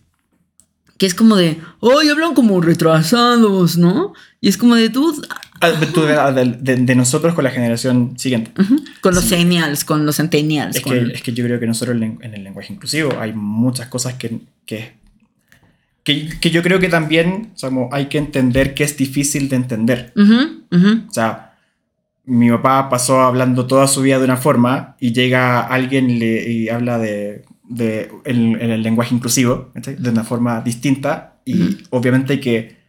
que 1.02 1.08
es 1.08 1.16
como 1.16 1.36
de, 1.36 1.60
hoy 1.80 2.10
hablan 2.10 2.36
como 2.36 2.62
retrasados, 2.62 3.76
¿no? 3.76 4.14
Y 4.40 4.50
es 4.50 4.56
como 4.56 4.76
de 4.76 4.92
tú, 4.92 5.20
de, 5.62 6.58
de- 6.60 6.76
de 6.78 6.96
nosotros 6.96 7.34
con 7.34 7.44
la 7.44 7.52
generación 7.52 8.18
siguiente. 8.18 8.52
Ujú, 8.60 8.84
con 9.02 9.14
los 9.16 9.24
centennials, 9.30 9.86
con 9.86 10.06
los 10.06 10.16
centennials. 10.18 10.76
Es 10.78 10.82
con- 10.82 10.94
que, 10.94 11.14
es 11.14 11.22
que 11.22 11.34
yo 11.34 11.44
creo 11.46 11.60
que 11.60 11.68
nosotros 11.68 11.96
en 12.02 12.18
en 12.22 12.34
el 12.34 12.44
lenguaje 12.44 12.74
inclusivo 12.74 13.20
hay 13.20 13.34
muchas 13.34 13.88
cosas 13.88 14.16
que, 14.16 14.40
que, 14.66 14.94
que, 16.04 16.30
que 16.40 16.50
yo 16.52 16.64
creo 16.64 16.80
que 16.80 16.90
también 16.90 17.52
o 17.54 17.58
sea, 17.58 17.70
como 17.70 17.90
hay 17.92 18.08
que 18.08 18.18
entender 18.18 18.74
que 18.74 18.84
es 18.84 18.98
difícil 18.98 19.50
de 19.50 19.56
entender. 19.56 20.14
Ujú, 20.16 20.64
ujú. 20.72 21.04
O 21.10 21.14
sea, 21.14 21.56
mi 22.26 22.50
papá 22.50 22.90
pasó 22.90 23.22
hablando 23.22 23.68
toda 23.68 23.88
su 23.88 24.02
vida 24.02 24.18
de 24.20 24.26
una 24.26 24.38
forma 24.38 24.96
y 25.00 25.12
llega 25.14 25.60
alguien 25.62 26.10
y, 26.10 26.18
le- 26.20 26.52
y 26.52 26.70
habla 26.70 26.98
de, 26.98 27.44
de 27.68 28.10
el, 28.26 28.56
el 28.60 28.82
lenguaje 28.84 29.14
inclusivo 29.16 29.70
¿cachai? 29.74 29.96
de 29.96 30.10
una 30.10 30.24
forma 30.24 30.62
distinta 30.62 31.36
y 31.46 31.78
obviamente 31.90 32.40
que 32.40 32.81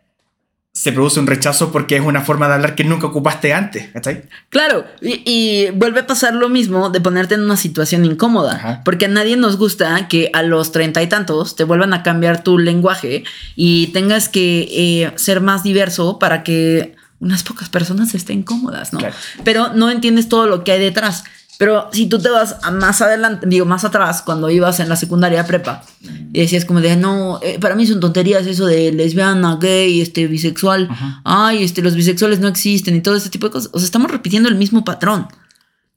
se 0.74 0.90
produce 0.90 1.20
un 1.20 1.26
rechazo 1.26 1.70
porque 1.70 1.96
es 1.96 2.02
una 2.02 2.22
forma 2.22 2.48
de 2.48 2.54
hablar 2.54 2.74
que 2.74 2.82
nunca 2.84 3.06
ocupaste 3.06 3.52
antes, 3.52 3.90
¿cachai? 3.92 4.22
Claro, 4.48 4.86
y, 5.02 5.22
y 5.26 5.70
vuelve 5.70 6.00
a 6.00 6.06
pasar 6.06 6.34
lo 6.34 6.48
mismo 6.48 6.88
de 6.88 7.00
ponerte 7.00 7.34
en 7.34 7.42
una 7.42 7.58
situación 7.58 8.06
incómoda, 8.06 8.54
Ajá. 8.54 8.80
porque 8.82 9.04
a 9.04 9.08
nadie 9.08 9.36
nos 9.36 9.58
gusta 9.58 10.08
que 10.08 10.30
a 10.32 10.42
los 10.42 10.72
treinta 10.72 11.02
y 11.02 11.08
tantos 11.08 11.56
te 11.56 11.64
vuelvan 11.64 11.92
a 11.92 12.02
cambiar 12.02 12.42
tu 12.42 12.58
lenguaje 12.58 13.24
y 13.54 13.88
tengas 13.88 14.30
que 14.30 14.68
eh, 14.70 15.12
ser 15.16 15.42
más 15.42 15.62
diverso 15.62 16.18
para 16.18 16.42
que 16.42 16.96
unas 17.20 17.42
pocas 17.42 17.68
personas 17.68 18.14
estén 18.14 18.42
cómodas, 18.42 18.94
¿no? 18.94 18.98
Claro. 18.98 19.14
Pero 19.44 19.74
no 19.74 19.90
entiendes 19.90 20.28
todo 20.28 20.46
lo 20.46 20.64
que 20.64 20.72
hay 20.72 20.80
detrás. 20.80 21.24
Pero 21.58 21.88
si 21.92 22.06
tú 22.06 22.18
te 22.18 22.28
vas 22.30 22.56
a 22.62 22.70
más 22.72 23.02
adelante, 23.02 23.46
digo, 23.46 23.64
más 23.66 23.84
atrás, 23.84 24.22
cuando 24.22 24.50
ibas 24.50 24.80
en 24.80 24.88
la 24.88 24.96
secundaria 24.96 25.46
prepa, 25.46 25.84
y 26.32 26.40
decías 26.40 26.64
como 26.64 26.80
de, 26.80 26.96
no, 26.96 27.38
eh, 27.42 27.58
para 27.60 27.74
mí 27.76 27.86
son 27.86 28.00
tonterías 28.00 28.46
eso 28.46 28.66
de 28.66 28.90
lesbiana, 28.92 29.56
gay, 29.60 30.00
este, 30.00 30.26
bisexual, 30.26 30.88
Ajá. 30.90 31.20
ay, 31.24 31.62
este, 31.62 31.82
los 31.82 31.94
bisexuales 31.94 32.40
no 32.40 32.48
existen 32.48 32.96
y 32.96 33.00
todo 33.00 33.14
este 33.16 33.28
tipo 33.30 33.46
de 33.46 33.52
cosas. 33.52 33.70
O 33.72 33.78
sea, 33.78 33.84
estamos 33.86 34.10
repitiendo 34.10 34.48
el 34.48 34.56
mismo 34.56 34.84
patrón. 34.84 35.28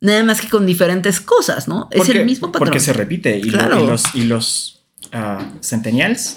Nada 0.02 0.24
más 0.24 0.42
que 0.42 0.50
con 0.50 0.66
diferentes 0.68 1.20
cosas, 1.22 1.68
¿no? 1.68 1.88
Es 1.90 2.00
Porque- 2.00 2.20
el 2.20 2.26
mismo 2.26 2.52
patrón. 2.52 2.68
Porque 2.68 2.80
se 2.80 2.94
repite 2.94 3.40
y, 3.40 3.44
lo- 3.44 3.58
Claro. 3.58 3.84
y 3.84 3.88
los, 3.88 4.16
y 4.16 4.24
los 4.26 4.84
ah, 5.14 5.40
centennials 5.62 6.36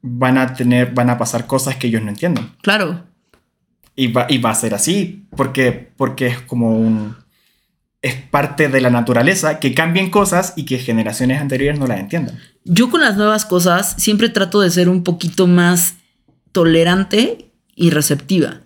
van 0.00 0.38
a 0.38 0.54
tener, 0.54 0.94
van 0.94 1.10
a 1.10 1.18
pasar 1.18 1.46
cosas 1.46 1.76
que 1.76 1.88
ellos 1.88 2.02
no 2.02 2.08
entienden. 2.10 2.52
claro. 2.62 3.02
Y 3.96 4.08
va, 4.10 4.26
y 4.28 4.38
va 4.38 4.50
a 4.50 4.54
ser 4.56 4.74
así 4.74 5.24
porque, 5.36 5.92
porque 5.96 6.26
es 6.26 6.40
como 6.40 6.76
un... 6.76 7.14
Es 8.04 8.16
parte 8.16 8.68
de 8.68 8.82
la 8.82 8.90
naturaleza 8.90 9.60
que 9.60 9.72
cambien 9.72 10.10
cosas 10.10 10.52
y 10.56 10.66
que 10.66 10.78
generaciones 10.78 11.40
anteriores 11.40 11.80
no 11.80 11.86
las 11.86 12.00
entiendan. 12.00 12.38
Yo 12.64 12.90
con 12.90 13.00
las 13.00 13.16
nuevas 13.16 13.46
cosas 13.46 13.94
siempre 13.96 14.28
trato 14.28 14.60
de 14.60 14.70
ser 14.70 14.90
un 14.90 15.02
poquito 15.02 15.46
más 15.46 15.94
tolerante 16.52 17.50
y 17.74 17.88
receptiva. 17.90 18.60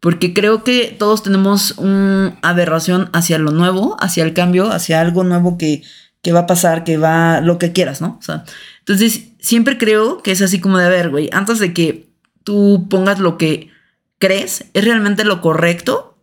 Porque 0.00 0.34
creo 0.34 0.64
que 0.64 0.96
todos 0.98 1.22
tenemos 1.22 1.78
una 1.78 2.38
aberración 2.42 3.08
hacia 3.12 3.38
lo 3.38 3.52
nuevo, 3.52 3.96
hacia 4.00 4.24
el 4.24 4.34
cambio, 4.34 4.72
hacia 4.72 5.00
algo 5.00 5.22
nuevo 5.22 5.56
que, 5.56 5.82
que 6.20 6.32
va 6.32 6.40
a 6.40 6.46
pasar, 6.46 6.82
que 6.82 6.96
va 6.96 7.40
lo 7.40 7.58
que 7.58 7.72
quieras, 7.72 8.00
¿no? 8.00 8.16
O 8.18 8.22
sea, 8.22 8.44
entonces 8.80 9.28
siempre 9.38 9.78
creo 9.78 10.22
que 10.22 10.32
es 10.32 10.42
así 10.42 10.58
como 10.58 10.78
de, 10.78 10.86
a 10.86 10.88
ver, 10.88 11.10
güey, 11.10 11.30
antes 11.32 11.60
de 11.60 11.72
que 11.72 12.10
tú 12.42 12.88
pongas 12.90 13.20
lo 13.20 13.38
que 13.38 13.70
crees, 14.18 14.66
¿es 14.74 14.84
realmente 14.84 15.24
lo 15.24 15.40
correcto? 15.40 16.18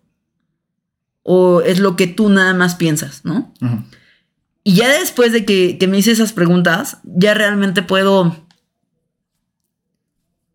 ¿O 1.29 1.59
es 1.61 1.79
lo 1.79 1.97
que 1.97 2.07
tú 2.07 2.29
nada 2.29 2.53
más 2.53 2.75
piensas, 2.75 3.25
¿no? 3.25 3.53
Y 4.63 4.75
ya 4.75 4.87
después 4.87 5.33
de 5.33 5.43
que, 5.43 5.77
que 5.77 5.85
me 5.85 5.97
hice 5.97 6.11
esas 6.11 6.31
preguntas, 6.31 6.99
ya 7.03 7.33
realmente 7.33 7.81
puedo 7.81 8.47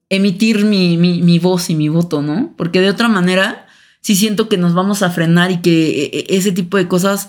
emitir 0.09 0.65
mi, 0.65 0.97
mi, 0.97 1.21
mi, 1.21 1.39
voz 1.39 1.69
y 1.69 1.75
mi 1.75 1.89
voto, 1.91 2.23
¿no? 2.23 2.55
Porque 2.57 2.81
de 2.81 2.89
otra 2.89 3.09
manera, 3.09 3.67
sí 4.01 4.17
siento 4.17 4.49
que 4.49 4.57
nos 4.57 4.73
vamos 4.73 5.03
a 5.03 5.11
frenar 5.11 5.51
y 5.51 5.61
que 5.61 6.05
e, 6.05 6.19
e, 6.21 6.37
ese 6.39 6.53
tipo 6.53 6.79
de 6.79 6.89
cosas... 6.89 7.29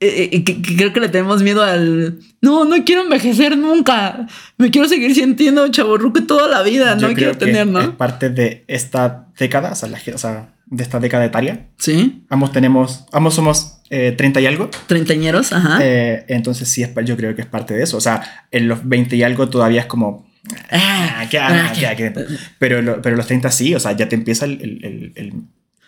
E, 0.00 0.44
que, 0.44 0.62
que 0.62 0.76
creo 0.76 0.92
que 0.92 1.00
le 1.00 1.08
tenemos 1.08 1.42
miedo 1.42 1.62
al... 1.62 2.18
No, 2.42 2.64
no 2.66 2.84
quiero 2.84 3.02
envejecer 3.02 3.56
nunca. 3.56 4.26
Me 4.58 4.70
quiero 4.70 4.86
seguir 4.88 5.14
sintiendo 5.14 5.66
chaborruco 5.68 6.24
toda 6.24 6.46
la 6.48 6.62
vida. 6.62 6.96
Yo 6.98 7.08
no 7.08 7.14
quiero 7.14 7.36
tener, 7.38 7.66
¿no? 7.66 7.80
Es 7.80 7.88
parte 7.90 8.30
de 8.30 8.64
esta 8.66 9.28
década, 9.38 9.72
o 9.72 9.74
sea, 9.74 9.88
la- 9.90 10.00
o 10.14 10.18
sea, 10.18 10.54
de 10.70 10.82
esta 10.82 11.00
década 11.00 11.24
etaria. 11.24 11.66
Sí. 11.78 12.24
Ambos 12.30 12.52
tenemos, 12.52 13.04
ambos 13.12 13.34
somos 13.34 13.80
eh, 13.90 14.12
30 14.16 14.40
y 14.40 14.46
algo. 14.46 14.70
Treintañeros, 14.86 15.52
ajá. 15.52 15.78
Eh, 15.82 16.24
entonces 16.28 16.68
sí, 16.68 16.84
yo 17.04 17.16
creo 17.16 17.34
que 17.34 17.42
es 17.42 17.46
parte 17.48 17.74
de 17.74 17.82
eso. 17.82 17.96
O 17.96 18.00
sea, 18.00 18.46
en 18.50 18.68
los 18.68 18.88
20 18.88 19.16
y 19.16 19.22
algo 19.22 19.48
todavía 19.48 19.80
es 19.82 19.86
como... 19.86 20.28
Ah, 20.70 21.16
Ah, 21.22 21.26
¿qué- 21.28 21.38
ah, 21.38 21.70
ah, 21.70 21.72
¿qué? 21.74 21.94
qué-? 21.96 22.24
Pero, 22.58 22.80
lo- 22.82 23.02
pero 23.02 23.16
los 23.16 23.26
30 23.26 23.50
sí, 23.50 23.74
o 23.74 23.80
sea, 23.80 23.92
ya 23.92 24.08
te 24.08 24.14
empieza 24.14 24.46
el, 24.46 24.52
el- 24.62 24.84
el- 24.84 25.12
el- 25.16 25.32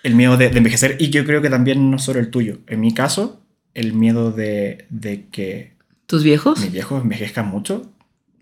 el 0.02 0.14
miedo 0.14 0.36
de, 0.36 0.50
de 0.50 0.58
envejecer. 0.58 0.96
Y 0.98 1.10
yo 1.10 1.24
creo 1.24 1.40
que 1.40 1.48
también 1.48 1.90
no 1.90 1.98
solo 1.98 2.18
el 2.20 2.28
tuyo. 2.30 2.58
En 2.66 2.80
mi 2.80 2.92
caso, 2.92 3.40
el 3.74 3.92
miedo 3.94 4.30
de, 4.32 4.84
de 4.90 5.26
que 5.30 5.72
¿Tus 6.06 6.22
viejos? 6.24 6.58
mis 6.60 6.72
viejos 6.72 7.02
envejezcan 7.02 7.46
mucho, 7.48 7.92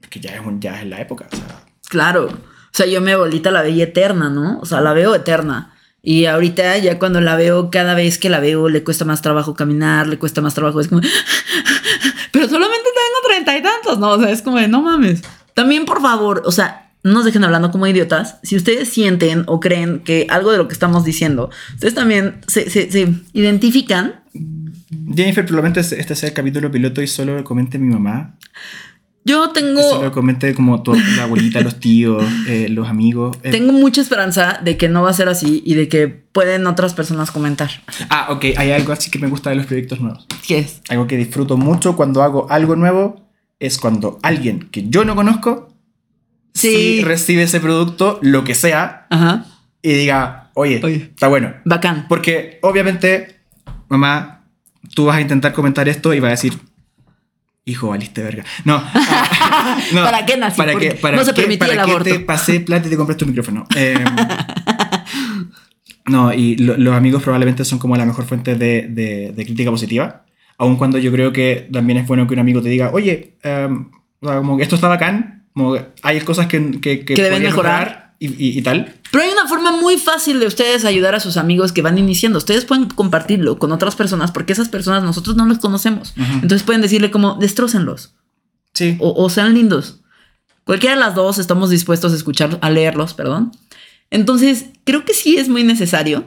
que 0.09 0.19
ya 0.21 0.31
es, 0.35 0.41
un- 0.45 0.61
ya 0.61 0.81
es 0.81 0.87
la 0.89 1.01
época. 1.01 1.29
O 1.33 1.37
sea, 1.37 1.65
Claro. 1.89 2.27
O 2.27 2.73
sea, 2.73 2.87
yo 2.87 3.01
mi 3.01 3.11
abuelita 3.11 3.51
la 3.51 3.63
veía 3.63 3.85
eterna, 3.85 4.31
¿no? 4.31 4.59
O 4.61 4.65
sea, 4.65 4.81
la 4.81 4.93
veo 4.95 5.15
eterna. 5.15 5.75
Y 6.03 6.25
ahorita 6.27 6.79
ya 6.79 6.99
cuando 6.99 7.21
la 7.21 7.37
veo, 7.37 7.71
cada 7.71 7.95
vez 7.95 8.17
que 8.19 8.31
la 8.31 8.41
veo, 8.41 8.69
le 8.69 8.83
cuesta 8.83 9.05
más 9.05 9.21
trabajo 9.23 9.55
caminar, 9.55 10.07
le 10.09 10.19
cuesta 10.19 10.41
más 10.41 10.55
trabajo. 10.55 10.81
Es 10.81 10.89
como... 10.89 11.03
Pero 12.33 12.49
solamente 12.49 12.85
tengo 12.85 13.27
treinta 13.29 13.57
y 13.59 13.63
tantos, 13.63 13.99
¿no? 13.99 14.11
O 14.13 14.21
sea, 14.21 14.31
es 14.31 14.43
como 14.43 14.59
de, 14.59 14.69
no 14.69 14.83
mames. 14.83 15.23
También, 15.55 15.85
por 15.85 16.01
favor, 16.01 16.43
o 16.47 16.53
sea, 16.53 16.91
no 17.03 17.13
nos 17.13 17.25
dejen 17.25 17.45
hablando 17.45 17.71
como 17.71 17.87
idiotas. 17.87 18.37
Si 18.43 18.57
ustedes 18.57 18.89
sienten 18.89 19.45
o 19.47 19.61
creen 19.61 20.01
que 20.01 20.27
algo 20.31 20.53
de 20.53 20.59
lo 20.59 20.69
que 20.69 20.75
estamos 20.75 21.05
diciendo, 21.05 21.51
ustedes 21.75 21.95
también 21.95 22.41
se, 22.47 22.71
se- 22.71 22.91
se 22.91 23.13
identifican. 23.33 24.21
Jennifer, 25.15 25.45
probablemente 25.45 25.81
este 25.81 26.15
sea 26.15 26.29
el 26.29 26.35
capítulo 26.35 26.71
piloto 26.71 27.03
y 27.03 27.07
solo 27.09 27.37
lo 27.37 27.45
comente 27.45 27.79
mi 27.79 27.93
mamá. 27.93 28.37
Yo 29.25 29.51
tengo... 29.51 29.83
Solo 29.83 30.05
lo 30.05 30.13
comente 30.13 30.55
como 30.55 30.83
tu, 30.83 30.95
la 30.95 31.25
abuelita, 31.25 31.61
los 31.61 31.79
tíos, 31.79 32.25
eh, 32.49 32.69
los 32.71 32.89
amigos. 32.89 33.37
eh. 33.43 33.51
Tengo 33.51 33.73
mucha 33.73 34.01
esperanza 34.01 34.61
de 34.65 34.77
que 34.79 34.89
no 34.89 35.03
va 35.03 35.11
a 35.11 35.13
ser 35.13 35.29
así 35.29 35.63
y 35.67 35.75
de 35.75 35.89
que 35.89 36.09
pueden 36.09 36.67
otras 36.67 36.95
personas 36.95 37.31
comentar. 37.31 37.71
Ah, 38.09 38.29
ok, 38.31 38.47
hay 38.57 38.71
algo 38.73 38.93
así 38.93 39.11
que 39.11 39.19
me 39.19 39.29
gusta 39.29 39.51
de 39.51 39.57
los 39.57 39.67
proyectos 39.67 40.01
nuevos. 40.01 40.27
¿Qué 40.47 40.59
es? 40.61 40.81
Algo 40.89 41.07
que 41.07 41.17
disfruto 41.19 41.57
mucho 41.59 41.97
cuando 41.97 42.23
hago 42.23 42.51
algo 42.51 42.77
nuevo 42.77 43.21
es 43.59 43.77
cuando 43.79 44.19
alguien 44.23 44.69
que 44.71 44.89
yo 44.89 45.05
no 45.05 45.15
conozco 45.15 45.69
Sí. 46.55 46.71
sí 46.99 47.05
recibe 47.05 47.43
ese 47.45 47.61
producto, 47.61 48.19
lo 48.23 48.43
que 48.43 48.55
sea, 48.55 49.07
Ajá. 49.11 49.45
y 49.83 49.93
diga, 49.93 50.51
oye, 50.55 50.81
Oye. 50.83 51.11
está 51.15 51.29
bueno. 51.29 51.53
Bacán. 51.65 52.07
Porque 52.09 52.59
obviamente, 52.63 53.37
mamá, 53.89 54.45
tú 54.95 55.05
vas 55.05 55.17
a 55.19 55.21
intentar 55.21 55.53
comentar 55.53 55.89
esto 55.89 56.13
y 56.13 56.19
vas 56.21 56.29
a 56.29 56.31
decir, 56.33 56.55
hijo, 57.71 57.89
valiste 57.89 58.23
verga. 58.23 58.45
No. 58.65 58.83
ah, 58.85 59.79
no, 59.95 60.03
¿Para 60.05 60.27
qué 60.27 60.37
nací? 60.37 60.57
¿Para 60.57 60.75
qué, 60.75 60.93
para 60.93 61.17
no 61.17 61.25
se 61.25 61.33
qué- 61.33 61.57
para 61.59 61.73
el 61.73 61.79
qué 62.05 62.11
te 62.11 62.21
pasé 62.21 62.61
plata 62.61 62.87
y 62.87 62.91
te 62.91 62.97
compraste 62.97 63.25
un 63.25 63.31
micrófono? 63.31 63.65
Eh, 63.77 63.95
no, 66.07 66.33
y 66.33 66.57
lo- 66.57 66.77
los 66.77 66.95
amigos 66.95 67.23
probablemente 67.23 67.65
son 67.65 67.79
como 67.79 67.97
la 67.97 68.05
mejor 68.05 68.25
fuente 68.25 68.55
de, 68.57 68.89
de- 68.89 69.33
de 69.35 69.45
crítica 69.45 69.71
positiva. 69.71 70.25
Aun 70.59 70.77
cuando 70.77 70.99
yo 70.99 71.13
creo 71.13 71.33
que 71.33 71.69
también 71.73 71.99
es 71.99 72.07
bueno 72.07 72.27
que 72.27 72.35
un 72.35 72.41
amigo 72.41 72.61
te 72.63 72.69
diga, 72.69 72.91
oye, 72.93 73.37
em, 73.43 73.91
sea, 74.23 74.37
como 74.39 74.57
que 74.57 74.63
esto 74.65 74.75
está 74.75 74.89
bacán, 74.89 75.45
como 75.55 75.77
hay 76.03 76.21
cosas 76.21 76.47
que, 76.47 76.81
que, 76.81 77.05
Que 77.05 77.15
deben 77.23 77.43
mejorar. 77.43 78.15
y, 78.19 78.27
y- 78.29 78.59
y 78.59 78.63
tal. 78.63 78.95
Pero 79.11 79.25
hay 79.25 79.31
una 79.31 79.49
forma 79.49 79.73
muy 79.73 79.97
fácil 79.99 80.39
de 80.39 80.47
ustedes 80.47 80.85
ayudar 80.85 81.15
a 81.15 81.21
sus 81.21 81.37
amigos 81.37 81.73
que 81.73 81.83
van 81.83 81.99
iniciando. 81.99 82.39
Ustedes 82.39 82.65
pueden 82.65 82.87
compartirlo 82.87 83.59
con 83.59 83.73
otras 83.73 83.97
personas 83.97 84.31
porque 84.31 84.53
esas 84.53 84.69
personas 84.69 85.03
nosotros 85.03 85.35
no 85.37 85.45
los 85.47 85.59
conocemos. 85.59 86.15
Entonces 86.17 86.63
pueden 86.63 86.81
decirle 86.83 87.11
como, 87.11 87.35
destrócenlos 87.35 88.15
Sí. 88.73 88.97
o, 89.01 89.13
o 89.21 89.29
sean 89.31 89.55
lindos. 89.55 90.01
Cualquiera 90.65 90.95
de 90.95 91.01
las 91.01 91.17
dos 91.17 91.39
estamos 91.39 91.71
dispuestos 91.71 92.13
a 92.13 92.17
escuchar, 92.17 92.59
a 92.63 92.71
leerlos, 92.71 93.15
perdón. 93.15 93.51
Entonces, 94.11 94.67
creo 94.85 95.05
que 95.05 95.15
sí 95.15 95.37
es 95.37 95.49
muy 95.49 95.65
necesario 95.65 96.25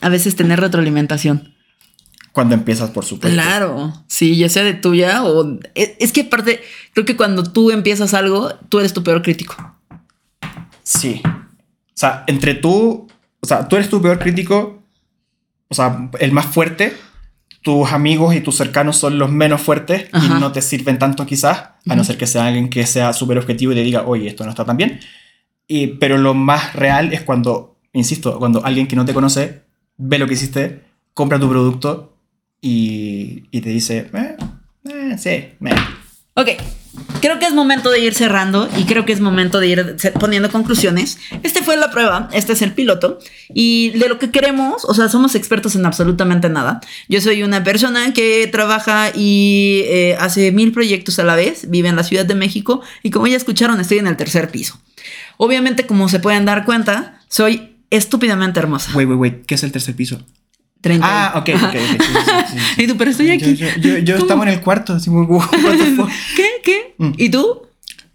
a 0.00 0.08
veces 0.08 0.36
tener 0.36 0.60
retroalimentación. 0.60 1.54
Cuando 2.32 2.54
empiezas, 2.54 2.90
por 2.90 3.04
supuesto. 3.04 3.34
Claro, 3.34 3.92
sí, 4.06 4.36
ya 4.36 4.48
sea 4.48 4.62
de 4.62 4.74
tuya 4.74 5.24
o... 5.24 5.58
Es, 5.74 5.92
es 5.98 6.12
que 6.12 6.22
aparte, 6.22 6.60
creo 6.92 7.04
que 7.04 7.16
cuando 7.16 7.42
tú 7.42 7.72
empiezas 7.72 8.14
algo, 8.14 8.54
tú 8.68 8.78
eres 8.78 8.92
tu 8.92 9.02
peor 9.02 9.22
crítico. 9.22 9.56
Sí. 10.84 11.20
O 12.00 12.06
sea, 12.08 12.24
entre 12.28 12.54
tú, 12.54 13.06
o 13.40 13.46
sea, 13.46 13.68
tú 13.68 13.76
eres 13.76 13.90
tu 13.90 14.00
peor 14.00 14.18
crítico, 14.18 14.82
o 15.68 15.74
sea, 15.74 16.08
el 16.18 16.32
más 16.32 16.46
fuerte, 16.46 16.96
tus 17.60 17.92
amigos 17.92 18.34
y 18.34 18.40
tus 18.40 18.56
cercanos 18.56 18.96
son 18.96 19.18
los 19.18 19.30
menos 19.30 19.60
fuertes 19.60 20.08
Ajá. 20.10 20.38
y 20.38 20.40
no 20.40 20.50
te 20.50 20.62
sirven 20.62 20.98
tanto 20.98 21.26
quizás, 21.26 21.58
a 21.86 21.94
no 21.94 22.02
ser 22.02 22.16
que 22.16 22.26
sea 22.26 22.46
alguien 22.46 22.70
que 22.70 22.86
sea 22.86 23.12
súper 23.12 23.36
objetivo 23.36 23.72
y 23.72 23.74
te 23.74 23.82
diga, 23.82 24.04
oye, 24.06 24.28
esto 24.28 24.44
no 24.44 24.48
está 24.48 24.64
tan 24.64 24.78
bien. 24.78 24.98
Y, 25.68 25.88
pero 25.88 26.16
lo 26.16 26.32
más 26.32 26.72
real 26.72 27.12
es 27.12 27.20
cuando, 27.20 27.76
insisto, 27.92 28.38
cuando 28.38 28.64
alguien 28.64 28.86
que 28.86 28.96
no 28.96 29.04
te 29.04 29.12
conoce 29.12 29.60
ve 29.98 30.18
lo 30.18 30.26
que 30.26 30.32
hiciste, 30.32 30.82
compra 31.12 31.38
tu 31.38 31.50
producto 31.50 32.16
y, 32.62 33.44
y 33.50 33.60
te 33.60 33.68
dice, 33.68 34.08
eh, 34.14 34.36
eh, 34.88 35.18
sí, 35.18 35.54
me. 35.60 35.72
Ok, 36.32 36.48
creo 37.20 37.38
que 37.38 37.46
es 37.46 37.52
momento 37.52 37.90
de 37.90 38.00
ir 38.00 38.14
cerrando 38.14 38.68
y 38.76 38.84
creo 38.84 39.04
que 39.04 39.12
es 39.12 39.20
momento 39.20 39.60
de 39.60 39.68
ir 39.68 39.96
poniendo 40.18 40.50
conclusiones. 40.50 41.18
Este 41.42 41.62
fue 41.62 41.76
la 41.76 41.90
prueba, 41.90 42.28
este 42.32 42.52
es 42.52 42.62
el 42.62 42.72
piloto 42.72 43.18
y 43.52 43.90
de 43.90 44.08
lo 44.08 44.18
que 44.18 44.30
queremos, 44.30 44.84
o 44.84 44.94
sea, 44.94 45.08
somos 45.08 45.34
expertos 45.34 45.74
en 45.76 45.86
absolutamente 45.86 46.48
nada. 46.48 46.80
Yo 47.08 47.20
soy 47.20 47.42
una 47.42 47.62
persona 47.62 48.12
que 48.12 48.48
trabaja 48.50 49.10
y 49.14 49.82
eh, 49.86 50.16
hace 50.18 50.52
mil 50.52 50.72
proyectos 50.72 51.18
a 51.18 51.24
la 51.24 51.34
vez, 51.34 51.70
vive 51.70 51.88
en 51.88 51.96
la 51.96 52.04
Ciudad 52.04 52.24
de 52.24 52.34
México 52.34 52.82
y 53.02 53.10
como 53.10 53.26
ya 53.26 53.36
escucharon, 53.36 53.80
estoy 53.80 53.98
en 53.98 54.06
el 54.06 54.16
tercer 54.16 54.50
piso. 54.50 54.80
Obviamente, 55.36 55.86
como 55.86 56.08
se 56.08 56.20
pueden 56.20 56.44
dar 56.44 56.64
cuenta, 56.64 57.20
soy 57.28 57.76
estúpidamente 57.90 58.60
hermosa. 58.60 58.92
Wait, 58.94 59.08
wait, 59.08 59.18
wait, 59.18 59.46
¿qué 59.46 59.54
es 59.54 59.62
el 59.62 59.72
tercer 59.72 59.94
piso? 59.94 60.20
30. 60.80 61.06
Ah, 61.06 61.38
ok, 61.38 61.48
ok, 61.54 61.62
ok. 61.62 61.72
sí, 61.72 61.98
sí, 61.98 61.98
sí, 61.98 62.58
sí. 62.58 62.74
Y 62.82 62.86
tú, 62.86 62.96
pero 62.96 63.10
estoy 63.10 63.30
aquí. 63.30 63.54
Yo, 63.54 63.98
yo, 63.98 64.16
estamos 64.16 64.46
en 64.46 64.54
el 64.54 64.60
cuarto, 64.60 64.94
así 64.94 65.10
fuck? 65.96 66.10
¿Qué? 66.36 66.46
¿Qué? 66.64 66.94
Mm. 66.98 67.12
¿Y 67.16 67.28
tú? 67.28 67.62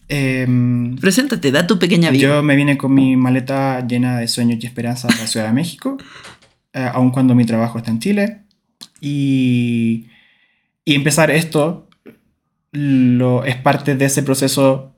Em, 0.08 0.96
Preséntate, 0.98 1.52
da 1.52 1.66
tu 1.66 1.80
pequeña 1.80 2.12
vida. 2.12 2.28
yo 2.28 2.44
me 2.44 2.56
vine 2.56 2.78
con 2.78 2.94
mi 2.94 3.16
maleta 3.16 3.86
llena 3.88 4.20
de 4.20 4.28
sueños 4.28 4.64
y 4.64 4.68
esperanzas 4.68 5.16
a 5.18 5.22
la 5.22 5.28
Ciudad 5.28 5.48
de 5.48 5.54
México, 5.54 5.98
eh, 6.74 6.90
aun 6.94 7.12
cuando 7.12 7.34
mi 7.34 7.46
trabajo 7.46 7.78
está 7.78 7.92
en 7.92 8.00
Chile. 8.00 8.42
Y, 9.02 10.06
y 10.84 10.96
empezar 10.96 11.32
esto 11.32 11.88
lo, 12.72 13.46
es 13.46 13.56
parte 13.56 13.96
de 13.96 14.06
ese 14.06 14.24
proceso 14.24 14.96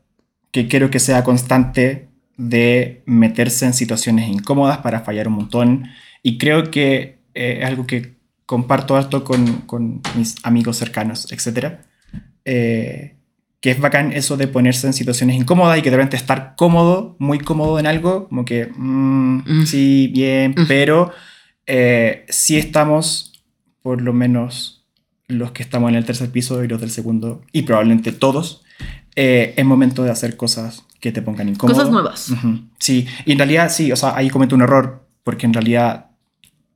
que 0.51 0.68
quiero 0.68 0.89
que 0.89 0.99
sea 0.99 1.24
constante 1.24 2.09
de 2.38 3.01
meterse 3.05 3.65
en 3.65 3.74
situaciones 3.74 4.30
incómodas 4.30 4.80
para 4.80 5.01
fallar 5.01 5.28
un 5.28 5.36
montón. 5.36 5.89
Y 6.24 6.38
creo 6.38 6.72
que 6.72 7.16
eh, 7.38 7.64
algo 7.64 7.86
que 7.86 8.16
comparto 8.46 8.96
harto 8.96 9.24
con, 9.24 9.62
con 9.62 10.02
mis 10.16 10.36
amigos 10.44 10.78
cercanos, 10.78 11.32
etc. 11.32 11.80
Eh, 12.46 13.16
que 13.60 13.72
es 13.72 13.80
bacán 13.80 14.14
eso 14.14 14.38
de 14.38 14.48
ponerse 14.48 14.88
en 14.88 14.94
situaciones 14.94 15.36
incómodas 15.36 15.78
y 15.78 15.82
que 15.82 15.90
de 15.90 15.98
repente 15.98 16.16
estar 16.16 16.54
cómodo, 16.56 17.16
muy 17.20 17.40
cómodo 17.40 17.80
en 17.80 17.88
algo, 17.88 18.28
como 18.30 18.46
que, 18.46 18.68
mm, 18.76 19.38
Mm. 19.62 19.66
sí, 19.66 20.08
bien, 20.14 20.52
Mm. 20.58 20.68
pero 20.68 21.12
eh, 21.66 22.26
sí 22.30 22.58
estamos, 22.58 23.34
por 23.82 24.02
lo 24.02 24.14
menos 24.14 24.86
los 25.28 25.52
que 25.52 25.64
estamos 25.64 25.90
en 25.90 25.96
el 25.96 26.06
tercer 26.06 26.30
piso 26.32 26.64
y 26.64 26.68
los 26.70 26.80
del 26.80 26.92
segundo, 26.92 27.42
y 27.52 27.64
probablemente 27.64 28.14
todos, 28.14 28.64
eh, 29.16 29.54
es 29.58 29.66
momento 29.66 30.04
de 30.04 30.12
hacer 30.12 30.38
cosas 30.38 30.86
que 31.02 31.12
te 31.12 31.22
pongan 31.22 31.50
incómodo. 31.50 31.76
Cosas 31.76 31.92
nuevas. 31.92 32.30
Ujú, 32.30 32.62
Sí, 32.80 33.06
y 33.26 33.32
en 33.34 33.40
realidad 33.40 33.70
sí, 33.70 33.92
o 33.92 33.96
sea, 33.98 34.16
ahí 34.16 34.30
cometo 34.30 34.56
un 34.56 34.62
error, 34.62 35.06
porque 35.24 35.46
en 35.46 35.54
realidad 35.54 36.07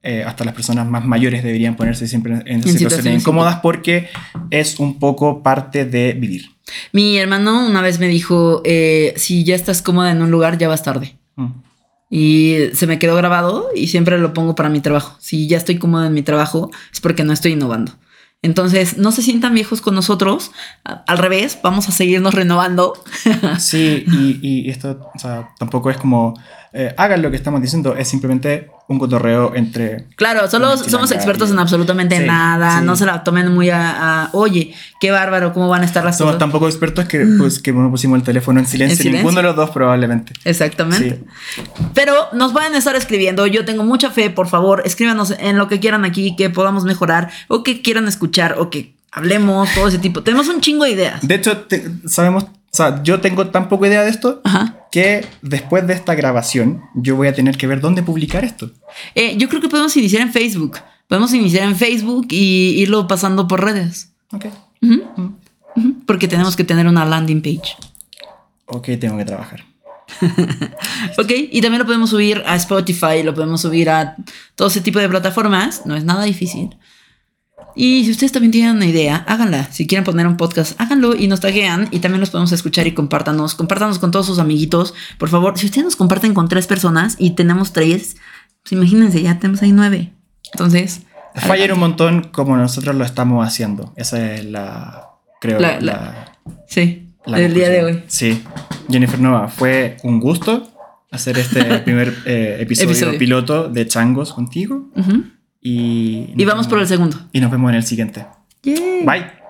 eh, 0.03 0.23
hasta 0.25 0.43
las 0.43 0.55
personas 0.55 0.87
más 0.87 1.05
mayores 1.05 1.43
deberían 1.43 1.75
ponerse 1.75 2.07
siempre 2.07 2.33
en, 2.33 2.39
en 2.39 2.63
situaciones, 2.63 2.79
situaciones 2.79 3.21
incómodas 3.21 3.59
porque 3.61 4.09
es 4.49 4.79
un 4.79 4.97
poco 4.97 5.43
parte 5.43 5.85
de 5.85 6.13
vivir. 6.13 6.49
Mi 6.91 7.17
hermano 7.17 7.65
una 7.67 7.81
vez 7.81 7.99
me 7.99 8.07
dijo, 8.07 8.61
eh, 8.65 9.13
si 9.17 9.43
ya 9.43 9.55
estás 9.55 9.81
cómoda 9.81 10.11
en 10.11 10.21
un 10.21 10.31
lugar, 10.31 10.57
ya 10.57 10.67
vas 10.67 10.83
tarde. 10.83 11.17
Mm. 11.35 11.51
Y 12.09 12.55
se 12.73 12.87
me 12.87 12.99
quedó 12.99 13.15
grabado 13.15 13.69
y 13.75 13.87
siempre 13.87 14.17
lo 14.17 14.33
pongo 14.33 14.55
para 14.55 14.69
mi 14.69 14.81
trabajo. 14.81 15.15
Si 15.19 15.47
ya 15.47 15.57
estoy 15.57 15.77
cómoda 15.77 16.07
en 16.07 16.13
mi 16.13 16.23
trabajo, 16.23 16.71
es 16.91 16.99
porque 16.99 17.23
no 17.23 17.31
estoy 17.31 17.53
innovando. 17.53 17.93
Entonces, 18.41 18.97
no 18.97 19.11
se 19.11 19.21
sientan 19.21 19.53
viejos 19.53 19.81
con 19.81 19.93
nosotros. 19.93 20.51
Al 20.83 21.17
revés, 21.19 21.59
vamos 21.61 21.87
a 21.87 21.91
seguirnos 21.91 22.33
renovando. 22.33 23.01
Sí, 23.59 24.03
y, 24.07 24.39
y 24.41 24.69
esto 24.69 25.11
o 25.13 25.19
sea, 25.19 25.49
tampoco 25.59 25.91
es 25.91 25.97
como 25.97 26.33
eh, 26.73 26.93
hagan 26.97 27.21
lo 27.21 27.29
que 27.29 27.35
estamos 27.35 27.61
diciendo, 27.61 27.95
es 27.97 28.07
simplemente 28.07 28.69
un 28.87 28.97
cotorreo 28.99 29.53
entre... 29.55 30.05
Claro, 30.15 30.49
solo 30.49 30.77
somos 30.77 31.11
expertos 31.11 31.49
y- 31.49 31.53
en 31.53 31.59
absolutamente 31.59 32.17
Sí, 32.19 32.25
nada. 32.25 32.79
sí. 32.79 32.85
No 32.85 32.95
se 32.95 33.05
la 33.05 33.23
tomen 33.23 33.53
muy 33.53 33.69
a, 33.69 34.23
a, 34.25 34.29
oye, 34.33 34.73
qué 34.99 35.11
bárbaro, 35.11 35.53
cómo 35.53 35.67
van 35.69 35.81
a 35.81 35.85
estar 35.85 36.03
las 36.03 36.17
Somos 36.17 36.31
cosas. 36.33 36.39
tan 36.39 36.51
poco 36.51 36.67
expertos 36.67 37.05
que, 37.05 37.25
pues, 37.37 37.59
que 37.59 37.71
no 37.73 37.89
pusimos 37.91 38.17
el 38.19 38.23
teléfono 38.23 38.59
en 38.59 38.65
silencio, 38.65 38.93
En 38.93 38.97
silencio. 38.97 39.19
ninguno 39.19 39.37
de 39.37 39.43
los 39.43 39.55
dos 39.55 39.69
probablemente. 39.71 40.33
Exactamente. 40.45 41.21
Pero 41.93 42.13
nos 42.33 42.51
pueden 42.51 42.75
estar 42.75 42.95
escribiendo. 42.95 43.47
Yo 43.47 43.65
tengo 43.65 43.83
mucha 43.83 44.09
fe, 44.09 44.29
por 44.29 44.47
favor, 44.47 44.81
escríbanos 44.85 45.33
en 45.39 45.57
lo 45.57 45.67
que 45.67 45.79
quieran 45.79 46.05
aquí, 46.05 46.35
que 46.35 46.49
podamos 46.49 46.83
mejorar, 46.83 47.29
o 47.47 47.63
que 47.63 47.81
quieran 47.81 48.07
escuchar, 48.07 48.55
o 48.59 48.69
que 48.69 48.93
hablemos, 49.11 49.69
todo 49.73 49.87
ese 49.87 49.99
tipo. 49.99 50.23
Tenemos 50.23 50.47
un 50.47 50.61
chingo 50.61 50.85
de 50.85 50.91
ideas. 50.91 51.19
De 51.25 51.35
hecho, 51.35 51.57
te- 51.57 51.83
sabemos, 52.07 52.43
o 52.45 52.49
sea, 52.71 53.01
yo 53.03 53.19
tengo 53.19 53.47
tan 53.47 53.67
poca 53.69 53.87
idea 53.87 54.03
de 54.03 54.09
esto 54.09 54.41
Ajá. 54.43 54.75
Que 54.91 55.25
después 55.41 55.87
de 55.87 55.93
esta 55.93 56.15
grabación 56.15 56.83
yo 56.93 57.15
voy 57.15 57.27
a 57.27 57.33
tener 57.33 57.57
que 57.57 57.67
ver 57.67 57.79
dónde 57.81 58.03
publicar 58.03 58.43
esto. 58.43 58.71
Eh, 59.15 59.35
yo 59.37 59.47
creo 59.49 59.61
que 59.61 59.69
podemos 59.69 59.95
iniciar 59.97 60.21
en 60.21 60.31
Facebook. 60.31 60.77
Podemos 61.07 61.33
iniciar 61.33 61.63
en 61.67 61.75
Facebook 61.75 62.27
y 62.29 62.75
irlo 62.77 63.07
pasando 63.07 63.47
por 63.47 63.63
redes. 63.63 64.11
Ok. 64.31 64.45
Ujú. 64.81 65.35
Porque 66.05 66.27
tenemos 66.27 66.55
que 66.55 66.63
tener 66.63 66.87
una 66.87 67.05
landing 67.05 67.41
page. 67.41 67.75
Ok, 68.65 68.89
tengo 68.99 69.17
que 69.17 69.25
trabajar. 69.25 69.65
Ok, 71.17 71.31
y 71.51 71.61
también 71.61 71.79
lo 71.79 71.85
podemos 71.85 72.09
subir 72.09 72.43
a 72.45 72.55
Spotify, 72.55 73.23
lo 73.23 73.33
podemos 73.33 73.61
subir 73.61 73.89
a 73.89 74.15
todo 74.55 74.67
ese 74.67 74.81
tipo 74.81 74.99
de 74.99 75.09
plataformas. 75.09 75.85
No 75.85 75.95
es 75.95 76.03
nada 76.03 76.23
difícil. 76.23 76.77
Y 77.75 78.03
si 78.05 78.11
ustedes 78.11 78.31
también 78.31 78.51
tienen 78.51 78.75
una 78.75 78.85
idea, 78.85 79.23
háganla. 79.27 79.71
Si 79.71 79.87
quieren 79.87 80.03
poner 80.03 80.27
un 80.27 80.37
podcast, 80.37 80.79
háganlo 80.79 81.15
y 81.15 81.27
nos 81.27 81.39
taguean. 81.39 81.87
Y 81.91 81.99
también 81.99 82.19
los 82.19 82.29
podemos 82.29 82.51
escuchar 82.51 82.87
y 82.87 82.93
compártanos. 82.93 83.55
Compártanos 83.55 83.97
con 83.99 84.11
todos 84.11 84.25
sus 84.25 84.39
amiguitos. 84.39 84.93
Por 85.17 85.29
favor, 85.29 85.57
si 85.57 85.65
ustedes 85.67 85.85
nos 85.85 85.95
comparten 85.95 86.33
con 86.33 86.47
tres 86.49 86.67
personas 86.67 87.15
y 87.17 87.31
tenemos 87.31 87.71
tres, 87.73 88.17
pues 88.63 88.73
imagínense, 88.73 89.21
ya 89.21 89.39
tenemos 89.39 89.61
ahí 89.61 89.71
nueve. 89.71 90.11
Entonces, 90.53 91.01
Fallar 91.33 91.71
un 91.71 91.79
montón 91.79 92.23
como 92.31 92.57
nosotros 92.57 92.93
lo 92.93 93.05
estamos 93.05 93.47
haciendo. 93.47 93.93
Esa 93.95 94.33
es 94.35 94.43
la, 94.43 95.07
creo, 95.39 95.59
La- 95.61 95.79
la, 95.79 95.93
la- 95.93 96.39
sí, 96.67 97.07
la 97.25 97.39
el 97.39 97.53
día 97.53 97.69
de 97.69 97.85
hoy. 97.85 98.03
Sí. 98.07 98.43
Jennifer 98.89 99.17
Nova, 99.17 99.47
fue 99.47 99.95
un 100.03 100.19
gusto 100.19 100.69
hacer 101.09 101.37
este 101.37 101.63
primer 101.85 102.13
eh, 102.25 102.57
episodio, 102.59 102.89
Episodio. 102.89 103.17
piloto 103.17 103.69
de 103.69 103.87
Changos 103.87 104.33
contigo. 104.33 104.89
Ujú. 104.93 105.23
Y, 105.61 106.33
Y 106.35 106.45
vamos 106.45 106.67
por 106.67 106.79
el 106.79 106.87
segundo. 106.87 107.17
Y 107.31 107.39
nos 107.39 107.51
vemos 107.51 107.69
en 107.69 107.75
el 107.75 107.83
siguiente. 107.83 108.25
Bye. 108.63 109.40